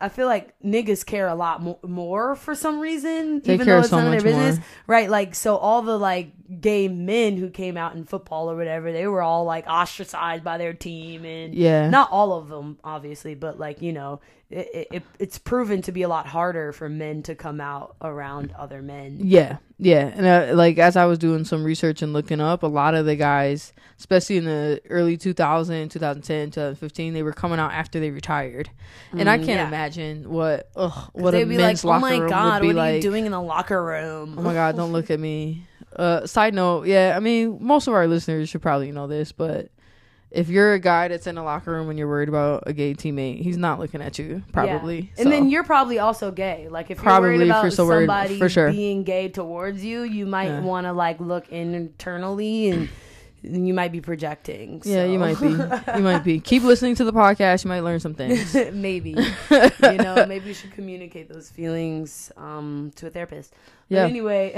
I 0.00 0.08
feel 0.10 0.26
like 0.26 0.54
niggas 0.60 1.06
care 1.06 1.28
a 1.28 1.34
lot 1.34 1.62
mo- 1.62 1.78
more 1.82 2.34
for 2.34 2.54
some 2.54 2.78
reason, 2.80 3.40
They 3.40 3.54
even 3.54 3.64
care 3.64 3.76
though 3.76 3.80
it's 3.80 3.90
so 3.90 3.96
none 3.98 4.06
of 4.08 4.12
their 4.12 4.32
business, 4.32 4.56
more. 4.58 4.64
right? 4.86 5.08
Like 5.08 5.34
so, 5.34 5.56
all 5.56 5.80
the 5.82 5.96
like 5.98 6.32
gay 6.60 6.88
men 6.88 7.36
who 7.38 7.48
came 7.48 7.76
out 7.78 7.94
in 7.94 8.04
football 8.04 8.50
or 8.50 8.56
whatever, 8.56 8.92
they 8.92 9.06
were 9.06 9.22
all 9.22 9.44
like 9.44 9.66
ostracized 9.66 10.44
by 10.44 10.58
their 10.58 10.74
team, 10.74 11.24
and 11.24 11.54
Yeah. 11.54 11.88
not 11.88 12.10
all 12.10 12.34
of 12.34 12.48
them, 12.48 12.78
obviously, 12.84 13.34
but 13.34 13.58
like 13.58 13.80
you 13.80 13.92
know, 13.92 14.20
it, 14.54 14.88
it 14.92 15.02
it's 15.18 15.38
proven 15.38 15.82
to 15.82 15.92
be 15.92 16.02
a 16.02 16.08
lot 16.08 16.26
harder 16.26 16.72
for 16.72 16.88
men 16.88 17.22
to 17.24 17.34
come 17.34 17.60
out 17.60 17.96
around 18.02 18.52
other 18.58 18.80
men. 18.82 19.18
Yeah, 19.20 19.56
yeah, 19.78 20.06
and 20.14 20.26
uh, 20.26 20.54
like 20.56 20.78
as 20.78 20.96
I 20.96 21.04
was 21.06 21.18
doing 21.18 21.44
some 21.44 21.64
research 21.64 22.02
and 22.02 22.12
looking 22.12 22.40
up, 22.40 22.62
a 22.62 22.66
lot 22.66 22.94
of 22.94 23.04
the 23.06 23.16
guys, 23.16 23.72
especially 23.98 24.36
in 24.36 24.44
the 24.44 24.80
early 24.88 25.16
2000, 25.16 25.88
2010, 25.90 26.50
2015, 26.52 27.14
they 27.14 27.22
were 27.22 27.32
coming 27.32 27.58
out 27.58 27.72
after 27.72 27.98
they 28.00 28.10
retired, 28.10 28.70
and 29.12 29.28
I 29.28 29.38
can't 29.38 29.48
Mm, 29.48 29.54
yeah. 29.56 29.68
imagine 29.68 30.30
what 30.30 30.70
ugh, 30.76 31.10
what 31.12 31.34
a 31.34 31.38
They'd 31.38 31.48
be 31.48 31.58
like, 31.58 31.84
"Oh 31.84 31.98
my 31.98 32.16
room 32.18 32.28
god, 32.30 32.62
would 32.62 32.68
be 32.68 32.74
what 32.74 32.80
are 32.82 32.86
like. 32.92 32.94
you 32.96 33.02
doing 33.02 33.26
in 33.26 33.32
the 33.32 33.42
locker 33.42 33.82
room?" 33.84 34.36
Oh 34.38 34.42
my 34.42 34.54
god, 34.54 34.76
don't 34.76 34.92
look 34.92 35.10
at 35.10 35.18
me. 35.20 35.66
Uh, 35.96 36.26
side 36.26 36.54
note, 36.54 36.86
yeah, 36.86 37.14
I 37.16 37.20
mean, 37.20 37.58
most 37.60 37.86
of 37.86 37.94
our 37.94 38.06
listeners 38.08 38.48
should 38.48 38.62
probably 38.62 38.90
know 38.90 39.06
this, 39.06 39.30
but 39.30 39.68
if 40.34 40.48
you're 40.48 40.72
a 40.74 40.78
guy 40.80 41.08
that's 41.08 41.26
in 41.26 41.38
a 41.38 41.44
locker 41.44 41.70
room 41.72 41.88
and 41.88 41.98
you're 41.98 42.08
worried 42.08 42.28
about 42.28 42.64
a 42.66 42.72
gay 42.72 42.92
teammate, 42.94 43.40
he's 43.40 43.56
not 43.56 43.78
looking 43.78 44.02
at 44.02 44.18
you, 44.18 44.42
probably. 44.52 45.12
Yeah. 45.16 45.22
And 45.22 45.32
then 45.32 45.48
you're 45.48 45.64
probably 45.64 45.98
also 46.00 46.30
gay. 46.32 46.66
Like 46.68 46.90
if 46.90 46.98
you're 46.98 47.04
Probably, 47.04 47.30
worried 47.30 47.42
about 47.48 47.62
you're 47.62 47.70
so 47.70 47.86
worried, 47.86 48.08
somebody 48.08 48.38
for 48.38 48.48
sure. 48.48 48.70
being 48.72 49.04
gay 49.04 49.28
towards 49.28 49.84
you, 49.84 50.02
you 50.02 50.26
might 50.26 50.48
Yeah. 50.48 50.60
want 50.60 50.86
to 50.86 50.92
like 50.92 51.20
look 51.20 51.48
internally 51.50 52.70
and 52.70 52.88
you 53.42 53.74
might 53.74 53.92
be 53.92 54.00
projecting. 54.00 54.80
yeah, 54.86 55.04
you 55.04 55.18
might 55.18 55.38
be, 55.38 55.48
you 55.50 56.02
might 56.02 56.24
be. 56.24 56.40
Keep 56.50 56.62
listening 56.64 56.94
to 56.96 57.04
the 57.04 57.12
podcast, 57.12 57.62
you 57.64 57.68
might 57.68 57.80
learn 57.80 58.00
some 58.00 58.14
things. 58.14 58.54
maybe 58.72 59.10
you 59.50 59.98
know 59.98 60.24
maybe 60.26 60.48
you 60.48 60.54
should 60.54 60.72
communicate 60.72 61.28
those 61.28 61.50
feelings 61.50 62.32
um 62.36 62.90
to 62.96 63.06
a 63.06 63.10
therapist. 63.10 63.52
But 63.88 63.96
Yeah. 63.96 64.04
anyway, 64.06 64.52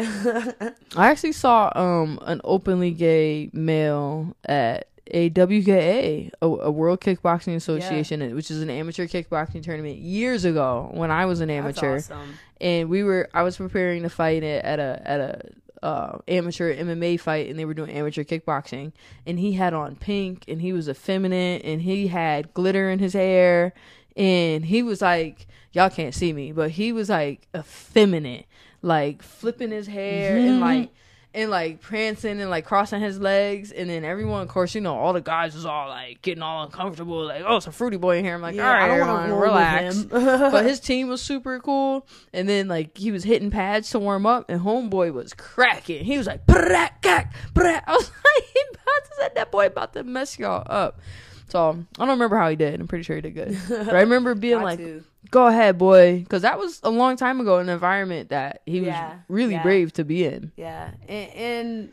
I 0.96 1.10
actually 1.10 1.32
saw 1.32 1.70
um 1.74 2.18
an 2.22 2.40
openly 2.44 2.92
gay 2.92 3.50
male 3.52 4.36
at 4.44 4.86
a 5.08 5.30
WKA, 5.30 6.30
a, 6.42 6.46
a 6.46 6.70
World 6.70 7.00
Kickboxing 7.00 7.54
Association, 7.54 8.34
which 8.34 8.50
is 8.50 8.62
an 8.62 8.70
amateur 8.70 9.06
kickboxing 9.06 9.62
tournament 9.62 9.98
years 9.98 10.44
ago 10.44 10.90
when 10.92 11.10
I 11.10 11.26
was 11.26 11.40
an 11.40 11.50
amateur, 11.50 11.96
awesome. 11.96 12.34
and 12.60 12.88
we 12.88 13.02
were 13.02 13.28
I 13.32 13.42
was 13.42 13.56
preparing 13.56 14.02
to 14.02 14.10
fight 14.10 14.42
it 14.42 14.64
at 14.64 14.78
a 14.78 15.02
at 15.04 15.20
a 15.20 15.40
uh, 15.82 16.18
amateur 16.26 16.74
MMA 16.74 17.20
fight, 17.20 17.48
and 17.48 17.58
they 17.58 17.64
were 17.64 17.74
doing 17.74 17.90
amateur 17.90 18.24
kickboxing, 18.24 18.92
and 19.26 19.38
he 19.38 19.52
had 19.52 19.74
on 19.74 19.96
pink, 19.96 20.44
and 20.48 20.60
he 20.60 20.72
was 20.72 20.88
effeminate, 20.88 21.64
and 21.64 21.82
he 21.82 22.08
had 22.08 22.52
glitter 22.54 22.90
in 22.90 22.98
his 22.98 23.12
hair, 23.12 23.72
and 24.16 24.64
he 24.64 24.82
was 24.82 25.02
like, 25.02 25.46
y'all 25.72 25.90
can't 25.90 26.14
see 26.14 26.32
me, 26.32 26.52
but 26.52 26.72
he 26.72 26.92
was 26.92 27.08
like 27.08 27.46
effeminate, 27.54 28.46
like 28.82 29.22
flipping 29.22 29.70
his 29.70 29.86
hair 29.86 30.36
and 30.36 30.60
like 30.60 30.90
and 31.36 31.50
like 31.50 31.82
prancing 31.82 32.40
and 32.40 32.48
like 32.48 32.64
crossing 32.64 33.00
his 33.00 33.20
legs, 33.20 33.70
and 33.70 33.90
then 33.90 34.04
everyone, 34.04 34.40
of 34.40 34.48
course, 34.48 34.74
you 34.74 34.80
know, 34.80 34.96
all 34.96 35.12
the 35.12 35.20
guys 35.20 35.54
was 35.54 35.66
all 35.66 35.88
like 35.88 36.22
getting 36.22 36.42
all 36.42 36.64
uncomfortable, 36.64 37.26
like, 37.26 37.42
oh, 37.46 37.58
it's 37.58 37.66
a 37.66 37.72
fruity 37.72 37.98
boy 37.98 38.18
in 38.18 38.24
here. 38.24 38.34
I'm 38.34 38.40
like, 38.40 38.54
Yeah, 38.54 38.66
all 38.66 38.72
right, 38.74 38.90
I 38.90 38.96
don't 38.96 39.06
wanna 39.06 39.22
everyone, 39.24 39.40
relax. 39.42 39.96
him. 39.96 40.08
but 40.10 40.64
his 40.64 40.80
team 40.80 41.08
was 41.08 41.20
super 41.20 41.60
cool, 41.60 42.06
and 42.32 42.48
then 42.48 42.68
like 42.68 42.96
he 42.96 43.12
was 43.12 43.22
hitting 43.22 43.50
pads 43.50 43.90
to 43.90 43.98
warm 43.98 44.24
up, 44.24 44.46
and 44.48 44.62
homeboy 44.62 45.12
was 45.12 45.34
cracking. 45.34 46.04
He 46.04 46.16
was 46.16 46.26
like, 46.26 46.46
"Brat, 46.46 47.02
cack, 47.02 47.34
brat." 47.52 47.84
I 47.86 47.92
was 47.92 48.10
like, 48.36 48.44
he 48.52 48.60
about 48.70 49.04
to 49.04 49.10
set 49.20 49.34
that 49.34 49.52
boy 49.52 49.66
about 49.66 49.92
to 49.92 50.04
mess 50.04 50.38
y'all 50.38 50.66
up. 50.66 51.00
So 51.48 51.68
I 51.70 52.00
don't 52.00 52.08
remember 52.08 52.36
how 52.38 52.48
he 52.48 52.56
did. 52.56 52.80
I'm 52.80 52.88
pretty 52.88 53.04
sure 53.04 53.14
he 53.14 53.22
did 53.22 53.34
good, 53.34 53.58
but 53.68 53.94
I 53.94 54.00
remember 54.00 54.34
being 54.34 54.62
like, 54.62 54.78
to. 54.78 55.04
"Go 55.30 55.46
ahead, 55.46 55.78
boy," 55.78 56.20
because 56.20 56.42
that 56.42 56.58
was 56.58 56.80
a 56.82 56.90
long 56.90 57.16
time 57.16 57.40
ago 57.40 57.58
in 57.58 57.68
an 57.68 57.74
environment 57.74 58.30
that 58.30 58.62
he 58.66 58.80
was 58.80 58.94
really 59.28 59.54
yeah. 59.54 59.62
brave 59.62 59.92
to 59.94 60.04
be 60.04 60.24
in. 60.24 60.52
Yeah, 60.56 60.90
and, 61.08 61.30
and 61.30 61.92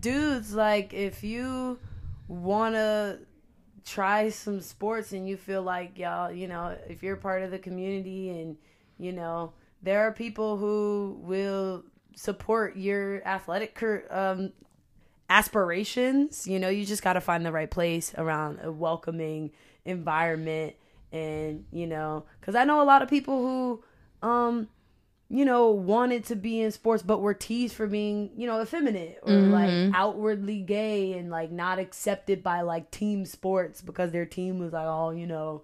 dudes, 0.00 0.54
like 0.54 0.92
if 0.92 1.22
you 1.22 1.78
wanna 2.28 3.18
try 3.84 4.30
some 4.30 4.60
sports 4.60 5.12
and 5.12 5.28
you 5.28 5.36
feel 5.36 5.62
like 5.62 5.98
y'all, 5.98 6.32
you 6.32 6.48
know, 6.48 6.76
if 6.88 7.02
you're 7.02 7.16
part 7.16 7.42
of 7.42 7.50
the 7.50 7.58
community 7.58 8.30
and 8.30 8.56
you 8.98 9.12
know 9.12 9.52
there 9.82 10.00
are 10.00 10.12
people 10.12 10.56
who 10.56 11.18
will 11.22 11.84
support 12.16 12.76
your 12.76 13.26
athletic 13.26 13.80
um, 14.10 14.52
aspirations. 15.30 16.46
You 16.46 16.58
know, 16.58 16.68
you 16.68 16.84
just 16.84 17.02
got 17.02 17.12
to 17.14 17.20
find 17.20 17.44
the 17.44 17.52
right 17.52 17.70
place 17.70 18.12
around 18.16 18.60
a 18.62 18.72
welcoming 18.72 19.52
environment, 19.84 20.74
and 21.12 21.64
you 21.72 21.86
know, 21.86 22.24
because 22.40 22.54
I 22.54 22.64
know 22.64 22.82
a 22.82 22.84
lot 22.84 23.02
of 23.02 23.08
people 23.08 23.38
who, 24.22 24.28
um, 24.28 24.68
you 25.28 25.44
know, 25.44 25.70
wanted 25.70 26.24
to 26.26 26.36
be 26.36 26.60
in 26.60 26.70
sports 26.70 27.02
but 27.02 27.20
were 27.20 27.34
teased 27.34 27.74
for 27.74 27.86
being, 27.86 28.30
you 28.36 28.46
know, 28.46 28.60
effeminate 28.62 29.18
or 29.22 29.48
like 29.48 29.80
outwardly 29.92 30.60
gay 30.60 31.14
and 31.14 31.30
like 31.30 31.50
not 31.50 31.78
accepted 31.78 32.42
by 32.42 32.60
like 32.60 32.90
team 32.90 33.24
sports 33.24 33.82
because 33.82 34.12
their 34.12 34.26
team 34.26 34.58
was 34.58 34.72
like, 34.72 34.86
oh, 34.86 35.10
you 35.10 35.26
know, 35.26 35.62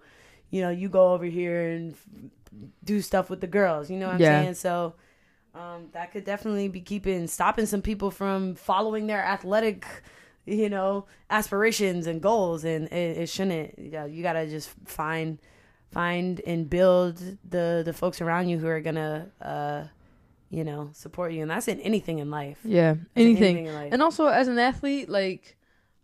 you 0.49 0.61
know, 0.61 0.69
you 0.69 0.89
go 0.89 1.13
over 1.13 1.25
here 1.25 1.69
and 1.69 1.93
f- 1.93 2.07
do 2.83 3.01
stuff 3.01 3.29
with 3.29 3.41
the 3.41 3.47
girls. 3.47 3.89
You 3.89 3.97
know 3.97 4.07
what 4.07 4.15
I'm 4.15 4.19
Yeah. 4.21 4.41
saying? 4.43 4.53
So 4.55 4.95
um, 5.55 5.87
that 5.93 6.11
could 6.11 6.25
definitely 6.25 6.67
be 6.67 6.81
keeping 6.81 7.27
stopping 7.27 7.65
some 7.65 7.81
people 7.81 8.11
from 8.11 8.55
following 8.55 9.07
their 9.07 9.23
athletic, 9.23 9.85
you 10.45 10.69
know, 10.69 11.05
aspirations 11.29 12.07
and 12.07 12.21
goals. 12.21 12.63
And 12.63 12.87
it, 12.87 13.17
it 13.17 13.29
shouldn't. 13.29 13.77
You, 13.79 13.91
know, 13.91 14.05
you 14.05 14.23
gotta 14.23 14.47
just 14.47 14.69
find 14.85 15.39
find 15.91 16.41
and 16.47 16.69
build 16.69 17.17
the 17.47 17.81
the 17.85 17.93
folks 17.93 18.19
around 18.21 18.49
you 18.49 18.57
who 18.57 18.65
are 18.67 18.81
gonna 18.81 19.29
uh 19.39 19.83
you 20.49 20.63
know 20.63 20.89
support 20.93 21.31
you 21.33 21.43
and 21.43 21.51
that's 21.51 21.67
in 21.67 21.79
anything 21.81 22.17
in 22.17 22.31
life 22.31 22.57
Yeah, 22.63 22.91
in 23.15 23.27
anything. 23.37 23.67
in 23.67 23.73
life. 23.75 23.93
And 23.93 24.01
also, 24.01 24.25
as 24.27 24.47
an 24.47 24.57
athlete, 24.59 25.07
like, 25.09 25.55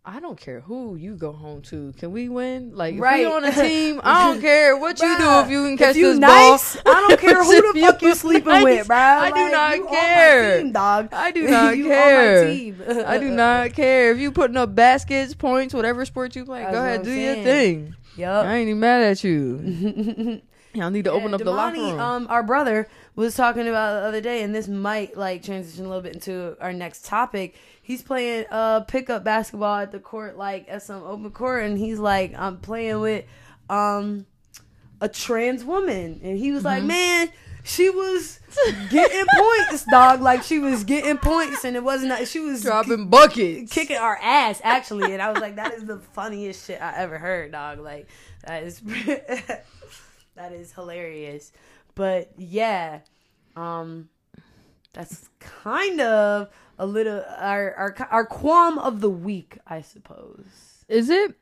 I 0.06 0.20
don't 0.22 0.39
care 0.39 0.62
who 0.62 0.95
you 0.95 1.16
go 1.16 1.32
home 1.34 1.62
to. 1.64 1.93
Can 1.97 2.12
we 2.12 2.30
win? 2.30 2.72
Like, 2.74 2.95
if 2.95 3.02
Right. 3.02 3.20
we 3.20 3.32
on 3.32 3.43
a 3.43 3.52
team, 3.68 4.00
I 4.04 4.32
don't 4.32 4.41
care 4.41 4.76
what 4.78 5.00
you 5.00 5.18
do 5.18 5.39
if 5.41 5.50
you 5.52 5.64
can 5.66 5.78
catch 5.78 5.95
you 5.97 6.08
this 6.12 6.18
nice, 6.20 6.78
ball. 6.82 6.93
I 6.95 7.08
don't 7.08 7.20
care 7.22 7.43
who 7.43 7.74
the 7.74 7.80
fuck 7.82 8.02
you 8.02 8.16
sleeping 8.16 8.47
nice, 8.47 8.64
with, 8.64 8.88
bro. 8.88 8.97
I 8.97 9.30
do 9.30 9.52
not 9.52 9.89
care. 9.91 10.58
Team, 10.62 10.72
dog. 10.72 11.10
I 11.12 11.32
do 11.32 11.43
not 11.50 11.78
You 11.78 11.84
on 11.86 11.89
my 11.89 11.95
care. 11.95 12.47
team. 12.50 12.82
I 13.06 13.18
do 13.18 13.30
not 13.30 13.74
care 13.74 14.12
if 14.12 14.20
you 14.20 14.32
putting 14.32 14.58
up 14.58 14.74
baskets, 14.74 15.34
points, 15.36 15.74
whatever 15.74 16.04
sport 16.06 16.36
you 16.36 16.45
play. 16.45 16.62
That's 16.62 16.74
Go 16.74 16.80
ahead, 16.80 17.04
do 17.04 17.12
your 17.12 17.36
thing. 17.36 17.95
Yup. 18.16 18.45
I 18.45 18.56
ain't 18.56 18.70
even 18.70 18.80
mad 18.80 19.04
at 19.04 19.24
you. 19.24 20.41
Y'all 20.74 20.91
need 20.91 21.06
to 21.06 21.12
open 21.12 21.30
Yeah, 21.30 21.36
up 21.36 21.43
the 21.43 21.52
locker 21.52 21.78
room. 21.78 22.00
Um, 22.00 22.28
our 22.30 22.43
brother 22.43 22.88
was 23.16 23.36
talking 23.36 23.68
about 23.68 24.01
the 24.01 24.07
other 24.07 24.22
day, 24.22 24.43
and 24.43 24.53
this 24.55 24.68
might 24.68 25.18
like 25.18 25.43
transition 25.43 25.86
a 25.86 25.88
little 25.88 26.03
bit 26.03 26.14
into 26.14 26.55
our 26.62 26.74
next 26.74 27.05
topic. 27.05 27.55
He's 27.82 28.01
playing 28.01 28.45
uh 28.51 28.82
pickup 28.82 29.24
basketball 29.24 29.78
at 29.80 29.91
the 29.91 29.99
court, 29.99 30.38
like 30.38 30.66
at 30.70 30.84
some 30.84 31.03
open 31.03 31.32
court, 31.32 31.64
and 31.66 31.78
he's 31.78 31.99
like, 31.99 32.34
I'm 32.38 32.57
playing 32.60 32.99
with 32.99 33.26
um 33.70 34.26
a 35.01 35.10
trans 35.10 35.64
woman, 35.64 36.20
and 36.24 36.38
he 36.38 36.51
was 36.51 36.64
Mm-hmm. 36.64 36.66
like, 36.68 36.84
man. 36.84 37.30
She 37.62 37.89
was 37.89 38.39
getting 38.89 39.26
points, 39.38 39.86
dog. 39.91 40.22
Like 40.22 40.43
she 40.43 40.57
was 40.60 40.86
getting 40.86 41.18
points, 41.18 41.66
and 41.66 41.76
it 41.76 41.84
wasn't. 41.84 42.26
She 42.28 42.39
was 42.39 42.64
Dropping 42.64 43.10
buckets. 43.10 43.72
kicking 43.72 43.97
our 43.97 44.18
ass 44.24 44.60
actually 44.64 45.12
and 45.14 45.22
i 45.22 45.30
was 45.30 45.39
like 45.41 45.57
that 45.57 45.74
is 45.74 45.86
the 45.86 45.99
funniest 45.99 46.66
shit 46.66 46.82
i 46.82 46.95
ever 46.95 47.18
heard 47.20 47.51
dog 47.51 47.80
like 47.80 48.07
that 48.47 48.64
is 48.64 48.80
that 50.36 50.51
is 50.53 50.72
hilarious 50.72 51.51
but 51.96 52.32
yeah 52.38 53.00
um 53.56 54.10
that's 54.94 55.30
kind 55.40 56.02
of 56.02 56.50
a 56.78 56.86
little 56.86 57.24
our 57.38 57.74
our 57.76 57.96
our 58.10 58.26
qualm 58.26 58.78
of 58.80 59.02
the 59.02 59.10
week 59.10 59.58
i 59.68 59.82
suppose 59.82 60.84
Is 60.88 61.10
it? 61.10 61.36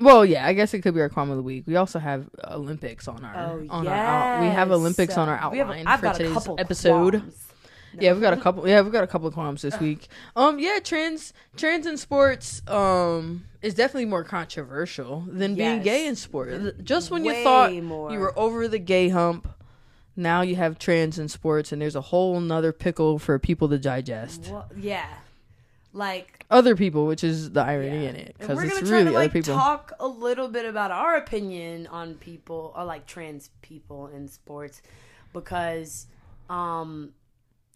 Well, 0.00 0.24
yeah, 0.24 0.46
I 0.46 0.52
guess 0.52 0.74
it 0.74 0.80
could 0.80 0.94
be 0.94 1.00
our 1.00 1.08
qualm 1.08 1.28
of 1.30 1.36
the 1.36 1.42
week. 1.42 1.64
We 1.66 1.74
also 1.74 1.98
have 1.98 2.28
Olympics 2.44 3.08
on 3.08 3.24
our 3.24 3.34
oh 3.36 3.66
on 3.68 3.84
yes. 3.84 3.92
our 3.92 4.34
out, 4.36 4.40
we 4.42 4.46
have 4.46 4.70
Olympics 4.70 5.16
on 5.16 5.28
our 5.28 5.36
have- 5.36 5.52
outline 5.52 5.86
I've 5.88 5.98
for 6.00 6.12
today's 6.12 6.48
episode. 6.56 7.14
qualms. 7.14 7.44
Yeah, 7.98 8.12
we've 8.12 8.20
got 8.22 8.32
a 8.32 8.36
couple. 8.36 8.68
Yeah, 8.68 8.80
we've 8.82 8.92
got 8.92 9.02
a 9.02 9.08
couple 9.08 9.26
of 9.26 9.34
qualms 9.34 9.62
this 9.62 9.80
week. 9.80 10.06
Um, 10.36 10.60
yeah, 10.60 10.78
trans 10.78 11.32
trans 11.56 11.84
in 11.84 11.96
sports 11.96 12.62
um 12.68 13.46
is 13.60 13.74
definitely 13.74 14.04
more 14.04 14.22
controversial 14.22 15.24
than 15.26 15.56
being 15.56 15.82
gay 15.82 16.06
in 16.06 16.14
sport. 16.14 16.84
Just 16.84 17.10
when 17.10 17.24
you 17.24 17.34
thought 17.42 17.72
more. 17.82 18.12
you 18.12 18.20
were 18.20 18.38
over 18.38 18.68
the 18.68 18.78
gay 18.78 19.08
hump, 19.08 19.48
now 20.18 20.42
you 20.42 20.56
have 20.56 20.78
trans 20.78 21.18
in 21.18 21.28
sports, 21.28 21.72
and 21.72 21.80
there's 21.80 21.96
a 21.96 22.00
whole 22.02 22.38
nother 22.40 22.72
pickle 22.72 23.18
for 23.18 23.38
people 23.38 23.68
to 23.70 23.78
digest. 23.78 24.48
Well, 24.50 24.68
yeah 24.76 25.06
like 25.94 26.44
Other 26.50 26.76
people, 26.76 27.06
which 27.06 27.24
is 27.24 27.52
the 27.52 27.62
irony 27.62 28.04
Yeah. 28.04 28.10
in 28.10 28.16
it, 28.16 28.36
because 28.38 28.56
we're 28.56 28.66
it's 28.66 28.82
really 28.82 29.04
to 29.04 29.10
other 29.10 29.18
like 29.18 29.32
people. 29.32 29.54
talk 29.54 29.92
a 29.98 30.06
little 30.06 30.48
bit 30.48 30.66
about 30.66 30.90
our 30.90 31.16
opinion 31.16 31.86
on 31.86 32.14
people 32.16 32.74
or 32.76 32.84
like 32.84 33.06
trans 33.06 33.48
people 33.62 34.08
in 34.08 34.28
sports 34.28 34.82
because 35.32 36.06
um 36.50 37.12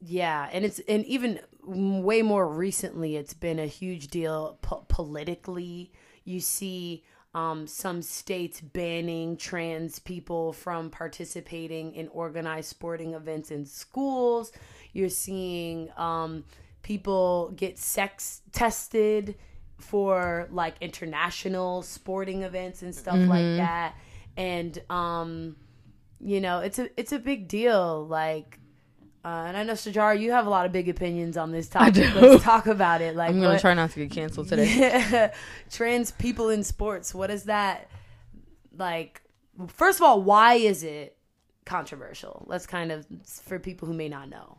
yeah 0.01 0.49
and 0.53 0.65
it's 0.65 0.79
and 0.89 1.05
even 1.07 1.41
way 1.65 2.23
more 2.23 2.47
recently 2.49 3.17
it's 3.17 3.35
been 3.35 3.59
a 3.59 3.67
huge 3.67 4.09
deal 4.09 4.59
po- 4.63 4.85
politically 4.89 5.91
you 6.25 6.41
see 6.41 7.03
um, 7.35 7.67
some 7.67 8.03
states 8.03 8.61
banning 8.61 9.37
trans 9.37 9.99
people 9.99 10.53
from 10.53 10.91
participating 10.91 11.95
in 11.95 12.09
organized 12.09 12.69
sporting 12.69 13.15
events 13.15 13.51
in 13.51 13.65
schools. 13.65 14.53
You're 14.93 15.09
seeing 15.09 15.91
um, 15.97 16.45
people 16.83 17.53
get 17.57 17.79
sex 17.79 18.43
tested 18.53 19.37
for 19.79 20.49
like 20.51 20.75
international 20.81 21.83
sporting 21.83 22.43
events 22.43 22.83
and 22.83 22.95
stuff 22.95 23.17
like 23.29 23.57
that. 23.57 23.95
And 24.37 24.81
um, 24.91 25.57
you 26.21 26.41
know, 26.41 26.61
it's 26.61 26.79
a 26.79 26.89
it's 26.99 27.13
a 27.13 27.19
big 27.19 27.49
deal. 27.49 28.07
Like, 28.07 28.59
uh, 29.25 29.45
and 29.47 29.57
I 29.57 29.63
know 29.63 29.75
Sijara, 29.75 30.19
you 30.21 30.33
have 30.33 30.47
a 30.47 30.51
lot 30.51 30.67
of 30.67 30.73
big 30.73 30.89
opinions 30.89 31.37
on 31.37 31.53
this 31.53 31.69
topic. 31.79 32.15
Let's 32.15 32.43
talk 32.43 32.67
about 32.67 33.01
it. 33.01 33.15
Like, 33.17 33.31
I'm 33.31 33.41
gonna 33.41 33.55
what- 33.55 33.61
try 33.61 33.75
not 33.75 33.91
to 33.93 34.01
get 34.01 34.11
canceled 34.11 34.49
today. 34.49 34.75
yeah. 34.79 35.33
Trans 35.71 36.11
people 36.13 36.49
in 36.51 36.65
sports. 36.65 37.15
What 37.15 37.31
is 37.31 37.45
that 37.45 37.89
like? 38.77 39.23
First 39.69 39.99
of 40.01 40.05
all, 40.05 40.23
why 40.23 40.55
is 40.55 40.83
it 40.83 41.17
controversial? 41.67 42.45
Let's 42.49 42.67
kind 42.67 42.91
of 42.91 43.07
for 43.45 43.59
people 43.59 43.87
who 43.87 43.95
may 43.95 44.09
not 44.09 44.29
know. 44.29 44.59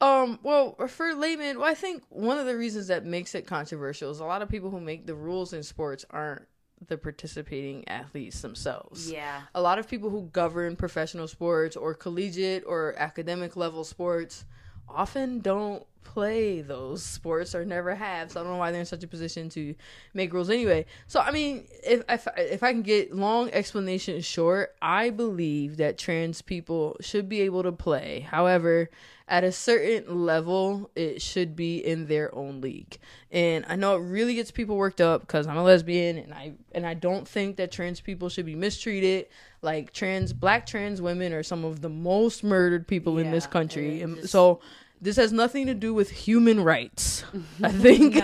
Um, 0.00 0.38
well, 0.42 0.74
for 0.88 1.14
laymen, 1.14 1.58
well, 1.58 1.68
I 1.70 1.74
think 1.74 2.02
one 2.10 2.36
of 2.38 2.46
the 2.46 2.56
reasons 2.56 2.88
that 2.88 3.06
makes 3.06 3.34
it 3.34 3.46
controversial 3.46 4.10
is 4.10 4.20
a 4.20 4.24
lot 4.24 4.42
of 4.42 4.48
people 4.48 4.70
who 4.70 4.80
make 4.80 5.06
the 5.06 5.14
rules 5.14 5.52
in 5.54 5.62
sports 5.62 6.04
aren't 6.10 6.42
the 6.88 6.96
participating 6.96 7.86
athletes 7.88 8.40
themselves. 8.42 9.10
Yeah. 9.10 9.42
A 9.54 9.60
lot 9.60 9.78
of 9.78 9.88
people 9.88 10.10
who 10.10 10.28
govern 10.32 10.76
professional 10.76 11.28
sports 11.28 11.76
or 11.76 11.94
collegiate 11.94 12.64
or 12.66 12.94
academic 12.98 13.56
level 13.56 13.84
sports 13.84 14.44
often 14.88 15.40
don't 15.40 15.84
play 16.04 16.60
those 16.60 17.02
sports 17.02 17.54
or 17.54 17.64
never 17.64 17.94
have. 17.94 18.30
So 18.30 18.40
I 18.40 18.44
don't 18.44 18.52
know 18.52 18.58
why 18.58 18.70
they're 18.70 18.80
in 18.80 18.86
such 18.86 19.02
a 19.02 19.08
position 19.08 19.48
to 19.50 19.74
make 20.12 20.32
rules 20.32 20.50
anyway. 20.50 20.86
So 21.06 21.20
I 21.20 21.30
mean, 21.30 21.66
if 21.82 22.02
if, 22.08 22.28
if 22.36 22.62
I 22.62 22.72
can 22.72 22.82
get 22.82 23.14
long 23.14 23.50
explanation 23.50 24.20
short, 24.20 24.74
I 24.80 25.10
believe 25.10 25.78
that 25.78 25.98
trans 25.98 26.42
people 26.42 26.96
should 27.00 27.28
be 27.28 27.40
able 27.40 27.62
to 27.64 27.72
play. 27.72 28.20
However, 28.20 28.90
at 29.26 29.42
a 29.42 29.52
certain 29.52 30.24
level, 30.26 30.90
it 30.94 31.22
should 31.22 31.56
be 31.56 31.78
in 31.78 32.06
their 32.06 32.34
own 32.34 32.60
league. 32.60 32.98
And 33.30 33.64
I 33.66 33.74
know 33.76 33.96
it 33.96 34.00
really 34.00 34.34
gets 34.34 34.50
people 34.50 34.76
worked 34.76 35.00
up 35.00 35.22
because 35.22 35.46
I'm 35.46 35.56
a 35.56 35.62
lesbian 35.64 36.18
and 36.18 36.32
I 36.34 36.52
and 36.72 36.86
I 36.86 36.94
don't 36.94 37.26
think 37.26 37.56
that 37.56 37.72
trans 37.72 38.00
people 38.00 38.28
should 38.28 38.46
be 38.46 38.54
mistreated. 38.54 39.26
Like 39.62 39.94
trans 39.94 40.34
black 40.34 40.66
trans 40.66 41.00
women 41.00 41.32
are 41.32 41.42
some 41.42 41.64
of 41.64 41.80
the 41.80 41.88
most 41.88 42.44
murdered 42.44 42.86
people 42.86 43.16
in 43.18 43.30
this 43.30 43.46
country. 43.46 44.02
And 44.02 44.16
just- 44.16 44.28
so 44.30 44.60
this 45.04 45.16
has 45.16 45.32
nothing 45.32 45.66
to 45.66 45.74
do 45.74 45.92
with 45.94 46.10
human 46.10 46.60
rights. 46.64 47.24
I 47.62 47.70
think 47.84 48.16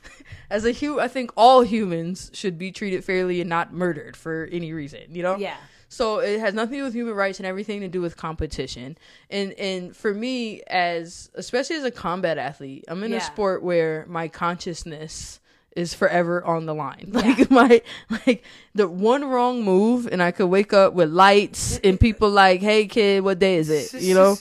as 0.50 0.64
a 0.64 0.72
hu 0.72 0.98
I 0.98 1.08
think 1.08 1.30
all 1.36 1.62
humans 1.62 2.30
should 2.34 2.58
be 2.58 2.72
treated 2.72 3.04
fairly 3.04 3.40
and 3.40 3.48
not 3.50 3.72
murdered 3.72 4.16
for 4.16 4.48
any 4.50 4.72
reason, 4.72 5.14
you 5.14 5.22
know? 5.22 5.36
Yeah. 5.36 5.56
So 5.88 6.20
it 6.20 6.40
has 6.40 6.54
nothing 6.54 6.72
to 6.72 6.78
do 6.78 6.84
with 6.84 6.94
human 6.94 7.14
rights 7.14 7.38
and 7.38 7.46
everything 7.46 7.80
to 7.82 7.88
do 7.88 8.00
with 8.00 8.16
competition. 8.16 8.96
And 9.28 9.52
and 9.52 9.94
for 9.94 10.14
me 10.14 10.62
as 10.66 11.30
especially 11.34 11.76
as 11.76 11.84
a 11.84 11.90
combat 11.90 12.38
athlete, 12.38 12.84
I'm 12.88 13.04
in 13.04 13.10
Yeah. 13.12 13.18
a 13.18 13.20
sport 13.20 13.62
where 13.62 14.06
my 14.08 14.28
consciousness 14.28 15.38
is 15.76 15.92
forever 15.94 16.42
on 16.44 16.64
the 16.66 16.74
line. 16.74 17.10
Like 17.12 17.50
my 17.50 17.82
like 18.26 18.42
the 18.74 18.88
one 18.88 19.22
wrong 19.24 19.62
move 19.64 20.08
and 20.10 20.22
I 20.22 20.30
could 20.30 20.46
wake 20.48 20.72
up 20.72 20.94
with 20.94 21.10
lights 21.10 21.78
and 21.84 22.00
people 22.00 22.30
like, 22.30 22.60
"Hey 22.62 22.86
kid, 22.86 23.22
what 23.22 23.38
day 23.38 23.56
is 23.56 23.68
it?" 23.68 24.02
You 24.02 24.14
know? 24.14 24.34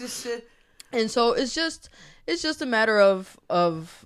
And 0.94 1.10
so 1.12 1.34
it's 1.34 1.54
just 1.54 1.90
it's 2.28 2.42
just 2.42 2.62
a 2.62 2.66
matter 2.66 3.00
of 3.00 3.38
of 3.50 4.06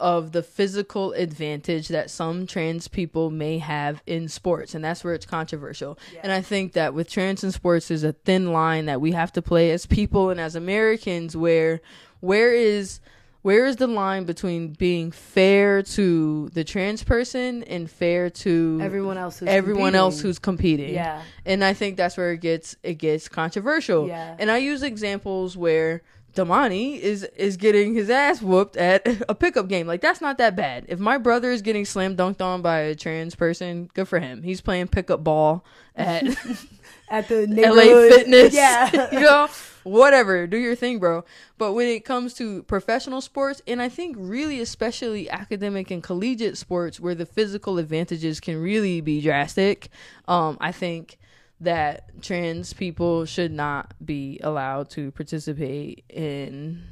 of 0.00 0.30
the 0.30 0.44
physical 0.44 1.12
advantage 1.14 1.88
that 1.88 2.08
some 2.08 2.46
trans 2.46 2.86
people 2.86 3.30
may 3.30 3.58
have 3.58 4.00
in 4.06 4.28
sports 4.28 4.74
and 4.74 4.84
that's 4.84 5.02
where 5.02 5.12
it's 5.14 5.26
controversial 5.26 5.98
and 6.22 6.30
i 6.30 6.40
think 6.40 6.74
that 6.74 6.94
with 6.94 7.10
trans 7.10 7.42
in 7.42 7.50
sports 7.50 7.88
there's 7.88 8.04
a 8.04 8.12
thin 8.12 8.52
line 8.52 8.86
that 8.86 9.00
we 9.00 9.10
have 9.10 9.32
to 9.32 9.42
play 9.42 9.72
as 9.72 9.86
people 9.86 10.30
and 10.30 10.38
as 10.40 10.54
americans 10.54 11.36
where 11.36 11.80
where 12.20 12.52
is 12.54 13.00
where 13.42 13.66
is 13.66 13.76
the 13.76 13.86
line 13.88 14.24
between 14.24 14.72
being 14.72 15.10
fair 15.10 15.82
to 15.82 16.48
the 16.50 16.62
trans 16.64 17.02
person 17.04 17.62
and 17.64 17.88
fair 17.90 18.28
to 18.30 18.78
Everyone 18.82 19.16
else 19.16 19.38
who's 19.38 19.48
everyone 19.48 19.94
else 19.94 20.14
competing. 20.16 20.28
who's 20.28 20.38
competing 20.38 20.94
Yeah. 20.94 21.22
and 21.46 21.64
I 21.64 21.72
think 21.72 21.96
that's 21.96 22.16
where 22.16 22.32
it 22.32 22.40
gets 22.40 22.76
it 22.82 22.94
gets 22.94 23.28
controversial. 23.28 24.08
Yeah. 24.08 24.36
And 24.40 24.50
I 24.50 24.58
use 24.58 24.82
examples 24.82 25.56
where 25.56 26.02
Damani 26.34 26.98
is 26.98 27.24
is 27.36 27.56
getting 27.56 27.94
his 27.94 28.10
ass 28.10 28.40
whooped 28.40 28.76
at 28.76 29.06
a 29.28 29.34
pickup 29.34 29.68
game. 29.68 29.86
Like 29.86 30.00
that's 30.00 30.20
not 30.20 30.38
that 30.38 30.54
bad. 30.56 30.84
If 30.88 30.98
my 30.98 31.18
brother 31.18 31.50
is 31.50 31.62
getting 31.62 31.84
slam 31.84 32.16
dunked 32.16 32.40
on 32.40 32.62
by 32.62 32.78
a 32.80 32.94
trans 32.94 33.34
person, 33.34 33.90
good 33.94 34.08
for 34.08 34.20
him. 34.20 34.42
He's 34.42 34.60
playing 34.60 34.88
pickup 34.88 35.24
ball 35.24 35.64
at 35.96 36.24
At 37.10 37.28
the 37.28 37.46
LA 37.48 38.16
Fitness. 38.16 38.54
Yeah. 38.54 39.08
you 39.12 39.20
know, 39.20 39.48
whatever. 39.84 40.46
Do 40.46 40.56
your 40.56 40.74
thing, 40.74 40.98
bro. 40.98 41.24
But 41.56 41.72
when 41.72 41.88
it 41.88 42.04
comes 42.04 42.34
to 42.34 42.62
professional 42.64 43.20
sports, 43.20 43.62
and 43.66 43.80
I 43.80 43.88
think 43.88 44.16
really 44.18 44.60
especially 44.60 45.30
academic 45.30 45.90
and 45.90 46.02
collegiate 46.02 46.58
sports 46.58 47.00
where 47.00 47.14
the 47.14 47.26
physical 47.26 47.78
advantages 47.78 48.40
can 48.40 48.60
really 48.60 49.00
be 49.00 49.20
drastic, 49.20 49.88
um, 50.26 50.58
I 50.60 50.72
think 50.72 51.18
that 51.60 52.22
trans 52.22 52.72
people 52.72 53.24
should 53.24 53.52
not 53.52 53.94
be 54.04 54.38
allowed 54.42 54.90
to 54.90 55.10
participate 55.12 56.04
in 56.08 56.84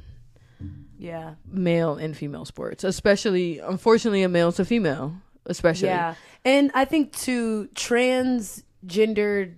yeah. 0.97 1.35
male 1.49 1.95
and 1.95 2.15
female 2.17 2.45
sports, 2.45 2.83
especially 2.83 3.59
unfortunately 3.59 4.23
a 4.23 4.29
male 4.29 4.51
to 4.51 4.65
female, 4.65 5.15
especially. 5.45 5.87
Yeah. 5.87 6.15
And 6.43 6.71
I 6.73 6.85
think 6.85 7.15
to 7.19 7.69
transgendered 7.75 9.55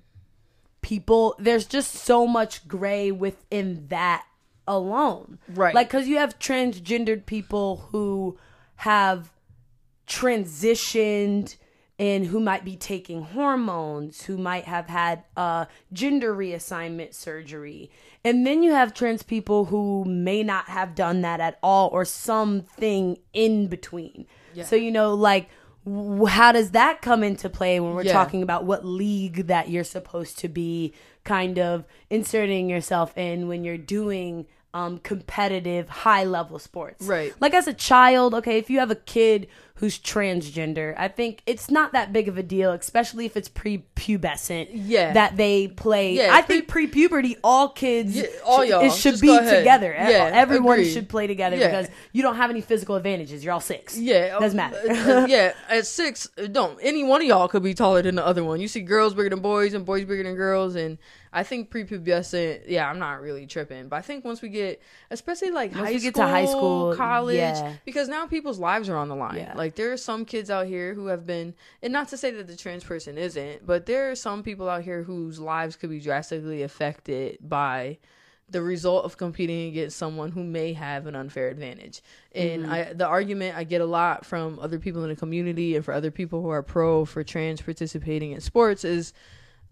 people, 0.81 1.35
there's 1.39 1.65
just 1.65 1.93
so 1.93 2.27
much 2.27 2.67
gray 2.67 3.11
within 3.11 3.87
that 3.87 4.25
alone. 4.67 5.39
Right. 5.47 5.73
Like, 5.73 5.87
because 5.89 6.07
you 6.07 6.17
have 6.17 6.37
transgendered 6.39 7.25
people 7.25 7.87
who 7.91 8.37
have 8.77 9.31
transitioned 10.07 11.55
and 11.99 12.27
who 12.27 12.39
might 12.39 12.63
be 12.63 12.75
taking 12.77 13.21
hormones, 13.21 14.23
who 14.23 14.37
might 14.37 14.63
have 14.63 14.87
had 14.87 15.23
uh, 15.35 15.65
gender 15.93 16.33
reassignment 16.33 17.13
surgery. 17.13 17.91
And 18.23 18.47
then 18.47 18.63
you 18.63 18.71
have 18.71 18.93
trans 18.93 19.21
people 19.21 19.65
who 19.65 20.05
may 20.05 20.41
not 20.41 20.65
have 20.69 20.95
done 20.95 21.21
that 21.21 21.39
at 21.41 21.59
all 21.61 21.89
or 21.91 22.05
something 22.05 23.17
in 23.33 23.67
between. 23.67 24.25
Yeah. 24.53 24.63
So, 24.63 24.75
you 24.75 24.91
know, 24.91 25.13
like 25.13 25.49
w- 25.85 26.25
how 26.25 26.51
does 26.53 26.71
that 26.71 27.01
come 27.01 27.23
into 27.23 27.49
play 27.49 27.79
when 27.79 27.93
we're 27.93 28.03
Yeah. 28.03 28.13
talking 28.13 28.43
about 28.43 28.63
what 28.65 28.85
league 28.85 29.47
that 29.47 29.69
you're 29.69 29.83
supposed 29.83 30.39
to 30.39 30.47
be 30.47 30.93
kind 31.25 31.59
of 31.59 31.85
inserting 32.09 32.69
yourself 32.69 33.17
in 33.17 33.47
when 33.47 33.63
you're 33.63 33.77
doing 33.77 34.47
um, 34.73 34.99
competitive 34.99 35.89
high 35.89 36.23
level 36.23 36.59
sports 36.59 37.03
Right. 37.07 37.33
like 37.41 37.55
as 37.55 37.67
a 37.67 37.73
child 37.73 38.35
okay 38.35 38.59
if 38.59 38.69
you 38.69 38.77
have 38.77 38.91
a 38.91 38.95
kid 38.95 39.47
who's 39.79 39.97
transgender 39.97 40.93
i 40.97 41.07
think 41.07 41.41
it's 41.45 41.71
not 41.71 41.93
that 41.93 42.11
big 42.11 42.27
of 42.27 42.37
a 42.37 42.43
deal 42.43 42.71
especially 42.71 43.25
if 43.25 43.35
it's 43.37 43.47
prepubescent 43.47 44.69
Yeah. 44.73 45.13
that 45.13 45.37
they 45.37 45.67
play 45.67 46.13
Yeah, 46.15 46.33
i 46.33 46.41
pre- 46.41 46.55
think 46.57 46.67
pre-puberty 46.67 47.37
all 47.43 47.69
kids 47.69 48.15
Yeah, 48.15 48.23
all 48.45 48.63
y'all, 48.65 48.81
it 48.81 48.91
should 48.93 49.11
just 49.13 49.21
be 49.21 49.27
together 49.37 49.93
Yeah, 49.97 50.29
everyone 50.33 50.79
agreed. 50.79 50.91
should 50.91 51.09
play 51.09 51.27
together 51.27 51.55
Yeah. 51.55 51.67
because 51.67 51.87
you 52.11 52.21
don't 52.21 52.35
have 52.35 52.49
any 52.49 52.61
physical 52.61 52.95
advantages 52.95 53.43
you're 53.43 53.53
all 53.53 53.59
six 53.59 53.97
Yeah, 53.97 54.37
doesn't 54.39 54.59
uh, 54.59 54.69
matter 54.69 54.91
uh, 54.91 55.25
yeah, 55.27 55.53
at 55.69 55.85
six, 55.87 56.27
uh, 56.37 56.47
don't 56.47 56.77
any 56.81 57.03
one 57.03 57.21
of 57.21 57.27
y'all 57.27 57.47
could 57.47 57.63
be 57.63 57.73
taller 57.73 58.01
than 58.01 58.15
the 58.15 58.25
other 58.25 58.43
one. 58.43 58.59
You 58.59 58.67
see 58.67 58.81
girls 58.81 59.13
bigger 59.13 59.29
than 59.29 59.39
boys 59.39 59.73
and 59.73 59.85
boys 59.85 60.05
bigger 60.05 60.23
than 60.23 60.35
girls, 60.35 60.75
and 60.75 60.97
I 61.31 61.43
think 61.43 61.69
prepubescent. 61.71 62.61
Yeah, 62.67 62.89
I'm 62.89 62.99
not 62.99 63.21
really 63.21 63.45
tripping, 63.45 63.87
but 63.87 63.97
I 63.97 64.01
think 64.01 64.25
once 64.25 64.41
we 64.41 64.49
get, 64.49 64.81
especially 65.11 65.51
like 65.51 65.71
Once 65.75 65.85
high 65.87 65.91
we 65.93 65.99
school, 65.99 66.07
get 66.07 66.15
to 66.15 66.27
high 66.27 66.45
school, 66.45 66.95
college, 66.95 67.35
yeah. 67.37 67.73
because 67.85 68.07
now 68.07 68.25
people's 68.27 68.59
lives 68.59 68.89
are 68.89 68.97
on 68.97 69.09
the 69.09 69.15
line. 69.15 69.35
Yeah. 69.37 69.53
Like 69.69 69.75
there 69.75 69.91
are 69.93 69.97
some 69.97 70.25
kids 70.25 70.49
out 70.49 70.65
here 70.65 70.95
who 70.95 71.07
have 71.07 71.27
been, 71.27 71.53
and 71.83 71.93
not 71.93 72.07
to 72.07 72.17
say 72.17 72.31
that 72.31 72.47
the 72.47 72.55
trans 72.55 72.83
person 72.83 73.19
isn't, 73.19 73.67
but 73.67 73.85
there 73.85 74.09
are 74.09 74.15
some 74.15 74.41
people 74.41 74.67
out 74.67 74.81
here 74.81 75.03
whose 75.03 75.39
lives 75.39 75.75
could 75.75 75.91
be 75.91 75.99
drastically 75.99 76.63
affected 76.63 77.37
by 77.47 77.99
the 78.49 78.63
result 78.63 79.05
of 79.05 79.15
competing 79.15 79.67
against 79.69 79.95
someone 79.95 80.31
who 80.31 80.43
may 80.43 80.73
have 80.73 81.05
an 81.05 81.15
unfair 81.15 81.49
advantage. 81.49 82.01
And 82.33 82.63
Mm-hmm. 82.63 82.71
I, 82.73 82.93
the 82.93 83.05
argument 83.05 83.55
I 83.55 83.63
get 83.63 83.79
a 83.79 83.85
lot 83.85 84.25
from 84.25 84.57
other 84.59 84.79
people 84.79 85.03
in 85.03 85.09
the 85.09 85.15
community 85.15 85.75
and 85.75 85.85
for 85.85 85.93
other 85.93 86.09
people 86.09 86.41
who 86.41 86.49
are 86.49 86.63
pro 86.63 87.05
for 87.05 87.23
trans 87.23 87.61
participating 87.61 88.31
in 88.31 88.41
sports 88.41 88.83
is, 88.83 89.13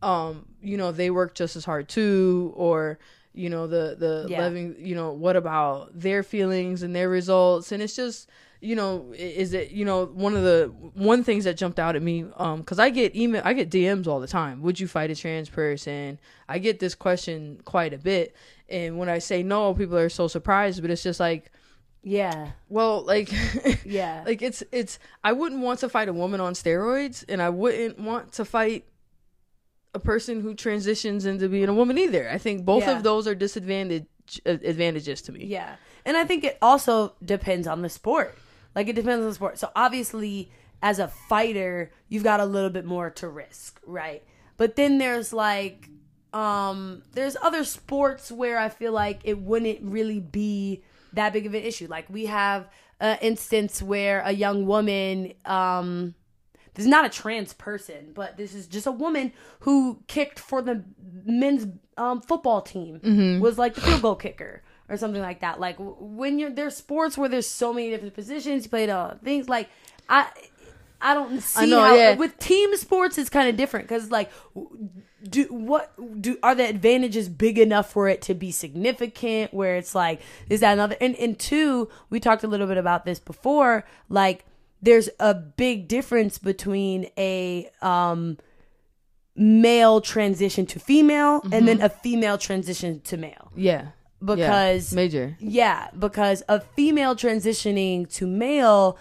um, 0.04 0.46
you 0.62 0.78
know, 0.78 0.92
they 0.92 1.10
work 1.10 1.34
just 1.34 1.56
as 1.56 1.66
hard 1.66 1.90
too, 1.90 2.54
or 2.56 3.00
you 3.34 3.50
know, 3.50 3.66
the 3.68 3.96
the 3.98 4.28
Yeah. 4.30 4.44
living, 4.44 4.76
you 4.80 4.94
know, 4.96 5.12
what 5.12 5.36
about 5.36 6.00
their 6.00 6.22
feelings 6.22 6.84
and 6.84 6.96
their 6.96 7.10
results? 7.10 7.72
And 7.72 7.82
it's 7.82 7.96
just 7.96 8.30
you 8.60 8.76
know, 8.76 9.14
is 9.16 9.54
it 9.54 9.72
you 9.72 9.86
know 9.86 10.06
one 10.06 10.36
of 10.36 10.44
the 10.44 10.72
one 10.94 11.24
things 11.24 11.44
that 11.44 11.58
jumped 11.58 11.80
out 11.80 11.96
at 11.96 12.02
me 12.02 12.26
um 12.38 12.60
because 12.60 12.80
I 12.80 12.90
get 12.90 13.16
email 13.16 13.42
I 13.46 13.54
get 13.54 13.70
DMs 13.70 14.08
all 14.08 14.20
the 14.20 14.28
time. 14.28 14.62
Would 14.62 14.80
you 14.80 14.88
fight 14.88 15.12
a 15.12 15.16
trans 15.16 15.50
person? 15.50 16.20
I 16.50 16.58
get 16.60 16.80
this 16.80 16.96
question 16.96 17.60
quite 17.66 17.94
a 17.94 17.98
bit, 17.98 18.36
and 18.70 18.98
when 18.98 19.10
I 19.10 19.20
say 19.20 19.44
no, 19.44 19.74
people 19.74 19.98
are 19.98 20.10
so 20.10 20.28
surprised. 20.28 20.82
But 20.82 20.90
it's 20.92 21.04
just 21.04 21.20
like, 21.20 21.52
yeah 22.04 22.52
well, 22.70 23.04
like, 23.04 23.30
yeah 23.86 24.24
like 24.26 24.42
it's 24.42 24.64
it's 24.72 24.98
I 25.24 25.34
wouldn't 25.34 25.62
want 25.62 25.80
to 25.82 25.90
fight 25.90 26.10
a 26.10 26.14
woman 26.14 26.40
on 26.42 26.54
steroids, 26.54 27.24
and 27.30 27.42
I 27.42 27.50
wouldn't 27.50 28.00
want 28.00 28.32
to 28.34 28.46
fight 28.46 28.86
a 29.94 30.00
person 30.00 30.42
who 30.42 30.54
transitions 30.54 31.26
into 31.26 31.48
being 31.50 31.70
a 31.70 31.74
woman 31.74 31.98
either. 31.98 32.30
I 32.30 32.38
think 32.38 32.66
both 32.66 32.84
Yeah. 32.84 32.98
of 32.98 33.04
those 33.04 33.28
are 33.28 33.34
disadvantage 33.36 34.06
uh, 34.46 34.52
advantages 34.64 35.22
to 35.24 35.32
me. 35.32 35.46
Yeah. 35.46 35.76
And 36.06 36.16
I 36.18 36.24
think 36.26 36.44
it 36.44 36.58
also 36.62 37.14
depends 37.24 37.68
on 37.68 37.82
the 37.82 37.90
sport. 37.90 38.38
Like 38.78 38.90
it 38.90 38.94
depends 38.94 39.24
on 39.24 39.28
the 39.28 39.34
sport. 39.34 39.58
So 39.58 39.72
obviously 39.76 40.52
as 40.84 41.00
a 41.00 41.08
fighter, 41.08 41.92
you've 42.10 42.24
got 42.24 42.40
a 42.40 42.46
little 42.46 42.70
bit 42.70 42.86
more 42.86 43.10
to 43.10 43.28
risk, 43.28 43.82
right? 43.88 44.24
But 44.56 44.76
then 44.76 45.00
there's 45.00 45.34
like 45.34 45.90
um 46.32 47.02
there's 47.14 47.36
other 47.42 47.64
sports 47.64 48.32
where 48.32 48.60
I 48.60 48.70
feel 48.70 48.92
like 48.92 49.22
it 49.24 49.40
wouldn't 49.40 49.80
really 49.82 50.20
be 50.20 50.84
that 51.14 51.34
big 51.34 51.48
of 51.48 51.56
an 51.56 51.64
issue. 51.64 51.88
Like 51.88 52.08
we 52.08 52.28
have 52.28 52.70
an 53.00 53.18
instance 53.20 53.82
where 53.82 54.22
a 54.22 54.32
young 54.32 54.68
woman 54.68 55.34
um 55.46 56.14
this 56.76 56.86
is 56.86 56.92
not 56.92 57.04
a 57.04 57.10
trans 57.10 57.54
person, 57.54 58.12
but 58.14 58.38
this 58.38 58.54
is 58.54 58.68
just 58.68 58.86
a 58.86 58.92
woman 58.92 59.34
who 59.62 60.04
kicked 60.06 60.38
for 60.38 60.62
the 60.62 60.84
men's 61.26 61.66
um, 61.98 62.22
football 62.22 62.62
team. 62.62 63.00
Was 63.40 63.58
like 63.58 63.74
the 63.74 63.82
field 63.82 64.04
goal 64.04 64.16
kicker 64.16 64.62
or 64.90 64.98
something 64.98 65.22
like 65.22 65.42
that. 65.42 65.60
Like 65.60 65.78
when 65.80 66.40
you're 66.40 66.50
there's 66.50 66.76
sports 66.76 67.18
where 67.18 67.30
there's 67.30 67.48
so 67.48 67.74
many 67.74 67.90
different 67.90 68.14
positions, 68.14 68.66
you 68.66 68.70
play 68.70 68.90
uh, 68.90 69.16
things 69.24 69.50
like 69.50 69.70
I. 70.10 70.28
I 71.00 71.14
don't 71.14 71.42
see 71.42 71.70
know, 71.70 71.80
how 71.80 71.94
yeah. 71.94 72.16
with 72.16 72.40
team 72.40 72.76
sports 72.76 73.20
it's 73.20 73.30
kind 73.30 73.48
of 73.48 73.56
different 73.56 73.88
because 73.88 74.10
like 74.10 74.32
do 75.30 75.44
what 75.46 75.94
do 76.20 76.40
are 76.42 76.56
the 76.56 76.68
advantages 76.68 77.30
big 77.30 77.60
enough 77.60 77.92
for 77.92 78.08
it 78.08 78.22
to 78.24 78.34
be 78.34 78.52
significant 78.52 79.54
where 79.54 79.76
it's 79.76 79.94
like 79.94 80.22
is 80.50 80.62
that 80.62 80.74
another 80.74 80.96
and 81.00 81.16
and 81.18 81.38
two 81.38 81.88
we 82.10 82.20
talked 82.20 82.44
a 82.44 82.48
little 82.48 82.66
bit 82.66 82.78
about 82.78 83.06
this 83.06 83.20
before 83.20 83.86
like 84.10 84.46
there's 84.82 85.10
a 85.20 85.34
big 85.34 85.88
difference 85.88 86.38
between 86.38 87.08
a 87.16 87.70
um 87.82 88.38
male 89.36 90.02
transition 90.02 90.66
to 90.66 90.80
female 90.80 91.42
and 91.52 91.68
then 91.68 91.80
a 91.82 91.90
female 91.90 92.38
transition 92.38 93.00
to 93.02 93.18
male 93.18 93.52
Yeah, 93.56 93.90
because 94.24 94.92
yeah. 94.92 94.96
major. 94.96 95.38
yeah, 95.40 95.90
because 95.98 96.44
a 96.50 96.60
female 96.60 97.16
transitioning 97.16 98.12
to 98.16 98.28
male, 98.28 98.98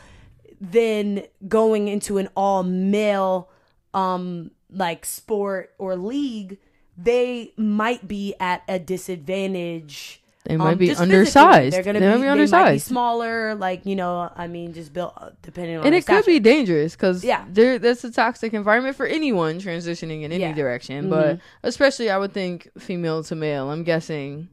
then 0.60 1.24
going 1.48 1.88
into 1.88 2.18
an 2.18 2.28
all 2.36 2.62
male, 2.62 3.48
um, 3.94 4.50
like 4.70 5.04
sport 5.04 5.72
or 5.78 5.96
league, 5.96 6.58
they 6.98 7.52
might 7.56 8.06
be 8.08 8.34
at 8.40 8.62
a 8.68 8.78
disadvantage. 8.78 10.22
They 10.44 10.56
might 10.56 10.72
um, 10.72 10.78
be 10.78 10.94
undersized. 10.94 11.74
They're 11.74 11.82
gonna 11.82 11.98
They 11.98 12.06
be, 12.06 12.12
be 12.12 12.12
They 12.12 12.18
might 12.18 12.24
be 12.24 12.28
undersized. 12.30 12.86
smaller, 12.86 13.56
like 13.56 13.84
you 13.84 13.96
know. 13.96 14.30
I 14.36 14.46
mean, 14.46 14.74
just 14.74 14.92
built 14.92 15.12
uh, 15.16 15.30
depending 15.42 15.78
on. 15.78 15.84
and 15.86 15.92
it 15.94 16.06
could 16.06 16.24
be 16.24 16.38
dangerous 16.38 16.94
because 16.94 17.24
Yeah. 17.24 17.44
there 17.50 17.80
that's 17.80 18.04
a 18.04 18.12
toxic 18.12 18.54
environment 18.54 18.94
for 18.96 19.06
anyone 19.06 19.58
transitioning 19.58 20.22
in 20.22 20.30
any 20.30 20.38
Yeah. 20.42 20.50
Mm-hmm. 20.50 20.56
direction 20.56 21.10
but 21.10 21.40
especially 21.64 22.10
i 22.10 22.16
would 22.18 22.32
think 22.32 22.70
female 22.78 23.24
to 23.24 23.34
male 23.34 23.70
i'm 23.70 23.82
guessing 23.82 24.48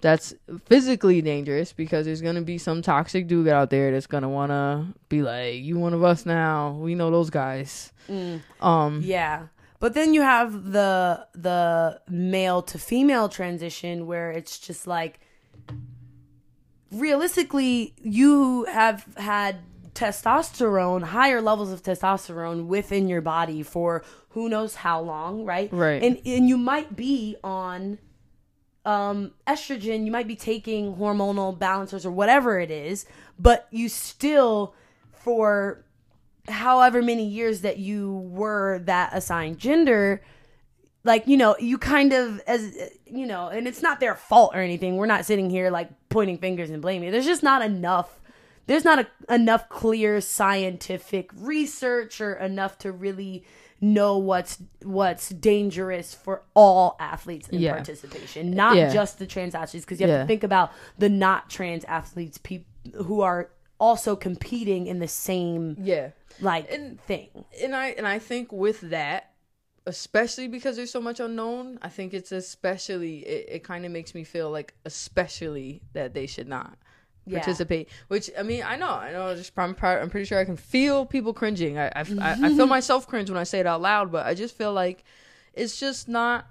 that's 0.00 0.34
physically 0.66 1.20
dangerous 1.22 1.72
because 1.72 2.06
there's 2.06 2.22
gonna 2.22 2.42
be 2.42 2.58
some 2.58 2.82
toxic 2.82 3.26
dude 3.26 3.48
out 3.48 3.70
there 3.70 3.92
that's 3.92 4.06
gonna 4.06 4.28
wanna 4.28 4.92
be 5.08 5.22
like 5.22 5.56
you 5.62 5.78
one 5.78 5.92
of 5.94 6.02
us 6.02 6.24
now 6.26 6.72
we 6.72 6.94
know 6.94 7.10
those 7.10 7.30
guys 7.30 7.92
Mm. 8.08 8.40
um 8.60 9.02
Yeah. 9.04 9.46
But 9.78 9.94
then 9.94 10.12
you 10.14 10.20
have 10.22 10.72
the 10.72 11.26
the 11.32 12.00
male 12.08 12.60
to 12.62 12.78
female 12.78 13.28
transition 13.28 14.06
where 14.06 14.30
it's 14.30 14.58
just 14.58 14.86
like 14.86 15.20
realistically 16.92 17.94
you 18.02 18.64
have 18.64 19.06
had 19.16 19.56
testosterone, 19.94 21.02
higher 21.02 21.40
levels 21.40 21.70
of 21.72 21.82
testosterone 21.82 22.66
within 22.66 23.08
your 23.08 23.20
body 23.20 23.62
for 23.62 24.02
who 24.30 24.48
knows 24.48 24.76
how 24.76 25.00
long, 25.00 25.44
right? 25.44 25.68
Right. 25.72 26.02
And 26.02 26.20
and 26.24 26.48
you 26.48 26.56
might 26.56 26.96
be 26.96 27.36
on 27.42 27.98
um 28.84 29.32
estrogen, 29.46 30.04
you 30.04 30.12
might 30.12 30.28
be 30.28 30.36
taking 30.36 30.94
hormonal 30.96 31.58
balancers 31.58 32.06
or 32.06 32.10
whatever 32.10 32.58
it 32.58 32.70
is, 32.70 33.06
but 33.38 33.68
you 33.70 33.88
still 33.88 34.74
for 35.12 35.84
however 36.48 37.02
many 37.02 37.26
years 37.26 37.60
that 37.60 37.78
you 37.78 38.16
were 38.30 38.80
that 38.80 39.10
assigned 39.12 39.58
gender 39.58 40.22
like 41.04 41.26
you 41.26 41.36
know 41.36 41.54
you 41.58 41.78
kind 41.78 42.12
of 42.12 42.40
as 42.46 42.74
you 43.06 43.26
know 43.26 43.48
and 43.48 43.68
it's 43.68 43.82
not 43.82 44.00
their 44.00 44.14
fault 44.14 44.52
or 44.54 44.60
anything. 44.60 44.96
We're 44.96 45.06
not 45.06 45.24
sitting 45.24 45.50
here 45.50 45.70
like 45.70 45.90
pointing 46.08 46.38
fingers 46.38 46.70
and 46.70 46.82
blaming. 46.82 47.10
There's 47.10 47.26
just 47.26 47.42
not 47.42 47.62
enough 47.62 48.20
there's 48.66 48.84
not 48.84 49.00
a, 49.00 49.34
enough 49.34 49.68
clear 49.68 50.20
scientific 50.20 51.30
research 51.34 52.20
or 52.20 52.34
enough 52.34 52.78
to 52.78 52.92
really 52.92 53.44
know 53.80 54.18
what's 54.18 54.58
what's 54.82 55.30
dangerous 55.30 56.12
for 56.14 56.42
all 56.54 56.96
athletes 57.00 57.48
in 57.48 57.60
Yeah. 57.60 57.72
participation 57.72 58.50
not 58.50 58.76
Yeah. 58.76 58.92
just 58.92 59.18
the 59.18 59.26
trans 59.26 59.54
athletes 59.54 59.84
because 59.86 60.00
you 60.00 60.06
have 60.06 60.14
Yeah. 60.16 60.22
to 60.22 60.26
think 60.26 60.42
about 60.44 60.70
the 60.98 61.08
not 61.08 61.48
trans 61.48 61.84
athletes 61.84 62.38
peop 62.38 62.66
who 62.94 63.20
are 63.22 63.50
also 63.78 64.16
competing 64.16 64.86
in 64.86 64.98
the 64.98 65.08
same 65.08 65.76
yeah 65.80 66.10
like 66.40 66.70
And- 66.70 67.00
thing 67.02 67.28
and 67.62 67.74
I 67.74 67.88
and 67.90 68.06
I 68.06 68.18
think 68.18 68.52
with 68.52 68.80
that, 68.90 69.32
especially 69.86 70.46
because 70.48 70.76
there's 70.76 70.90
so 70.90 71.00
much 71.00 71.18
unknown, 71.20 71.78
I 71.80 71.88
think 71.88 72.12
it's 72.12 72.32
especially 72.32 73.20
it, 73.26 73.46
it 73.48 73.64
kind 73.64 73.86
of 73.86 73.90
makes 73.92 74.14
me 74.14 74.24
feel 74.24 74.50
like 74.50 74.74
especially 74.84 75.80
that 75.94 76.12
they 76.14 76.26
should 76.26 76.48
not 76.48 76.76
Yeah. 77.26 77.38
participate. 77.38 77.88
Which 78.08 78.30
I 78.38 78.42
mean, 78.42 78.62
I 78.62 78.76
know, 78.76 78.90
I 78.90 79.12
know. 79.12 79.34
Just 79.34 79.52
I'm, 79.56 79.74
proud, 79.74 80.00
I'm 80.00 80.10
pretty 80.10 80.26
sure 80.26 80.38
I 80.38 80.44
can 80.44 80.56
feel 80.56 81.06
people 81.06 81.32
cringing. 81.32 81.78
I 81.78 81.86
I, 81.86 81.90
I 81.90 82.00
I 82.00 82.04
feel 82.04 82.10
mm-hmm. 82.10 82.68
myself 82.68 83.06
cringe 83.06 83.30
when 83.30 83.38
I 83.38 83.44
say 83.44 83.60
it 83.60 83.66
out 83.66 83.80
loud, 83.80 84.10
but 84.10 84.26
I 84.26 84.34
just 84.34 84.56
feel 84.56 84.72
like 84.72 85.04
it's 85.52 85.78
just 85.78 86.08
not 86.08 86.46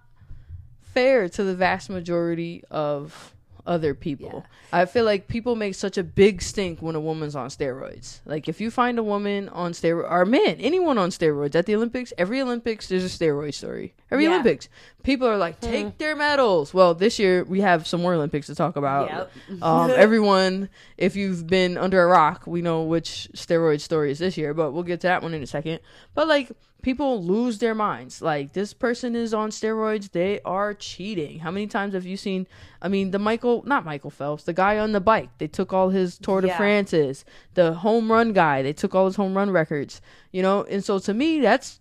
fair 0.94 1.30
to 1.30 1.44
the 1.44 1.56
vast 1.56 1.90
majority 1.90 2.64
of 2.70 3.34
other 3.70 3.94
people. 3.94 4.44
I 4.74 4.86
feel 4.86 5.06
like 5.06 5.28
people 5.28 5.56
make 5.56 5.76
such 5.76 5.98
a 5.98 6.04
big 6.04 6.42
stink 6.42 6.82
when 6.82 6.96
a 6.96 7.00
woman's 7.00 7.36
on 7.36 7.50
steroids. 7.50 8.20
Like 8.26 8.50
if 8.50 8.60
you 8.60 8.72
find 8.72 8.98
a 8.98 9.04
woman 9.04 9.48
on 9.50 9.74
steroids 9.74 10.12
or 10.12 10.26
man, 10.26 10.56
anyone 10.60 10.98
on 10.98 11.12
steroids 11.12 11.54
at 11.56 11.68
the 11.68 11.76
Olympics, 11.76 12.12
every 12.18 12.42
Olympics 12.42 12.88
there's 12.90 13.06
a 13.06 13.08
steroid 13.08 13.54
story. 13.54 13.94
Every 14.12 14.24
Yeah. 14.26 14.32
Olympics, 14.32 14.70
people 15.04 15.28
are 15.28 15.38
like, 15.38 15.60
take 15.62 16.00
their 16.00 16.16
medals. 16.16 16.74
Well, 16.74 16.96
this 16.96 17.20
year 17.20 17.44
we 17.44 17.62
have 17.62 17.86
some 17.86 18.02
more 18.02 18.16
Olympics 18.16 18.48
to 18.48 18.56
talk 18.56 18.76
about. 18.76 19.10
Yep. 19.50 19.64
Um, 19.64 19.92
everyone, 19.96 20.70
if 20.98 21.16
you've 21.16 21.46
been 21.46 21.78
under 21.78 22.02
a 22.02 22.08
rock, 22.08 22.48
we 22.48 22.64
know 22.64 22.82
which 22.84 23.30
steroid 23.36 23.82
story 23.82 24.12
is 24.12 24.18
this 24.20 24.36
year, 24.36 24.56
but 24.56 24.72
we'll 24.72 24.84
get 24.84 25.02
to 25.02 25.08
that 25.08 25.22
one 25.22 25.36
in 25.36 25.44
a 25.44 25.48
second. 25.48 25.80
But 26.16 26.28
like, 26.28 26.52
people 26.82 27.24
lose 27.24 27.60
their 27.60 27.76
minds. 27.76 28.22
Like, 28.22 28.54
this 28.54 28.74
person 28.74 29.16
is 29.16 29.34
on 29.34 29.50
steroids. 29.50 30.12
They 30.12 30.40
are 30.46 30.74
cheating. 30.74 31.40
How 31.40 31.52
many 31.52 31.68
times 31.68 31.94
have 31.94 32.06
you 32.06 32.18
seen? 32.18 32.48
I 32.82 32.88
mean, 32.88 33.12
the 33.12 33.20
Michael, 33.20 33.64
not 33.66 33.86
Michael 33.86 34.10
Phelps, 34.10 34.44
the 34.44 34.54
guy 34.54 34.78
on 34.78 34.92
the 34.92 35.02
bike. 35.02 35.30
They 35.38 35.48
took 35.48 35.74
all 35.74 35.90
his 35.90 36.18
Tour 36.18 36.42
de 36.42 36.48
Yeah. 36.48 36.58
France's. 36.58 37.26
The 37.54 37.74
home 37.74 38.12
run 38.12 38.34
guy. 38.34 38.62
They 38.62 38.74
took 38.74 38.96
all 38.96 39.06
his 39.08 39.16
home 39.16 39.36
run 39.36 39.52
records. 39.52 40.02
You 40.32 40.42
know, 40.42 40.64
and 40.64 40.84
so 40.84 41.00
to 41.00 41.14
me, 41.14 41.40
that's 41.40 41.80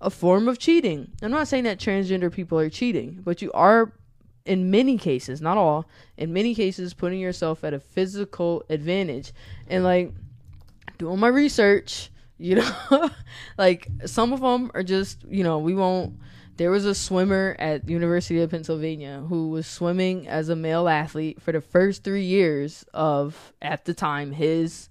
a 0.00 0.10
form 0.10 0.48
of 0.48 0.58
cheating. 0.58 1.12
I'm 1.22 1.30
not 1.30 1.48
saying 1.48 1.64
that 1.64 1.78
transgender 1.78 2.32
people 2.32 2.58
are 2.58 2.70
cheating, 2.70 3.20
but 3.24 3.42
you 3.42 3.50
are 3.52 3.92
in 4.44 4.70
many 4.70 4.96
cases, 4.96 5.40
not 5.40 5.56
all, 5.56 5.88
in 6.16 6.32
many 6.32 6.54
cases 6.54 6.94
putting 6.94 7.18
yourself 7.18 7.64
at 7.64 7.74
a 7.74 7.80
physical 7.80 8.62
advantage. 8.70 9.32
And 9.68 9.82
like 9.82 10.12
doing 10.98 11.18
my 11.18 11.28
research, 11.28 12.10
you 12.38 12.56
know, 12.56 13.10
like 13.58 13.88
some 14.04 14.32
of 14.32 14.40
them 14.40 14.70
are 14.74 14.82
just, 14.82 15.24
you 15.28 15.44
know, 15.44 15.58
we 15.58 15.74
won't 15.74 16.18
there 16.56 16.70
was 16.70 16.86
a 16.86 16.94
swimmer 16.94 17.54
at 17.58 17.88
University 17.88 18.40
of 18.40 18.50
Pennsylvania 18.50 19.22
who 19.28 19.50
was 19.50 19.66
swimming 19.66 20.26
as 20.26 20.48
a 20.48 20.56
male 20.56 20.88
athlete 20.88 21.40
for 21.42 21.52
the 21.52 21.60
first 21.60 22.02
3 22.02 22.22
years 22.22 22.84
of 22.94 23.52
at 23.60 23.84
the 23.84 23.92
time 23.92 24.32
his 24.32 24.88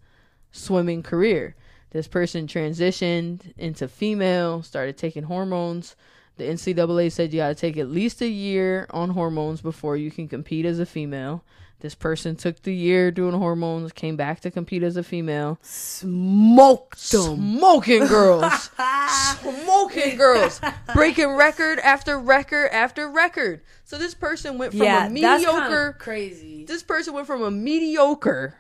swimming 0.52 1.02
career. 1.02 1.56
This 1.90 2.08
person 2.08 2.46
transitioned 2.46 3.54
into 3.58 3.88
female, 3.88 4.62
started 4.62 4.98
taking 4.98 5.24
hormones. 5.24 5.96
The 6.38 6.44
NCAA 6.44 7.12
said 7.12 7.34
you 7.34 7.40
got 7.40 7.48
to 7.48 7.56
take 7.56 7.78
at 7.78 7.90
least 7.90 8.22
a 8.22 8.28
year 8.28 8.86
on 8.90 9.12
hormones 9.12 9.62
before 9.62 9.96
you 9.96 10.12
can 10.12 10.28
compete 10.28 10.66
as 10.66 10.80
a 10.80 10.86
female. 10.86 11.44
This 11.86 11.94
person 11.94 12.36
took 12.36 12.64
the 12.64 12.74
year 12.74 13.12
doing 13.12 13.36
hormones, 13.36 13.92
came 13.92 14.16
back 14.16 14.40
to 14.40 14.50
compete 14.50 14.82
as 14.82 14.98
a 14.98 15.04
female. 15.04 15.60
Smoked 15.62 17.12
them. 17.12 17.36
Smoking 17.36 18.08
girls. 18.08 18.72
Smoking 19.40 20.18
girls. 20.18 20.60
Breaking 20.96 21.34
record 21.36 21.78
after 21.78 22.18
record 22.18 22.72
after 22.72 23.08
record. 23.08 23.62
So 23.84 24.00
this 24.00 24.16
person 24.16 24.58
went 24.58 24.72
from 24.72 24.82
yeah, 24.82 25.06
a 25.06 25.10
that's 25.10 25.44
mediocre 25.44 25.96
crazy. 26.00 26.66
this 26.66 26.82
person 26.82 27.14
went 27.14 27.28
from 27.28 27.44
a 27.44 27.52
mediocre, 27.52 28.56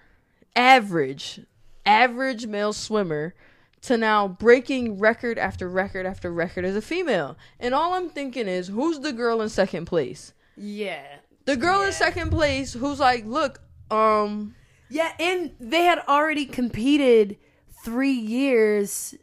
average, 0.55 1.39
average 1.83 2.45
male 2.45 2.73
swimmer 2.73 3.33
to 3.81 3.97
now 3.97 4.27
breaking 4.27 4.99
record 4.99 5.39
after 5.39 5.67
record 5.67 6.05
after 6.05 6.31
record 6.31 6.63
as 6.63 6.75
a 6.75 6.81
female. 6.83 7.37
And 7.59 7.73
all 7.73 7.95
I'm 7.95 8.09
thinking 8.09 8.47
is, 8.47 8.67
who's 8.67 8.99
the 8.99 9.13
girl 9.13 9.41
in 9.41 9.49
second 9.49 9.85
place? 9.85 10.33
Yeah. 10.55 11.05
The 11.45 11.55
girl 11.55 11.81
Yeah. 11.81 11.87
in 11.87 11.91
second 11.93 12.29
place 12.31 12.73
who's 12.73 12.99
like, 12.99 13.25
look, 13.25 13.61
um, 13.91 14.55
Yeah, 14.89 15.11
and 15.19 15.51
they 15.59 15.83
had 15.83 15.99
already 16.07 16.45
competed 16.45 17.37
three 17.83 18.11
years 18.13 19.15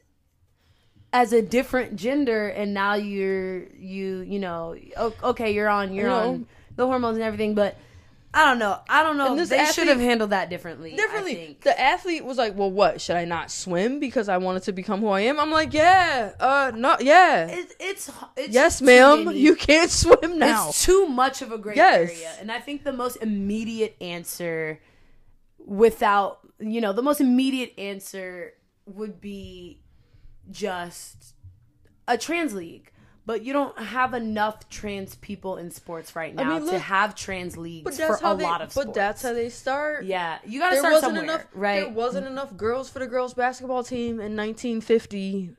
as 1.12 1.32
a 1.32 1.42
different 1.42 1.96
gender, 1.96 2.48
and 2.48 2.72
now 2.72 2.94
you're 2.94 3.64
you 3.74 4.20
you 4.20 4.38
know 4.38 4.76
okay 5.22 5.52
you're 5.52 5.68
on 5.68 5.92
you're 5.94 6.10
on 6.10 6.46
the 6.76 6.86
hormones 6.86 7.16
and 7.16 7.24
everything, 7.24 7.54
but 7.54 7.76
I 8.34 8.46
don't 8.46 8.58
know 8.58 8.78
I 8.88 9.02
don't 9.02 9.18
know 9.18 9.36
they 9.44 9.66
should 9.66 9.88
have 9.88 10.00
handled 10.00 10.30
that 10.30 10.48
differently. 10.48 10.94
I 10.94 10.96
differently. 10.96 11.34
think. 11.34 11.60
The 11.62 11.78
athlete 11.78 12.24
was 12.24 12.38
like, 12.38 12.56
well, 12.56 12.70
what? 12.70 13.00
Should 13.00 13.16
I 13.16 13.26
not 13.26 13.50
swim 13.50 14.00
because 14.00 14.28
I 14.30 14.38
wanted 14.38 14.62
to 14.64 14.72
become 14.72 15.00
who 15.00 15.08
I 15.08 15.20
am? 15.22 15.38
I'm 15.38 15.50
like, 15.50 15.74
yeah, 15.74 16.32
uh, 16.40 16.72
no, 16.74 16.96
yeah. 17.00 17.46
It, 17.48 17.74
it's 17.78 18.10
it's 18.36 18.54
yes, 18.54 18.80
ma'am. 18.80 19.26
many- 19.26 19.38
You 19.38 19.54
can't 19.54 19.90
swim 20.02 20.38
now. 20.38 20.68
It's 20.70 20.82
too 20.84 21.06
much 21.06 21.42
of 21.42 21.52
a 21.52 21.58
gray 21.58 21.74
Yes. 21.76 22.10
area, 22.10 22.32
and 22.40 22.50
I 22.50 22.58
think 22.60 22.84
the 22.84 22.92
most 22.92 23.16
immediate 23.16 23.96
answer, 24.00 24.80
without 25.58 26.38
you 26.58 26.80
know, 26.80 26.92
the 26.92 27.02
most 27.02 27.20
immediate 27.20 27.74
answer 27.78 28.52
would 28.86 29.20
be 29.20 29.80
just 30.50 31.34
a 32.08 32.16
trans 32.16 32.54
league. 32.54 32.91
But 33.24 33.44
you 33.44 33.52
don't 33.52 33.78
have 33.78 34.14
enough 34.14 34.68
trans 34.68 35.14
people 35.14 35.56
in 35.56 35.70
sports 35.70 36.16
right 36.16 36.34
now 36.34 36.58
mean, 36.58 36.68
to 36.70 36.78
have 36.78 37.14
trans 37.14 37.56
leagues 37.56 37.96
but 37.98 38.18
for 38.18 38.18
a 38.20 38.36
they. 38.36 38.42
lot 38.42 38.60
of 38.62 38.72
sports. 38.72 38.86
but 38.88 38.94
that's 38.94 39.22
how 39.22 39.32
they 39.32 39.48
start. 39.48 40.04
yeah, 40.04 40.38
you 40.44 40.58
got 40.58 40.70
to 40.70 40.74
there 40.74 40.80
start 40.80 40.94
wasn't 40.94 41.16
somewhere, 41.16 41.24
enough 41.36 41.46
right? 41.54 41.80
there 41.84 41.88
wasn't 41.90 42.26
enough 42.26 42.56
girls 42.56 42.90
for 42.90 42.98
the 42.98 43.06
girls 43.06 43.32
basketball 43.34 43.84
team 43.84 44.20
in 44.20 44.34
1950 44.36 45.50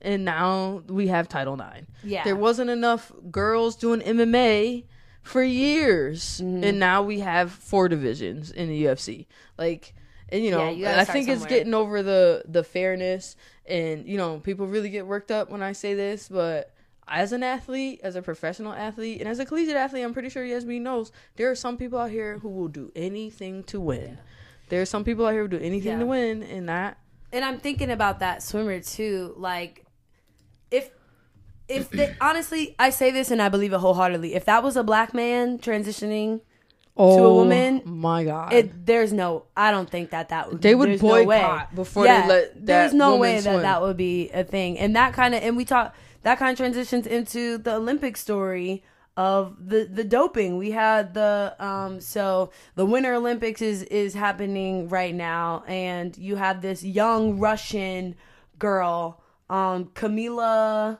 and 0.00 0.24
now 0.24 0.82
we 0.86 1.08
have 1.08 1.28
title 1.28 1.60
ix 1.60 1.86
Yeah. 2.04 2.22
there 2.22 2.36
wasn't 2.36 2.70
enough 2.70 3.10
girls 3.32 3.74
doing 3.74 4.00
mma 4.00 4.84
for 5.22 5.42
years 5.42 6.40
Mm-hmm. 6.40 6.62
and 6.64 6.78
now 6.78 7.02
we 7.02 7.18
have 7.20 7.50
four 7.50 7.88
divisions 7.88 8.52
in 8.52 8.68
the 8.68 8.84
ufc 8.84 9.26
like 9.58 9.92
and 10.28 10.44
you 10.44 10.52
know 10.52 10.70
Yeah, 10.70 10.94
you 10.94 11.00
i 11.00 11.04
think 11.04 11.28
it's 11.28 11.46
getting 11.46 11.74
over 11.74 12.02
the 12.04 12.42
the 12.46 12.62
fairness 12.62 13.34
and 13.66 14.06
you 14.06 14.16
know 14.16 14.38
people 14.38 14.68
really 14.68 14.88
get 14.90 15.04
worked 15.06 15.32
up 15.32 15.50
when 15.50 15.62
i 15.62 15.72
say 15.72 15.94
this 15.94 16.28
but 16.28 16.72
as 17.10 17.32
an 17.32 17.42
athlete, 17.42 18.00
as 18.02 18.16
a 18.16 18.22
professional 18.22 18.72
athlete, 18.72 19.20
and 19.20 19.28
as 19.28 19.38
a 19.38 19.44
collegiate 19.46 19.76
athlete, 19.76 20.04
I'm 20.04 20.12
pretty 20.12 20.28
sure 20.28 20.44
Yasmin 20.44 20.82
knows 20.82 21.12
there 21.36 21.50
are 21.50 21.54
some 21.54 21.76
people 21.76 21.98
out 21.98 22.10
here 22.10 22.38
who 22.38 22.48
will 22.48 22.68
do 22.68 22.92
anything 22.96 23.62
to 23.64 23.80
win. 23.80 24.18
There 24.68 24.80
are 24.82 24.86
some 24.86 25.04
people 25.04 25.26
out 25.26 25.32
here 25.32 25.42
who 25.42 25.48
do 25.48 25.58
anything 25.58 25.92
Yeah. 25.92 25.98
to 26.00 26.06
win, 26.06 26.42
and 26.42 26.68
that 26.68 26.98
and 27.32 27.44
I'm 27.44 27.58
thinking 27.58 27.90
about 27.90 28.20
that 28.20 28.42
swimmer 28.42 28.80
too. 28.80 29.34
Like, 29.36 29.84
if 30.70 30.90
if 31.68 31.90
they, 31.90 32.14
honestly, 32.20 32.74
I 32.78 32.90
say 32.90 33.10
this 33.10 33.30
and 33.30 33.40
I 33.42 33.48
believe 33.48 33.72
it 33.72 33.78
wholeheartedly. 33.78 34.34
If 34.34 34.44
that 34.46 34.62
was 34.62 34.76
a 34.76 34.82
black 34.82 35.12
man 35.14 35.58
transitioning, 35.58 36.40
oh, 36.96 37.24
a 37.26 37.34
woman, 37.34 37.82
my 37.84 38.24
God, 38.24 38.52
it 38.52 38.86
there's 38.86 39.12
no. 39.12 39.44
I 39.56 39.70
don't 39.70 39.88
think 39.88 40.10
that 40.10 40.30
that 40.30 40.50
would. 40.52 40.62
They 40.62 40.74
would 40.74 40.88
there's 40.88 41.02
no 41.02 41.08
way. 41.24 41.24
boycott 41.40 41.74
before 41.74 42.04
they 42.04 42.26
let 42.26 42.54
that 42.54 42.66
There's 42.66 42.94
no 42.94 43.16
way 43.16 43.40
swim. 43.40 43.56
that 43.56 43.62
that 43.62 43.82
would 43.82 43.96
be 43.96 44.30
a 44.30 44.44
thing, 44.44 44.78
and 44.78 44.96
that 44.96 45.12
kind 45.14 45.34
of 45.34 45.42
and 45.42 45.56
we 45.56 45.64
talk 45.64 45.94
that 46.22 46.38
kind 46.38 46.50
of 46.52 46.56
transitions 46.56 47.06
into 47.06 47.58
the 47.58 47.74
Olympic 47.74 48.16
story 48.16 48.82
of 49.16 49.56
the 49.68 49.84
the 49.84 50.04
doping. 50.04 50.56
We 50.58 50.70
had 50.70 51.14
the 51.14 51.54
um 51.58 52.00
so 52.00 52.50
the 52.76 52.86
Winter 52.86 53.14
Olympics 53.14 53.60
is 53.60 53.82
is 53.84 54.14
happening 54.14 54.88
right 54.88 55.14
now, 55.14 55.64
and 55.66 56.16
you 56.16 56.36
have 56.36 56.62
this 56.62 56.84
young 56.84 57.38
Russian 57.38 58.14
girl, 58.58 59.20
um 59.50 59.86
Kamila. 59.86 60.98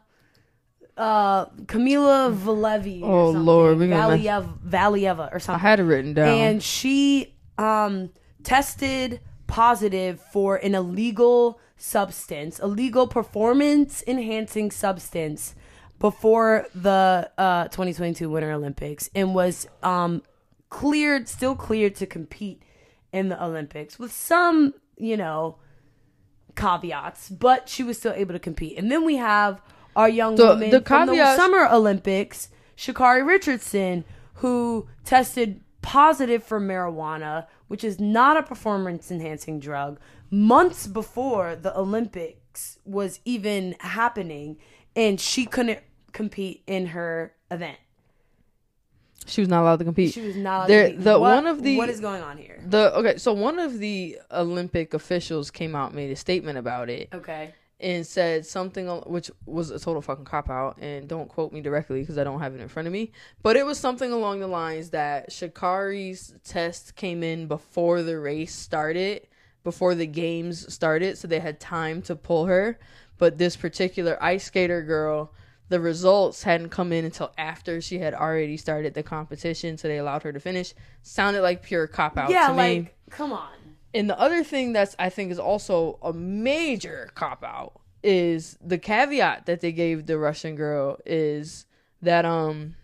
Uh, 0.97 1.47
Kamila 1.67 2.35
Valevi. 2.35 3.03
Oh. 3.05 3.31
Lord, 3.31 3.79
we 3.79 3.87
Valiev- 3.87 4.59
Valieva 4.67 5.33
or 5.33 5.39
something. 5.39 5.65
I 5.65 5.71
had 5.71 5.79
it 5.79 5.85
written 5.85 6.13
down. 6.13 6.27
and 6.27 6.61
she 6.63 7.37
um 7.57 8.11
tested 8.43 9.21
positive 9.47 10.21
for 10.33 10.57
an 10.57 10.75
illegal 10.75 11.61
substance, 11.79 12.59
illegal 12.59 13.07
performance 13.07 14.03
enhancing 14.07 14.71
substance 14.71 15.55
before 15.99 16.67
the 16.75 17.31
uh 17.39 17.65
2022 17.69 18.29
Winter 18.31 18.53
Olympics 18.53 19.09
and 19.15 19.35
was 19.35 19.67
um 19.83 20.23
cleared 20.71 21.29
still 21.29 21.55
cleared 21.57 21.95
to 21.97 22.07
compete 22.07 22.63
in 23.13 23.29
the 23.31 23.43
Olympics 23.43 23.99
with 23.99 24.13
some, 24.13 24.75
you 24.97 25.17
know, 25.17 25.57
caveats, 26.57 27.29
but 27.31 27.69
she 27.69 27.83
was 27.83 27.99
still 27.99 28.13
able 28.13 28.35
to 28.35 28.39
compete. 28.39 28.77
And 28.77 28.91
then 28.91 29.05
we 29.05 29.17
have 29.17 29.63
our 29.97 30.09
young 30.09 30.35
The- 30.37 30.47
woman 30.47 30.71
the 30.71 30.81
from 30.83 31.07
the 31.07 31.37
Summer 31.37 31.69
Olympics, 31.71 32.49
Sha'Carri 32.77 33.27
Richardson, 33.27 34.05
who 34.35 34.89
tested 35.05 35.61
positive 35.83 36.43
for 36.43 36.61
marijuana, 36.61 37.47
which 37.69 37.83
is 37.83 37.99
not 37.99 38.37
a 38.37 38.43
performance 38.43 39.11
enhancing 39.11 39.59
drug, 39.59 39.99
months 40.31 40.87
before 40.87 41.57
the 41.57 41.77
Olympics 41.79 42.79
was 42.85 43.21
even 43.25 43.75
happening, 43.81 44.57
and 44.97 45.21
she 45.21 45.45
couldn't 45.47 45.81
compete 46.13 46.63
in 46.67 46.87
her 46.89 47.35
event. 47.51 47.79
she 49.27 49.43
was 49.43 49.49
not 49.49 49.61
allowed 49.61 49.79
to 49.79 49.85
compete. 49.85 50.15
She 50.15 50.23
was 50.23 50.37
not. 50.37 50.69
There- 50.69 50.85
to 50.85 50.89
compete. 50.91 51.05
the 51.05 51.19
What- 51.21 51.35
one 51.35 51.47
of 51.47 51.63
the- 51.63 51.77
what 51.77 51.91
is 51.91 52.01
going 52.01 52.23
on 52.23 52.39
here? 52.39 52.63
the 52.67 52.95
okay, 52.97 53.19
so 53.19 53.33
one 53.35 53.59
of 53.59 53.79
the 53.79 54.19
Olympic 54.33 54.95
officials 54.95 55.51
came 55.51 55.75
out, 55.75 55.93
made 55.93 56.11
a 56.11 56.17
statement 56.17 56.57
about 56.57 56.89
it, 56.89 57.09
Okay. 57.13 57.53
and 57.79 58.07
said 58.07 58.47
something 58.47 58.89
which 59.07 59.31
was 59.45 59.71
a 59.71 59.79
total 59.79 60.01
fucking 60.01 60.25
cop 60.25 60.49
out 60.49 60.79
and 60.81 61.07
don't 61.09 61.29
quote 61.29 61.53
me 61.53 61.61
directly 61.61 62.01
because 62.01 62.17
I 62.17 62.25
don't 62.25 62.41
have 62.41 62.55
it 62.55 62.61
in 62.61 62.69
front 62.69 62.87
of 62.89 62.93
me 62.93 63.13
but 63.43 63.55
it 63.57 63.67
was 63.67 63.79
something 63.79 64.11
along 64.13 64.41
the 64.41 64.47
lines 64.49 64.91
that 64.91 65.31
Sha'Carri's 65.31 66.35
test 66.43 66.97
came 66.97 67.23
in 67.23 67.47
before 67.49 68.03
the 68.03 68.19
race 68.19 68.55
started 68.55 69.27
before 69.65 69.95
the 69.95 70.07
games 70.07 70.73
started 70.73 71.19
so 71.19 71.29
they 71.29 71.41
had 71.41 71.61
time 71.61 72.01
to 72.03 72.17
pull 72.17 72.47
her 72.47 72.79
but 73.19 73.39
this 73.39 73.57
particular 73.57 74.17
ice 74.23 74.45
skater 74.45 74.83
girl 74.83 75.33
the 75.69 75.81
results 75.81 76.43
hadn't 76.43 76.71
come 76.71 76.93
in 76.93 77.05
until 77.05 77.33
after 77.37 77.81
she 77.81 77.99
had 77.99 78.15
already 78.15 78.57
started 78.57 78.95
the 78.95 79.03
competition, 79.03 79.77
so 79.77 79.89
they 79.89 79.99
allowed 79.99 80.23
her 80.23 80.33
to 80.33 80.41
finish. 80.41 80.73
Sounded 81.03 81.43
like 81.43 81.63
pure 81.63 81.87
cop 81.87 82.17
out 82.17 82.31
yeah, 82.31 82.49
to 82.49 82.55
like 82.55 82.83
me. 82.85 82.91
come 83.11 83.33
on. 83.33 83.51
And 83.95 84.09
the 84.09 84.19
other 84.19 84.43
thing 84.43 84.73
that's 84.73 84.97
I 84.99 85.11
think 85.11 85.31
is 85.31 85.39
also 85.39 85.99
a 86.03 86.13
major 86.13 87.11
cop 87.15 87.45
out 87.45 87.81
is 88.03 88.57
the 88.63 88.79
caveat 88.79 89.47
that 89.47 89.61
they 89.61 89.73
gave 89.73 90.07
the 90.07 90.19
Russian 90.19 90.57
girl 90.57 90.99
is 91.05 91.67
that 92.01 92.25
um 92.25 92.75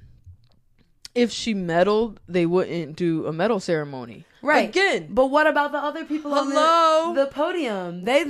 if 1.15 1.31
she 1.31 1.55
medaled, 1.55 2.19
they 2.27 2.45
wouldn't 2.45 2.97
do 2.97 3.27
a 3.27 3.33
medal 3.33 3.61
ceremony. 3.61 4.25
Right. 4.45 4.69
Again. 4.69 5.09
But 5.11 5.27
what 5.27 5.47
about 5.47 5.73
the 5.73 5.79
other 5.79 6.05
people 6.05 6.35
Hello? 6.35 7.09
on 7.09 7.15
the, 7.15 7.25
the 7.25 7.31
podium? 7.31 8.05
They 8.05 8.25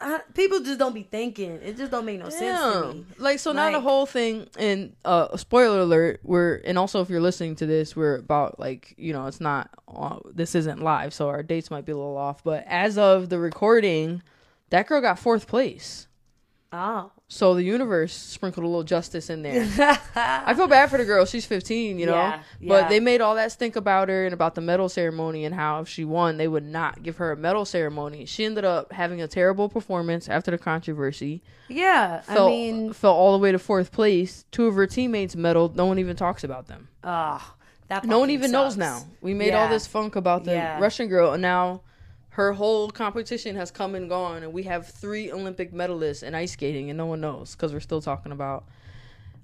uh, 0.00 0.18
people 0.34 0.60
just 0.60 0.78
don't 0.78 0.94
be 0.94 1.02
thinking. 1.02 1.60
It 1.62 1.76
just 1.76 1.90
don't 1.90 2.04
make 2.04 2.20
no 2.20 2.28
sense 2.28 2.60
to 2.60 2.94
me. 2.94 3.04
Like 3.18 3.38
so 3.38 3.52
now 3.52 3.70
the 3.70 3.80
whole 3.80 4.06
thing 4.06 4.48
and 4.58 4.94
uh 5.04 5.36
spoiler 5.36 5.80
alert, 5.80 6.20
we're 6.22 6.56
and 6.64 6.78
also 6.78 7.00
if 7.00 7.10
you're 7.10 7.20
listening 7.20 7.56
to 7.56 7.66
this, 7.66 7.96
we're 7.96 8.16
about 8.16 8.60
like, 8.60 8.94
you 8.96 9.12
know, 9.12 9.26
it's 9.26 9.40
not 9.40 9.70
uh, 9.88 10.18
this 10.32 10.54
isn't 10.54 10.80
live, 10.80 11.12
so 11.12 11.28
our 11.28 11.42
dates 11.42 11.70
might 11.70 11.84
be 11.84 11.92
a 11.92 11.96
little 11.96 12.16
off, 12.16 12.44
but 12.44 12.64
as 12.66 12.96
of 12.96 13.28
the 13.28 13.38
recording, 13.38 14.22
that 14.70 14.86
girl 14.86 15.00
got 15.00 15.18
fourth 15.18 15.46
place. 15.46 16.06
Oh. 16.74 17.10
So 17.28 17.54
the 17.54 17.62
universe 17.62 18.14
sprinkled 18.14 18.64
a 18.64 18.66
little 18.66 18.82
justice 18.82 19.28
in 19.30 19.42
there. 19.42 19.62
I 20.16 20.54
feel 20.54 20.66
bad 20.68 20.88
for 20.90 20.96
the 20.98 21.04
girl. 21.04 21.24
She's 21.26 21.44
15, 21.46 21.98
you 21.98 22.06
know. 22.06 22.14
Yeah, 22.14 22.42
But 22.60 22.82
yeah. 22.84 22.88
they 22.88 23.00
made 23.00 23.20
all 23.20 23.34
that 23.34 23.52
stink 23.52 23.76
about 23.76 24.08
her 24.08 24.24
and 24.24 24.32
about 24.34 24.54
the 24.54 24.60
medal 24.60 24.88
ceremony 24.88 25.44
and 25.44 25.54
how 25.54 25.80
if 25.80 25.88
she 25.88 26.04
won, 26.04 26.36
they 26.38 26.48
would 26.48 26.64
not 26.64 27.02
give 27.02 27.16
her 27.18 27.32
a 27.32 27.36
medal 27.36 27.64
ceremony. 27.64 28.24
She 28.26 28.44
ended 28.44 28.64
up 28.64 28.92
having 28.92 29.20
a 29.20 29.28
terrible 29.28 29.68
performance 29.68 30.28
after 30.28 30.50
the 30.50 30.58
controversy. 30.58 31.42
yeah, 31.68 32.20
Fell, 32.22 32.46
I 32.46 32.50
mean, 32.50 32.92
fell 32.92 33.12
all 33.14 33.32
the 33.32 33.42
way 33.42 33.52
to 33.52 33.58
fourth 33.58 33.92
place. 33.92 34.44
Two 34.50 34.66
of 34.66 34.74
her 34.74 34.86
teammates 34.86 35.34
medaled. 35.34 35.74
No 35.74 35.86
one 35.86 35.98
even 35.98 36.16
talks 36.16 36.44
about 36.44 36.68
them. 36.68 36.88
oh, 37.04 37.54
that 37.88 38.04
No 38.06 38.18
one 38.18 38.30
even 38.30 38.50
knows 38.50 38.76
now. 38.78 39.04
We 39.20 39.34
made 39.34 39.52
all 39.52 39.68
this 39.68 39.86
funk 39.86 40.16
about 40.16 40.44
the 40.44 40.52
Yeah. 40.52 40.80
Russian 40.80 41.08
girl, 41.08 41.32
and 41.32 41.42
now 41.42 41.82
her 42.32 42.54
whole 42.54 42.90
competition 42.90 43.56
has 43.56 43.70
come 43.70 43.94
and 43.94 44.08
gone, 44.08 44.42
and 44.42 44.52
we 44.54 44.62
have 44.62 44.86
three 44.86 45.30
Olympic 45.30 45.70
medalists 45.72 46.22
in 46.22 46.34
ice 46.34 46.52
skating, 46.52 46.88
and 46.88 46.96
no 46.96 47.04
one 47.04 47.20
knows 47.20 47.54
because 47.54 47.74
we're 47.74 47.80
still 47.80 48.00
talking 48.00 48.32
about 48.32 48.64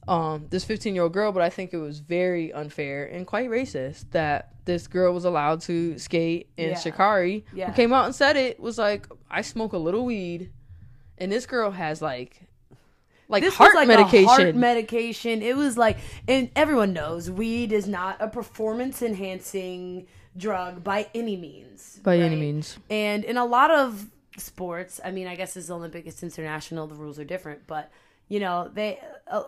um, 0.06 0.46
this 0.48 0.64
15 0.64 0.94
year 0.94 1.04
old 1.04 1.12
girl. 1.12 1.30
But 1.30 1.42
I 1.42 1.50
think 1.50 1.74
it 1.74 1.76
was 1.76 1.98
very 1.98 2.50
unfair 2.50 3.04
and 3.04 3.26
quite 3.26 3.50
racist 3.50 4.06
that 4.12 4.52
this 4.64 4.86
girl 4.86 5.12
was 5.12 5.26
allowed 5.26 5.60
to 5.62 5.98
skate, 5.98 6.48
and 6.56 6.70
Yeah. 6.70 6.76
Sha'Carri, 6.76 7.42
Yeah. 7.52 7.66
who 7.66 7.72
came 7.74 7.92
out 7.92 8.06
and 8.06 8.14
said 8.14 8.36
it, 8.36 8.58
was 8.58 8.78
like, 8.78 9.06
"I 9.30 9.42
smoke 9.42 9.74
a 9.74 9.78
little 9.78 10.06
weed," 10.06 10.50
and 11.18 11.30
this 11.30 11.44
girl 11.46 11.70
has 11.72 12.00
like. 12.00 12.40
Like 13.30 13.42
this 13.42 13.54
heart 13.54 13.74
was 13.74 13.86
like 13.86 13.88
medication. 13.88 14.24
A 14.24 14.28
heart 14.28 14.54
medication. 14.56 15.42
It 15.42 15.54
was 15.54 15.76
like, 15.76 15.98
and 16.26 16.48
everyone 16.56 16.94
knows 16.94 17.30
weed 17.30 17.72
is 17.72 17.86
not 17.86 18.16
a 18.20 18.28
performance 18.28 19.02
enhancing 19.02 20.06
drug 20.38 20.82
by 20.82 21.08
any 21.14 21.36
means. 21.36 22.00
by 22.02 22.18
any 22.18 22.36
means. 22.36 22.78
And 22.88 23.24
in 23.24 23.36
a 23.36 23.44
lot 23.44 23.70
of 23.70 24.08
sports, 24.36 25.00
I 25.04 25.10
mean, 25.10 25.26
I 25.26 25.34
guess 25.34 25.56
it's 25.56 25.70
Olympic, 25.70 26.06
it's 26.06 26.22
international, 26.22 26.86
the 26.86 26.94
rules 26.94 27.18
are 27.18 27.24
different, 27.24 27.66
but 27.66 27.90
you 28.28 28.40
know, 28.40 28.70
they 28.72 29.00
uh, 29.26 29.44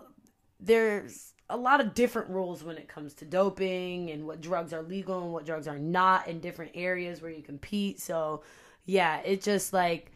there's 0.59 1.33
a 1.49 1.57
lot 1.57 1.81
of 1.81 1.95
different 1.95 2.31
rules 2.31 2.63
when 2.63 2.77
it 2.77 2.89
comes 2.89 3.15
to 3.15 3.25
doping 3.25 4.11
and 4.11 4.27
what 4.27 4.41
drugs 4.41 4.73
are 4.73 4.83
legal 4.83 5.23
and 5.23 5.33
what 5.33 5.45
drugs 5.45 5.67
are 5.67 5.79
not 5.79 6.29
in 6.29 6.41
different 6.41 6.73
areas 6.75 7.21
where 7.21 7.31
you 7.31 7.43
compete. 7.43 8.01
So, 8.01 8.43
yeah, 8.87 9.21
it 9.21 9.43
just 9.43 9.73
like 9.73 10.13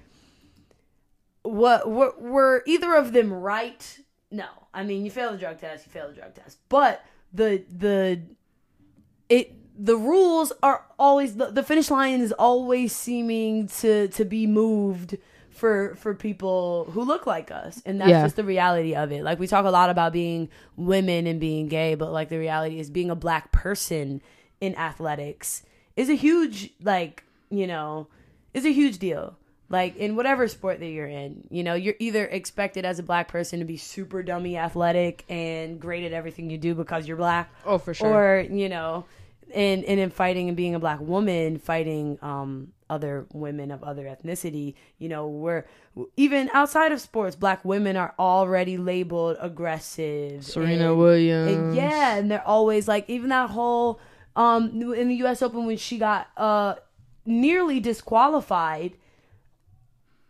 what 1.43 1.91
were, 1.91 2.15
were 2.19 2.63
either 2.67 2.95
of 2.95 3.13
them 3.13 3.33
right? 3.33 3.99
No. 4.31 4.47
I 4.73 4.83
mean, 4.83 5.05
you 5.05 5.11
fail 5.11 5.31
the 5.33 5.39
drug 5.39 5.61
test, 5.61 5.87
you 5.87 5.93
fail 5.93 6.09
the 6.09 6.15
drug 6.15 6.35
test. 6.35 6.59
But 6.69 7.05
the 7.33 7.65
the 7.71 8.23
it 9.29 9.53
the 9.77 9.97
rules 9.97 10.53
are 10.63 10.85
always 10.99 11.37
the, 11.37 11.47
the 11.51 11.63
finish 11.63 11.91
line 11.91 12.21
is 12.21 12.33
always 12.33 12.95
seeming 12.95 13.67
to 13.69 14.09
to 14.09 14.25
be 14.25 14.47
moved 14.47 15.17
for 15.51 15.95
for 15.97 16.15
people 16.15 16.87
who 16.93 17.03
look 17.03 17.27
like 17.27 17.51
us 17.51 17.81
and 17.87 18.01
that's 18.01 18.11
Yeah. 18.11 18.23
just 18.25 18.37
the 18.37 18.45
reality 18.45 18.95
of 18.95 19.11
it 19.13 19.23
like 19.25 19.39
we 19.39 19.47
talk 19.47 19.65
a 19.65 19.71
lot 19.71 19.91
about 19.91 20.13
being 20.13 20.49
women 20.77 21.27
and 21.27 21.41
being 21.41 21.69
gay 21.69 21.95
but 21.95 22.13
like 22.13 22.29
the 22.29 22.39
reality 22.39 22.79
is 22.79 22.91
being 22.91 23.11
a 23.11 23.15
black 23.17 23.51
person 23.53 24.21
in 24.61 24.77
athletics 24.77 25.63
is 25.97 26.09
a 26.09 26.15
huge 26.15 26.71
like 26.83 27.25
you 27.51 27.67
know 27.67 28.07
is 28.53 28.65
a 28.65 28.73
huge 28.73 28.99
deal 28.99 29.37
like 29.69 29.97
in 29.97 30.15
whatever 30.17 30.47
sport 30.49 30.79
that 30.81 30.89
you're 30.89 31.07
in 31.07 31.47
you 31.51 31.63
know 31.65 31.75
you're 31.75 31.95
either 31.99 32.27
expected 32.27 32.85
as 32.85 32.99
a 32.99 33.03
black 33.03 33.29
person 33.29 33.59
to 33.61 33.65
be 33.65 33.77
super 33.77 34.23
dummy 34.23 34.57
athletic 34.57 35.25
and 35.29 35.81
great 35.81 36.05
at 36.05 36.13
everything 36.13 36.51
you 36.51 36.59
do 36.59 36.75
because 36.75 37.07
you're 37.09 37.17
black 37.17 37.53
Oh, 37.65 37.79
for 37.79 37.95
sure. 37.95 38.09
or 38.09 38.41
you 38.41 38.69
know 38.69 39.05
and 39.55 39.85
and 39.85 39.99
in 40.01 40.11
fighting 40.11 40.49
and 40.49 40.57
being 40.57 40.75
a 40.75 40.79
black 40.79 41.01
woman 41.01 41.59
fighting 41.59 42.19
um 42.23 42.69
other 42.91 43.27
women 43.33 43.71
of 43.71 43.83
other 43.83 44.05
ethnicity 44.05 44.75
you 44.99 45.09
know 45.09 45.27
we're 45.27 45.65
even 46.17 46.51
outside 46.53 46.93
of 46.93 47.01
sports 47.01 47.35
black 47.35 47.65
women 47.65 47.97
are 47.97 48.15
already 48.19 48.77
labeled 48.77 49.37
aggressive 49.41 50.45
Serena 50.45 50.91
and- 50.91 50.99
Williams. 50.99 51.53
and 51.53 51.75
yeah 51.77 52.17
and 52.17 52.31
they're 52.31 52.47
always 52.47 52.87
like 52.87 53.09
even 53.09 53.31
that 53.31 53.51
whole 53.51 53.99
um 54.37 54.71
in 54.95 55.09
the 55.09 55.17
US 55.25 55.43
Open 55.43 55.67
when 55.67 55.77
she 55.77 55.99
got 55.99 56.29
uh 56.37 56.75
nearly 57.27 57.81
disqualified 57.81 58.93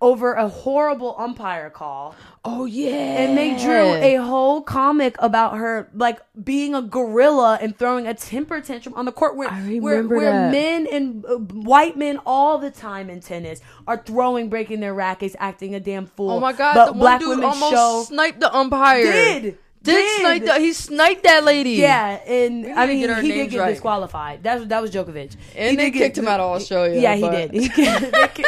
over 0.04 0.34
a 0.34 0.46
horrible 0.48 1.14
umpire 1.18 1.70
call 1.70 2.14
Oh 2.44 2.66
yeah. 2.66 2.92
and 3.22 3.38
they 3.38 3.56
drew 3.56 3.94
a 3.94 4.16
whole 4.16 4.60
comic 4.60 5.16
about 5.18 5.56
her 5.56 5.88
like 5.94 6.20
being 6.44 6.74
a 6.74 6.82
gorilla 6.82 7.58
and 7.62 7.74
throwing 7.78 8.06
a 8.06 8.12
temper 8.12 8.60
tantrum 8.60 8.94
on 8.96 9.06
the 9.06 9.12
court 9.12 9.34
where 9.36 9.48
I 9.48 9.78
where, 9.78 9.94
remember 9.96 10.16
where 10.16 10.30
that. 10.30 10.52
men 10.52 10.86
and 10.92 11.24
uh, 11.24 11.36
white 11.38 11.96
men 11.96 12.20
all 12.26 12.58
the 12.58 12.70
time 12.70 13.08
in 13.08 13.20
tennis 13.20 13.60
are 13.86 13.96
throwing 13.96 14.50
breaking 14.50 14.80
their 14.80 14.92
rackets 14.92 15.34
acting 15.38 15.74
a 15.74 15.80
damn 15.80 16.04
fool 16.06 16.32
Oh 16.32 16.40
my 16.40 16.52
god, 16.52 16.74
but 16.74 16.86
the 16.86 16.92
one 16.92 16.98
black 17.00 17.20
dude 17.20 17.28
women 17.30 17.44
almost 17.46 17.72
show 17.72 18.04
sniped 18.06 18.40
the 18.40 18.54
umpire. 18.54 19.02
did 19.04 19.58
Did, 19.84 20.20
snipe 20.20 20.44
the, 20.44 20.58
he 20.60 20.72
sniped 20.72 21.22
that 21.24 21.44
lady. 21.44 21.72
yeah, 21.72 22.16
and 22.26 22.66
I 22.78 22.86
mean 22.86 22.98
he 23.22 23.32
did 23.32 23.50
get 23.50 23.58
right. 23.60 23.70
disqualified. 23.70 24.42
That 24.42 24.68
that 24.70 24.80
was 24.82 24.90
Djokovic, 24.90 25.36
And 25.56 25.70
He 25.70 25.76
they 25.76 25.84
did 25.84 25.90
get- 25.92 25.98
kicked 25.98 26.18
him 26.18 26.26
out 26.28 26.40
of 26.40 26.50
Australia, 26.56 27.00
Yeah, 27.00 27.14
he 27.16 27.28
did. 27.28 27.54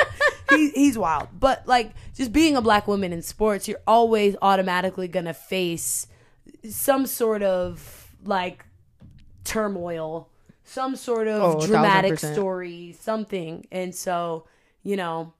He, 0.48 0.56
he 0.56 0.70
he's 0.70 0.96
wild, 0.96 1.28
but 1.38 1.66
like 1.66 1.92
just 2.14 2.32
being 2.32 2.56
a 2.56 2.62
black 2.62 2.86
woman 2.86 3.12
in 3.12 3.20
sports, 3.20 3.66
you're 3.68 3.80
always 3.86 4.36
automatically 4.40 5.08
gonna 5.08 5.34
face 5.34 6.06
some 6.70 7.06
sort 7.06 7.42
of 7.42 8.08
like 8.24 8.64
turmoil, 9.44 10.28
some 10.64 10.96
sort 10.96 11.28
of 11.28 11.42
Oh, 11.42 11.66
dramatic 11.66 12.18
story, 12.18 12.96
something, 13.00 13.66
and 13.72 13.94
so 13.94 14.46
you 14.82 14.96
know 14.96 15.32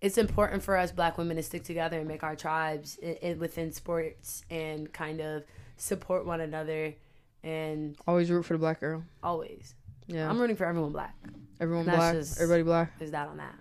it's 0.00 0.16
important 0.18 0.62
for 0.62 0.76
us 0.76 0.90
black 0.92 1.18
women 1.18 1.36
to 1.36 1.42
stick 1.42 1.62
together 1.64 1.98
and 1.98 2.08
make 2.08 2.22
our 2.22 2.36
tribes 2.36 2.98
i 3.04 3.18
i 3.22 3.32
within 3.34 3.72
sports 3.72 4.44
and 4.50 4.92
kind 4.92 5.20
of 5.20 5.42
support 5.76 6.26
one 6.26 6.40
another 6.40 6.94
and 7.42 7.96
Always 8.06 8.30
root 8.30 8.44
for 8.44 8.54
the 8.54 8.58
black 8.58 8.80
girl. 8.80 9.02
always 9.22 9.74
Yeah. 10.06 10.28
i'm 10.28 10.38
rooting 10.38 10.56
for 10.56 10.66
everyone 10.66 10.92
black 10.92 11.14
Everyone 11.60 11.84
black. 11.84 12.14
everybody 12.38 12.62
black. 12.62 12.92
is 13.00 13.10
that 13.10 13.28
on 13.28 13.36
that 13.38 13.54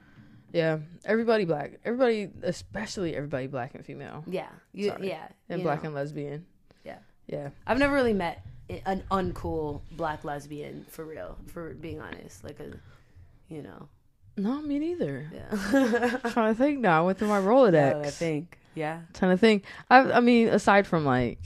Yeah. 0.54 0.80
Everybody 1.06 1.46
black. 1.46 1.80
Everybody, 1.86 2.30
especially 2.44 3.16
everybody 3.16 3.48
black 3.48 3.76
and 3.76 3.86
female. 3.86 4.24
yeah 4.26 4.48
you, 4.74 4.88
Sorry. 4.90 5.10
yeah 5.10 5.28
And 5.50 5.62
black 5.64 5.84
know. 5.84 5.88
and 5.88 5.96
lesbian. 5.96 6.46
Yeah. 6.86 6.98
Yeah. 7.28 7.50
i've 7.68 7.78
never 7.78 7.94
really 7.94 8.14
met 8.14 8.46
an 8.86 9.04
uncool 9.12 9.82
black 9.92 10.24
lesbian 10.24 10.86
for 10.90 11.04
real 11.06 11.38
for 11.48 11.74
being 11.74 12.00
honest 12.02 12.44
like 12.44 12.60
a 12.60 12.72
you 13.54 13.62
know 13.64 13.88
No, 14.42 14.62
me 14.62 14.80
neither. 14.80 15.30
yeah 15.34 16.20
I'm 16.24 16.32
trying 16.32 16.54
to 16.54 16.58
think 16.58 16.80
now. 16.80 17.04
I 17.04 17.06
went 17.06 17.18
through 17.18 17.28
my 17.30 17.40
Rolodex. 17.40 18.06
I 18.06 18.10
think 18.10 18.58
yeah 18.76 19.02
Trying 19.14 19.32
to 19.32 19.38
think. 19.38 19.64
I, 19.90 20.00
I 20.14 20.20
mean, 20.20 20.48
aside 20.50 20.88
from 20.88 21.06
like 21.06 21.40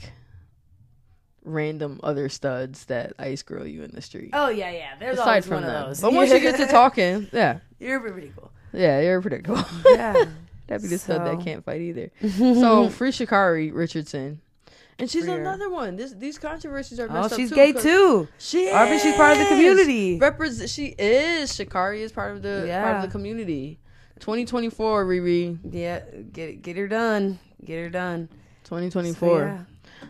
random 1.44 2.00
other 2.02 2.28
studs 2.28 2.86
that 2.86 3.12
ice 3.18 3.42
girl 3.42 3.66
you 3.66 3.82
in 3.82 3.90
the 3.90 4.00
street. 4.00 4.30
oh 4.32 4.48
yeah 4.48 4.70
yeah 4.70 4.94
there's 4.98 5.18
aside 5.18 5.28
always 5.28 5.46
from 5.46 5.54
one 5.56 5.62
them. 5.64 5.82
of 5.82 5.88
those 5.88 6.00
But 6.00 6.12
once 6.14 6.30
you 6.30 6.40
get 6.40 6.56
to 6.56 6.66
talking, 6.70 7.28
yeah, 7.32 7.58
you're 7.78 8.00
pretty 8.00 8.32
cool 8.36 8.50
yeah, 8.72 9.00
you're 9.00 9.20
predictable. 9.20 9.62
yeah 9.86 10.24
That'd 10.66 10.82
be 10.82 10.88
the 10.88 10.98
stud 10.98 11.26
that 11.26 11.44
can't 11.44 11.62
fight 11.62 11.82
either. 11.82 12.10
so 12.38 12.88
free 12.88 13.10
Sha'Carri 13.10 13.70
Richardson, 13.74 14.40
and 14.98 15.10
she's 15.10 15.26
another 15.26 15.70
one. 15.70 15.96
This 15.96 16.12
these 16.12 16.38
controversies 16.38 17.00
are 17.00 17.08
oh 17.08 17.12
messed 17.12 17.32
up 17.32 17.38
she's 17.38 17.50
too, 17.50 17.54
gay 17.56 17.72
too 17.72 18.28
She 18.38 18.66
Arvin, 18.66 19.00
she's 19.00 19.16
part 19.16 19.32
of 19.32 19.38
the 19.38 19.46
community. 19.46 20.18
Represent. 20.18 20.70
She 20.70 20.94
is. 20.98 21.52
Sha'Carri 21.52 21.98
is 21.98 22.12
part 22.12 22.32
of 22.36 22.42
the 22.42 22.68
part 22.82 22.96
of 22.96 23.02
the 23.02 23.08
community. 23.08 23.78
2024, 24.20 25.04
Riri. 25.04 25.58
Yeah, 25.70 26.00
get 26.32 26.62
get 26.62 26.76
her 26.76 26.88
done. 26.88 27.38
Get 27.64 27.82
her 27.82 27.90
done. 27.90 28.28
2024. 28.64 29.16
So, 29.16 29.44
yeah. 29.44 29.64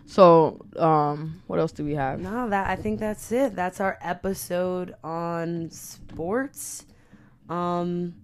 So, 0.07 0.67
um, 0.77 1.43
what 1.47 1.59
else 1.59 1.73
do 1.73 1.85
we 1.85 1.95
have? 1.95 2.21
No, 2.21 2.49
that 2.51 2.69
I 2.69 2.77
think 2.77 3.01
that's 3.01 3.33
it. 3.33 3.57
That's 3.57 3.81
our 3.81 3.99
episode 4.03 4.95
on 5.03 5.71
sports. 5.71 6.87
Um 7.49 8.15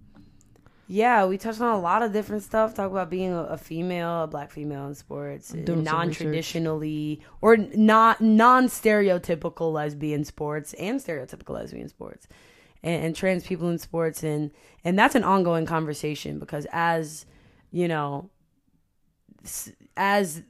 Yeah, 0.91 1.25
we 1.25 1.37
touched 1.37 1.61
on 1.61 1.73
a 1.73 1.79
lot 1.79 2.03
of 2.03 2.11
different 2.11 2.43
stuff. 2.43 2.73
Talk 2.73 2.91
about 2.91 3.09
being 3.09 3.31
a, 3.31 3.43
a 3.43 3.57
female, 3.57 4.23
a 4.23 4.27
black 4.27 4.51
female 4.51 4.87
in 4.87 4.93
sports, 4.93 5.53
I'm 5.53 5.63
doing 5.63 5.85
some 5.85 5.95
non-traditionally 5.95 7.21
or 7.39 7.55
not 7.55 8.19
non-stereotypical 8.19 9.71
lesbian 9.71 10.25
sports 10.25 10.73
and 10.73 10.99
stereotypical 10.99 11.51
lesbian 11.51 11.87
sports, 11.87 12.27
and, 12.83 13.05
and 13.05 13.15
trans 13.15 13.47
people 13.47 13.69
in 13.69 13.77
sports, 13.77 14.21
and 14.21 14.51
and 14.83 14.99
that's 14.99 15.15
an 15.15 15.23
ongoing 15.23 15.65
conversation 15.65 16.39
because 16.39 16.67
as 16.73 17.25
you 17.71 17.87
know, 17.87 18.29
as 19.95 20.43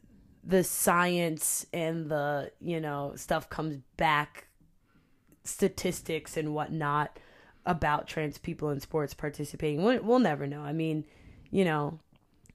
the 0.43 0.63
science 0.63 1.67
and 1.71 2.09
the 2.09 2.51
you 2.59 2.81
know 2.81 3.13
stuff 3.15 3.47
comes 3.47 3.77
back, 3.95 4.47
statistics 5.43 6.35
and 6.35 6.55
whatnot 6.55 7.19
about 7.65 8.07
trans 8.07 8.37
people 8.37 8.69
in 8.69 8.79
sports 8.79 9.13
participating. 9.13 9.83
We'll, 9.83 10.01
we'll 10.01 10.19
never 10.19 10.47
know. 10.47 10.61
I 10.61 10.73
mean, 10.73 11.05
you 11.51 11.63
know, 11.65 11.99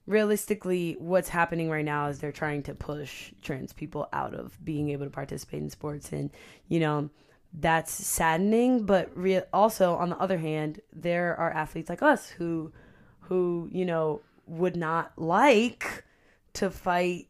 realistically, 0.05 0.95
what's 0.99 1.29
happening 1.29 1.69
right 1.69 1.85
now 1.85 2.07
is 2.07 2.19
they're 2.19 2.31
trying 2.31 2.63
to 2.63 2.73
push 2.75 3.31
trans 3.41 3.73
people 3.73 4.07
out 4.13 4.33
of 4.33 4.57
being 4.63 4.89
able 4.89 5.05
to 5.05 5.11
participate 5.11 5.61
in 5.61 5.69
sports, 5.69 6.11
and 6.11 6.29
you 6.67 6.79
know, 6.79 7.09
that's 7.53 7.91
saddening. 7.91 8.85
But 8.85 9.11
re- 9.15 9.43
also, 9.53 9.95
on 9.95 10.09
the 10.09 10.17
other 10.17 10.37
hand, 10.37 10.81
there 10.93 11.35
are 11.37 11.51
athletes 11.51 11.89
like 11.89 12.01
us 12.01 12.29
who, 12.29 12.71
who 13.21 13.69
you 13.71 13.85
know, 13.85 14.21
would 14.45 14.75
not 14.75 15.11
like 15.17 16.03
to 16.53 16.69
fight 16.69 17.27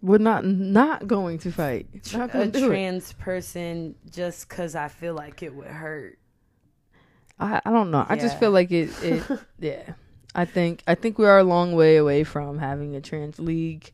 We're 0.00 0.18
not 0.18 0.44
not 0.44 1.06
going 1.06 1.38
to 1.38 1.52
fight. 1.52 1.86
Not 2.12 2.30
a 2.30 2.32
gonna 2.32 2.50
it. 2.52 2.66
trans 2.66 3.12
person 3.14 3.94
just 4.10 4.48
because 4.48 4.74
I 4.74 4.88
feel 4.88 5.14
like 5.14 5.42
it 5.42 5.54
would 5.54 5.68
hurt. 5.68 6.18
I, 7.38 7.60
I 7.64 7.70
don't 7.70 7.90
know. 7.90 8.06
I 8.08 8.16
just 8.16 8.38
feel 8.38 8.50
like 8.50 8.70
it. 8.70 8.90
it 9.02 9.22
yeah. 9.58 9.94
I 10.34 10.44
think 10.44 10.82
I 10.86 10.94
think 10.94 11.18
we 11.18 11.26
are 11.26 11.38
a 11.38 11.44
long 11.44 11.74
way 11.74 11.96
away 11.96 12.24
from 12.24 12.58
having 12.58 12.96
a 12.96 13.00
trans 13.00 13.38
league. 13.38 13.90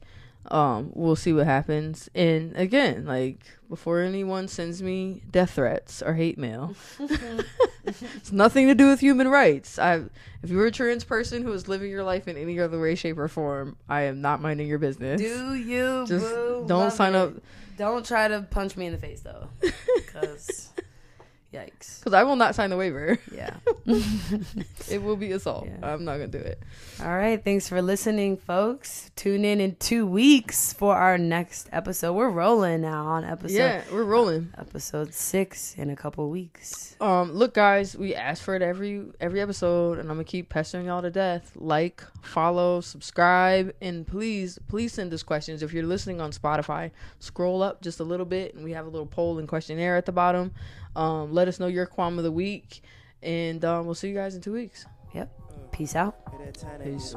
Um, 0.50 0.92
we'll 0.94 1.16
see 1.16 1.32
what 1.32 1.46
happens. 1.46 2.08
And 2.14 2.56
again, 2.56 3.04
like 3.04 3.40
before 3.68 4.00
anyone 4.00 4.48
sends 4.48 4.82
me 4.82 5.22
death 5.30 5.52
threats 5.52 6.00
or 6.00 6.14
hate 6.14 6.38
mail, 6.38 6.74
it's 7.84 8.32
nothing 8.32 8.66
to 8.68 8.74
do 8.74 8.88
with 8.88 9.00
human 9.00 9.28
rights. 9.28 9.78
I, 9.78 10.04
if 10.42 10.48
you're 10.48 10.66
a 10.66 10.70
trans 10.70 11.04
person 11.04 11.42
who 11.42 11.52
is 11.52 11.68
living 11.68 11.90
your 11.90 12.04
life 12.04 12.28
in 12.28 12.36
any 12.38 12.58
other 12.60 12.80
way, 12.80 12.94
shape, 12.94 13.18
or 13.18 13.28
form, 13.28 13.76
I 13.88 14.02
am 14.02 14.22
not 14.22 14.40
minding 14.40 14.68
your 14.68 14.78
business. 14.78 15.20
Do 15.20 15.54
you? 15.54 16.06
Just 16.06 16.24
boo? 16.24 16.64
don't 16.66 16.92
sign 16.92 17.14
it. 17.14 17.18
up 17.18 17.34
Don't 17.76 18.06
try 18.06 18.28
to 18.28 18.42
punch 18.42 18.76
me 18.76 18.86
in 18.86 18.92
the 18.92 18.98
face 18.98 19.20
though, 19.20 19.48
because 19.96 20.70
yikes. 21.52 21.98
because 22.00 22.12
I 22.14 22.22
will 22.24 22.36
not 22.36 22.54
sign 22.54 22.70
the 22.70 22.76
waiver. 22.76 23.18
Yeah. 23.32 23.54
It 24.90 25.02
will 25.02 25.16
be 25.16 25.32
assault. 25.32 25.66
Yeah. 25.66 25.92
I'm 25.92 26.04
not 26.04 26.14
gonna 26.14 26.28
do 26.28 26.38
it. 26.38 26.62
All 27.02 27.14
right. 27.14 27.42
Thanks 27.42 27.68
for 27.68 27.82
listening, 27.82 28.36
folks. 28.38 29.10
Tune 29.16 29.44
in 29.44 29.60
in 29.60 29.76
two 29.76 30.06
weeks 30.06 30.72
for 30.72 30.96
our 30.96 31.18
next 31.18 31.68
episode. 31.72 32.14
We're 32.14 32.30
rolling 32.30 32.80
now 32.80 33.04
on 33.06 33.24
episode 33.24 33.56
yeah, 33.56 33.82
we're 33.92 34.04
rolling. 34.04 34.52
episode 34.56 35.12
six 35.12 35.74
in 35.76 35.90
a 35.90 35.96
couple 35.96 36.28
weeks. 36.30 36.96
Um, 37.02 37.32
look, 37.32 37.52
guys, 37.54 37.96
we 37.96 38.14
ask 38.14 38.42
for 38.42 38.54
it 38.54 38.62
every 38.62 39.04
every 39.20 39.40
episode, 39.42 39.98
and 39.98 40.08
I'm 40.08 40.16
gonna 40.16 40.24
keep 40.24 40.48
pestering 40.48 40.86
y'all 40.86 41.02
to 41.02 41.10
death. 41.10 41.52
Like, 41.54 42.02
follow, 42.22 42.80
subscribe, 42.80 43.74
and 43.82 44.06
please, 44.06 44.58
please 44.68 44.94
send 44.94 45.12
us 45.12 45.22
questions. 45.22 45.62
If 45.62 45.72
you're 45.74 45.84
listening 45.86 46.20
on 46.20 46.30
Spotify, 46.32 46.90
scroll 47.18 47.62
up 47.62 47.82
just 47.82 48.00
a 48.00 48.04
little 48.04 48.26
bit, 48.26 48.54
and 48.54 48.64
we 48.64 48.72
have 48.72 48.86
a 48.86 48.90
little 48.90 49.06
poll 49.06 49.38
and 49.38 49.46
questionnaire 49.46 49.96
at 49.96 50.06
the 50.06 50.12
bottom. 50.12 50.52
Um, 50.98 51.32
let 51.32 51.46
us 51.46 51.60
know 51.60 51.68
your 51.68 51.86
qualm 51.86 52.18
of 52.18 52.24
the 52.24 52.32
week, 52.32 52.82
and 53.22 53.64
um, 53.64 53.86
we'll 53.86 53.94
see 53.94 54.08
you 54.08 54.16
guys 54.16 54.34
in 54.34 54.40
two 54.40 54.52
weeks. 54.52 54.84
Yep. 55.14 55.30
Peace 55.70 55.94
out. 55.94 56.16
Peace. 56.82 57.14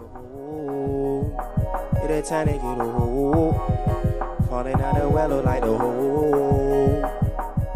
It 2.04 2.08
that 2.08 2.26
time 2.26 2.46
to 2.46 2.54
get 2.54 2.64
old. 2.64 3.56
Falling 4.48 4.78
down 4.78 5.00
the 5.00 5.10
well 5.10 5.42
like 5.42 5.62
the 5.62 5.76
hole. 5.76 7.02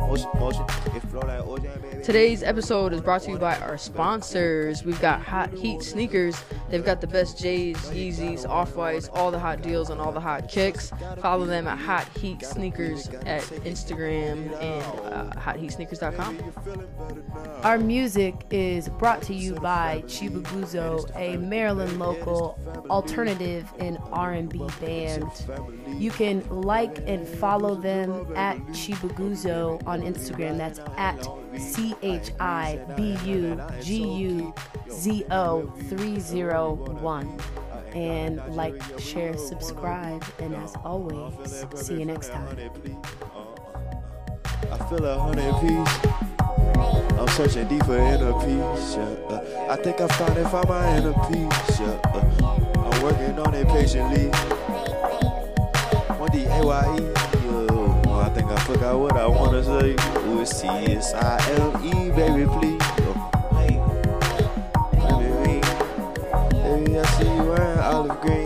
Motion, 0.01 0.29
motion, 0.39 0.65
it 0.95 1.01
flow 1.09 1.21
like 1.21 1.39
ocean, 1.41 1.81
baby. 1.81 1.94
Today's 2.05 2.43
episode 2.43 2.93
is 2.93 3.01
brought 3.01 3.23
to 3.23 3.31
you 3.31 3.39
by 3.39 3.57
our 3.57 3.79
sponsors. 3.79 4.85
We've 4.85 5.01
got 5.01 5.23
Hot 5.23 5.51
Heat 5.51 5.81
Sneakers. 5.81 6.39
They've 6.69 6.85
got 6.85 7.01
the 7.01 7.07
best 7.07 7.39
J's, 7.39 7.77
Yeezys, 7.77 8.47
Off 8.47 8.75
Whites, 8.75 9.09
all 9.11 9.31
the 9.31 9.39
hot 9.39 9.63
deals 9.63 9.89
and 9.89 9.99
all 9.99 10.11
the 10.11 10.19
hot 10.19 10.47
kicks. 10.47 10.91
Follow 11.19 11.47
them 11.47 11.65
at 11.65 11.79
Hot 11.79 12.07
Heat 12.19 12.45
Sneakers 12.45 13.09
at 13.25 13.41
Instagram 13.65 14.53
and 14.61 14.83
uh, 15.11 15.31
hotheatsneakers.com. 15.31 16.53
Our 17.63 17.79
music 17.79 18.35
is 18.51 18.87
brought 18.87 19.23
to 19.23 19.33
you 19.33 19.55
by 19.55 20.03
Chibuguzo, 20.05 21.09
a 21.15 21.37
Maryland 21.37 21.97
local 21.97 22.59
alternative 22.87 23.67
and 23.79 23.97
R&B 24.11 24.63
band. 24.79 25.31
You 25.99 26.11
can 26.11 26.47
like 26.51 26.99
and 27.07 27.27
follow 27.27 27.73
them 27.73 28.31
at 28.35 28.59
Chibuguzo 28.67 29.81
on 29.87 30.03
Instagram. 30.03 30.59
That's 30.59 30.79
at 30.97 31.27
C 31.59 31.95
H 32.01 32.31
I 32.39 32.79
B 32.95 33.17
U 33.25 33.61
G 33.81 34.03
U 34.03 34.53
Z 34.89 35.25
O 35.31 35.73
301. 35.89 37.39
And 37.93 38.41
like, 38.55 38.75
share, 38.99 39.37
subscribe, 39.37 40.23
and 40.39 40.53
as 40.55 40.75
always, 40.83 41.33
see 41.75 41.99
you 41.99 42.05
next 42.05 42.29
time. 42.29 42.57
I 44.71 44.77
feel 44.89 45.05
a 45.05 45.17
hundred 45.17 45.53
piece. 45.61 46.15
I'm 47.17 47.27
searching 47.29 47.67
deep 47.67 47.83
for 47.85 47.97
inner 47.97 48.33
peace. 48.33 48.95
Yeah. 48.95 49.03
Uh, 49.29 49.67
I 49.69 49.75
think 49.77 50.01
I 50.01 50.07
found 50.07 50.37
it, 50.37 50.47
found 50.49 50.67
my 50.67 50.97
inner 50.97 51.13
peace. 51.13 51.79
Yeah. 51.79 51.99
Uh, 52.03 52.89
I'm 52.91 53.01
working 53.01 53.39
on 53.39 53.53
it 53.53 53.67
patiently. 53.67 54.27
One 56.17 56.31
D 56.31 56.45
A 56.45 56.65
Y 56.65 56.97
E. 56.99 57.01
Yeah. 57.01 57.13
I 57.15 57.24
think 58.47 58.59
I 58.59 58.63
forgot 58.63 58.99
what 58.99 59.17
I 59.17 59.27
wanna 59.27 59.63
say. 59.63 59.95
Ooh, 60.27 60.41
it's 60.41 60.61
T 60.61 60.67
S 60.67 61.13
I 61.13 61.37
L 61.57 61.81
E, 61.83 62.11
baby, 62.11 62.45
please. 62.45 62.81
Oh, 63.01 63.13
hey. 63.53 63.79
Baby, 65.19 65.61
baby, 66.51 66.99
I 66.99 67.05
see 67.17 67.25
you 67.25 67.43
wearing 67.43 67.79
olive 67.79 68.21
green. 68.21 68.43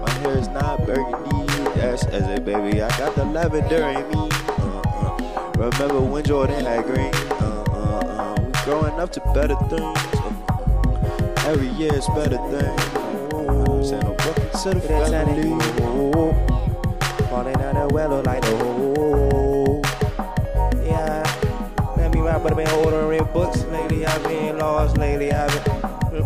My 0.00 0.10
hair 0.10 0.38
is 0.38 0.48
not 0.48 0.84
burgundy. 0.86 1.46
That's 1.76 2.06
as 2.06 2.38
a 2.38 2.40
baby. 2.40 2.82
I 2.82 2.88
got 2.98 3.14
the 3.14 3.24
lavender 3.24 3.88
in 3.88 4.08
me. 4.08 4.28
Uh, 4.48 4.82
uh. 4.84 5.52
Remember 5.56 6.00
when 6.00 6.24
Jordan 6.24 6.64
had 6.64 6.84
green? 6.84 7.14
Uh, 7.14 7.64
uh, 7.68 7.76
uh. 7.76 8.42
We 8.42 8.52
growing 8.64 8.98
up 9.00 9.12
to 9.12 9.20
better 9.34 9.56
things. 9.68 9.98
Uh, 10.14 11.34
every 11.46 11.68
year 11.68 11.94
it's 11.94 12.08
better 12.08 12.38
things. 12.50 12.82
Oh, 13.32 13.82
send 13.82 14.04
a 14.04 14.12
bucket 14.12 14.52
to 14.52 14.70
the 14.70 14.80
family. 14.80 16.55
Oh, 17.46 17.52
falling 17.52 17.58
down 17.58 17.74
that 17.74 17.92
well 17.92 18.22
like 18.22 18.44
hole. 18.44 19.82
Yeah, 20.84 21.22
let 21.96 22.12
me 22.12 22.20
rap, 22.20 22.42
but 22.42 22.52
I've 22.52 22.56
been 22.56 22.84
ordering 22.84 23.24
books 23.32 23.62
lately. 23.66 24.04
I've 24.04 24.22
been 24.24 24.58
lost 24.58 24.96
lately. 24.96 25.32
I've 25.32 25.64
been, 26.10 26.22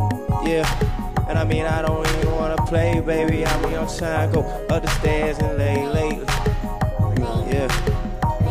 yeah. 0.46 1.26
And 1.28 1.38
I 1.38 1.44
mean, 1.44 1.66
I 1.66 1.82
don't 1.82 2.06
even 2.08 2.32
wanna 2.32 2.56
play, 2.66 3.00
baby. 3.00 3.44
I 3.44 3.66
mean, 3.66 3.74
I'm 3.74 3.88
trying 3.88 4.30
to 4.30 4.34
go 4.34 4.40
up 4.70 4.82
the 4.82 4.88
stairs 4.88 5.38
and 5.38 5.58
lay 5.58 5.86
lately. 5.86 6.26
Yeah. 7.52 7.68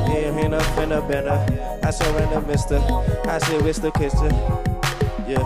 Yeah, 0.08 0.38
ain't 0.38 0.52
nothing 0.52 0.92
up 0.92 1.10
in 1.10 1.26
her. 1.26 1.30
Uh, 1.30 1.88
I 1.88 1.92
surrender, 1.92 2.42
mister. 2.42 2.78
I 3.26 3.40
said, 3.40 3.64
with 3.64 3.82
the 3.82 3.92
kisser. 3.92 4.79
Yeah. 5.30 5.46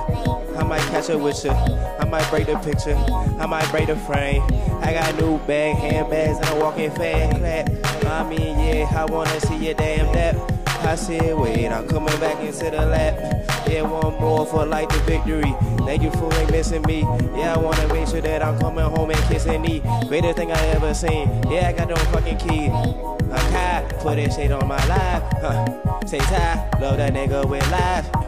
I 0.57 0.63
might 0.63 0.79
catch 0.83 1.07
her 1.07 1.17
with 1.17 1.43
you. 1.43 1.51
I 1.51 2.05
might 2.05 2.29
break 2.29 2.45
the 2.45 2.55
picture. 2.59 2.95
I 3.37 3.45
might 3.45 3.69
break 3.69 3.87
the 3.87 3.97
frame. 3.97 4.41
I 4.81 4.93
got 4.93 5.19
new 5.19 5.39
bag, 5.39 5.75
handbags, 5.75 6.37
and 6.37 6.57
a 6.57 6.63
walking 6.63 6.89
fan 6.91 7.37
clap. 7.37 7.69
I 8.05 8.29
mean, 8.29 8.57
yeah, 8.59 8.89
I 8.95 9.03
wanna 9.03 9.41
see 9.41 9.57
your 9.57 9.73
damn 9.73 10.05
dap. 10.13 10.37
I 10.85 10.95
said, 10.95 11.37
wait, 11.37 11.67
I'm 11.67 11.85
coming 11.89 12.17
back 12.21 12.39
into 12.39 12.71
the 12.71 12.85
lap. 12.85 13.17
Yeah, 13.67 13.81
one 13.81 14.13
more 14.21 14.45
for 14.45 14.65
like 14.65 14.87
the 14.87 14.99
victory. 14.99 15.53
Thank 15.85 16.03
you 16.03 16.11
for 16.11 16.33
ain't 16.35 16.49
missing 16.49 16.83
me. 16.83 17.01
Yeah, 17.35 17.55
I 17.55 17.57
wanna 17.57 17.85
make 17.89 18.07
sure 18.07 18.21
that 18.21 18.41
I'm 18.41 18.57
coming 18.59 18.85
home 18.85 19.11
and 19.11 19.23
kissing 19.25 19.61
me. 19.61 19.81
Greatest 20.07 20.37
thing 20.37 20.53
I 20.53 20.65
ever 20.67 20.93
seen. 20.93 21.27
Yeah, 21.51 21.67
I 21.67 21.73
got 21.73 21.89
them 21.89 21.97
fucking 22.13 22.37
key. 22.37 22.69
I'm 22.69 23.33
Okay, 23.33 23.87
put 23.99 24.15
this 24.15 24.35
shit 24.35 24.51
on 24.53 24.65
my 24.65 24.85
life. 24.85 25.23
Huh. 25.41 26.05
Say 26.05 26.19
tie, 26.19 26.69
love 26.79 26.97
that 26.97 27.13
nigga 27.13 27.45
with 27.49 27.69
life. 27.69 28.22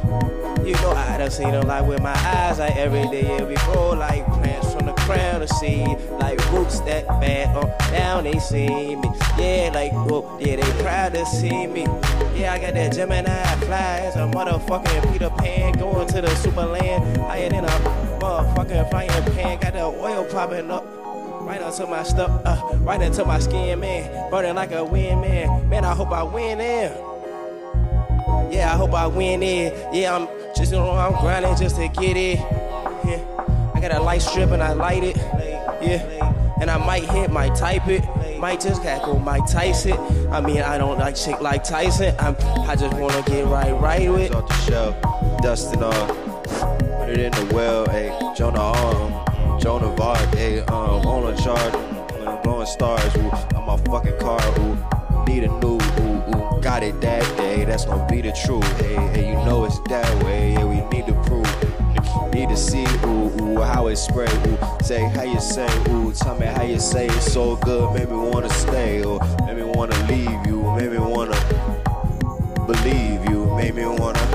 You 0.66 0.74
know 0.74 0.94
I 0.94 1.18
done 1.20 1.30
seen 1.30 1.52
them 1.52 1.68
like 1.68 1.86
with 1.86 2.02
my 2.02 2.12
eyes, 2.12 2.58
like 2.58 2.76
every 2.76 3.04
day 3.10 3.44
we 3.44 3.54
grow 3.66 3.92
like 3.92 4.26
plants 4.26 4.74
from 4.74 4.88
the 4.88 4.94
crown 4.94 5.44
of 5.44 5.50
seed, 5.50 5.96
like 6.20 6.40
roots 6.52 6.80
that 6.82 7.06
bad 7.22 7.56
on 7.56 7.68
down 7.92 8.24
they 8.24 8.40
see 8.40 8.96
me. 8.96 9.10
Yeah, 9.38 9.70
like 9.72 9.94
whoop, 10.10 10.26
yeah 10.40 10.56
they 10.56 10.82
proud 10.82 11.14
to 11.14 11.24
see 11.28 11.68
me. 11.68 11.84
Yeah, 12.34 12.54
I 12.54 12.60
got 12.60 12.74
that 12.74 12.94
Gemini 12.94 13.46
fly 13.58 14.00
as 14.08 14.16
a 14.16 14.22
motherfucking 14.22 15.14
Peter 15.14 15.30
Pan 15.30 15.74
going 15.74 16.08
to 16.08 16.22
the 16.22 16.30
superland, 16.30 17.16
higher 17.18 17.48
than 17.48 17.66
a 17.66 17.68
motherfucking 18.20 18.90
flying 18.90 19.10
pan. 19.36 19.60
Got 19.60 19.74
the 19.74 19.84
oil 19.84 20.26
popping 20.26 20.72
up. 20.72 20.84
Right 21.46 21.62
onto 21.62 21.86
my 21.86 22.02
stuff, 22.02 22.42
uh, 22.44 22.60
right 22.80 23.00
into 23.00 23.24
my 23.24 23.38
skin, 23.38 23.82
man. 23.82 24.32
Burning 24.32 24.56
like 24.56 24.72
a 24.72 24.84
wind, 24.84 25.22
man. 25.22 25.70
Man, 25.70 25.86
I 25.86 25.94
hope 25.94 26.12
I 26.12 26.24
win 26.24 26.60
in. 26.60 26.92
Yeah, 28.52 28.72
I 28.74 28.78
hope 28.78 28.94
I 28.94 29.06
win 29.06 29.44
it. 29.44 29.94
Yeah, 29.94 30.16
I'm 30.16 30.28
just 30.56 30.72
know 30.72 30.92
I'm 30.92 31.12
grinding 31.22 31.56
just 31.58 31.76
to 31.76 31.88
get 31.90 32.16
it. 32.16 32.40
Yeah, 32.40 33.72
I 33.74 33.80
got 33.80 33.92
a 33.92 34.02
light 34.02 34.22
strip 34.22 34.52
and 34.52 34.64
I 34.64 34.74
light 34.74 35.04
it. 35.04 35.18
Yeah, 35.82 36.56
and 36.62 36.72
I 36.72 36.78
might 36.78 37.04
hit, 37.04 37.30
might 37.30 37.56
type 37.56 37.88
it, 37.88 38.04
might 38.40 38.62
just 38.62 38.82
cackle, 38.82 39.20
might 39.20 39.48
Tyson. 39.48 39.98
I 40.32 40.40
mean, 40.40 40.62
I 40.62 40.78
don't 40.78 40.98
like 40.98 41.16
chick 41.16 41.42
like 41.42 41.64
Tyson. 41.64 42.16
I'm, 42.20 42.36
I 42.68 42.76
just 42.76 42.98
wanna 42.98 43.22
get 43.24 43.46
right, 43.48 43.72
right 43.74 44.10
with. 44.10 44.34
off 44.34 44.48
the 44.48 44.56
shelf, 44.56 44.96
dusting 45.42 45.84
off, 45.84 46.08
put 47.00 47.10
it 47.10 47.20
in 47.20 47.32
the 47.34 47.54
well, 47.54 47.86
ayy. 47.88 48.38
Jonah 48.38 48.62
um, 48.62 49.60
Jonah 49.60 49.94
Vark, 49.96 50.20
ayy, 50.32 50.68
um, 50.70 51.06
on 51.06 51.34
a 51.34 51.38
chart, 51.38 51.74
mm, 51.74 52.44
blowing 52.44 52.66
stars, 52.66 53.16
ooh, 53.18 53.58
on 53.58 53.66
my 53.66 53.78
fucking 53.86 54.18
car, 54.20 54.40
ooh, 54.60 54.78
need 55.28 55.44
a 55.44 55.48
new, 55.48 55.78
ooh, 55.78 56.24
ooh, 56.30 56.62
got 56.62 56.82
it 56.82 57.00
that 57.02 57.45
day, 57.56 57.66
that's 57.66 57.86
gonna 57.86 58.08
be 58.08 58.22
the 58.22 58.32
truth, 58.46 58.66
hey, 58.80 58.96
hey, 59.14 59.30
you 59.30 59.36
know 59.46 59.66
it's 59.66 59.80
that 59.88 60.24
way, 60.24 60.54
yeah, 60.54 60.66
we 60.66 60.82
need 60.96 61.06
to 61.08 61.14
prove. 61.24 61.46
Need 62.34 62.50
to 62.50 62.58
see, 62.58 62.86
ooh, 63.06 63.32
ooh, 63.42 63.62
how 63.62 63.88
it 63.88 63.96
spray, 63.96 64.28
ooh. 64.48 64.58
Say 64.84 65.04
how 65.10 65.24
you 65.24 65.40
say, 65.40 65.68
ooh, 65.90 66.12
tell 66.14 66.38
me 66.38 66.48
how 66.48 66.64
you 66.64 66.80
say 66.80 67.08
it's 67.08 67.32
so 67.32 67.56
good, 67.58 67.94
made 67.94 68.10
me 68.10 68.18
wanna 68.18 68.50
stay, 68.50 69.04
or 69.04 69.20
made 69.46 69.58
me 69.58 69.64
wanna 69.64 69.98
leave 70.08 70.46
you, 70.46 70.62
made 70.76 70.92
me 70.92 70.98
wanna 70.98 71.40
believe 72.66 73.24
you, 73.30 73.46
made 73.56 73.76
me 73.76 73.86
wanna 73.86 74.26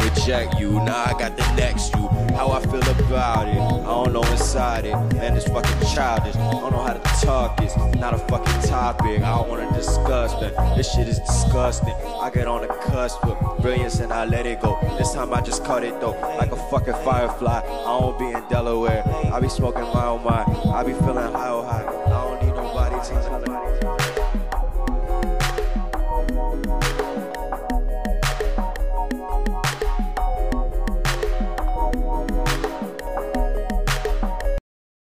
reject 0.00 0.60
you. 0.60 0.72
Now 0.72 1.04
I 1.04 1.12
got 1.18 1.36
the 1.36 1.54
next 1.56 1.94
you. 1.94 2.07
How 2.38 2.52
I 2.52 2.60
feel 2.60 2.76
about 2.76 3.48
it, 3.48 3.58
I 3.58 3.82
don't 3.82 4.12
know 4.12 4.22
inside 4.22 4.84
it. 4.84 4.92
Man, 4.92 5.36
it's 5.36 5.48
fucking 5.48 5.88
childish. 5.92 6.36
I 6.36 6.52
don't 6.52 6.70
know 6.70 6.84
how 6.84 6.92
to 6.92 7.26
talk. 7.26 7.60
It's 7.60 7.76
not 7.96 8.14
a 8.14 8.18
fucking 8.18 8.70
topic. 8.70 9.22
I 9.22 9.36
don't 9.36 9.48
wanna 9.48 9.72
discuss, 9.72 10.40
man. 10.40 10.76
This 10.76 10.88
shit 10.94 11.08
is 11.08 11.18
disgusting. 11.18 11.94
I 12.22 12.30
get 12.30 12.46
on 12.46 12.60
the 12.60 12.68
cusp 12.68 13.24
of 13.24 13.58
brilliance 13.60 13.98
and 13.98 14.12
I 14.12 14.24
let 14.24 14.46
it 14.46 14.60
go. 14.60 14.78
This 14.96 15.14
time 15.14 15.34
I 15.34 15.40
just 15.40 15.64
cut 15.64 15.82
it 15.82 16.00
though, 16.00 16.16
like 16.38 16.52
a 16.52 16.56
fucking 16.70 16.94
firefly. 17.04 17.58
I 17.58 17.98
don't 17.98 18.16
be 18.16 18.26
in 18.26 18.48
Delaware. 18.48 19.02
I 19.34 19.40
be 19.40 19.48
smoking 19.48 19.82
my 19.82 20.06
own 20.06 20.22
mind. 20.22 20.48
I 20.72 20.84
be 20.84 20.92
feeling 20.92 21.32
high, 21.32 21.48
oh 21.48 21.64
high. 21.64 21.82
I 21.82 22.08
don't 22.08 22.40
need 22.44 22.54
nobody 22.54 22.94
to. 23.08 23.97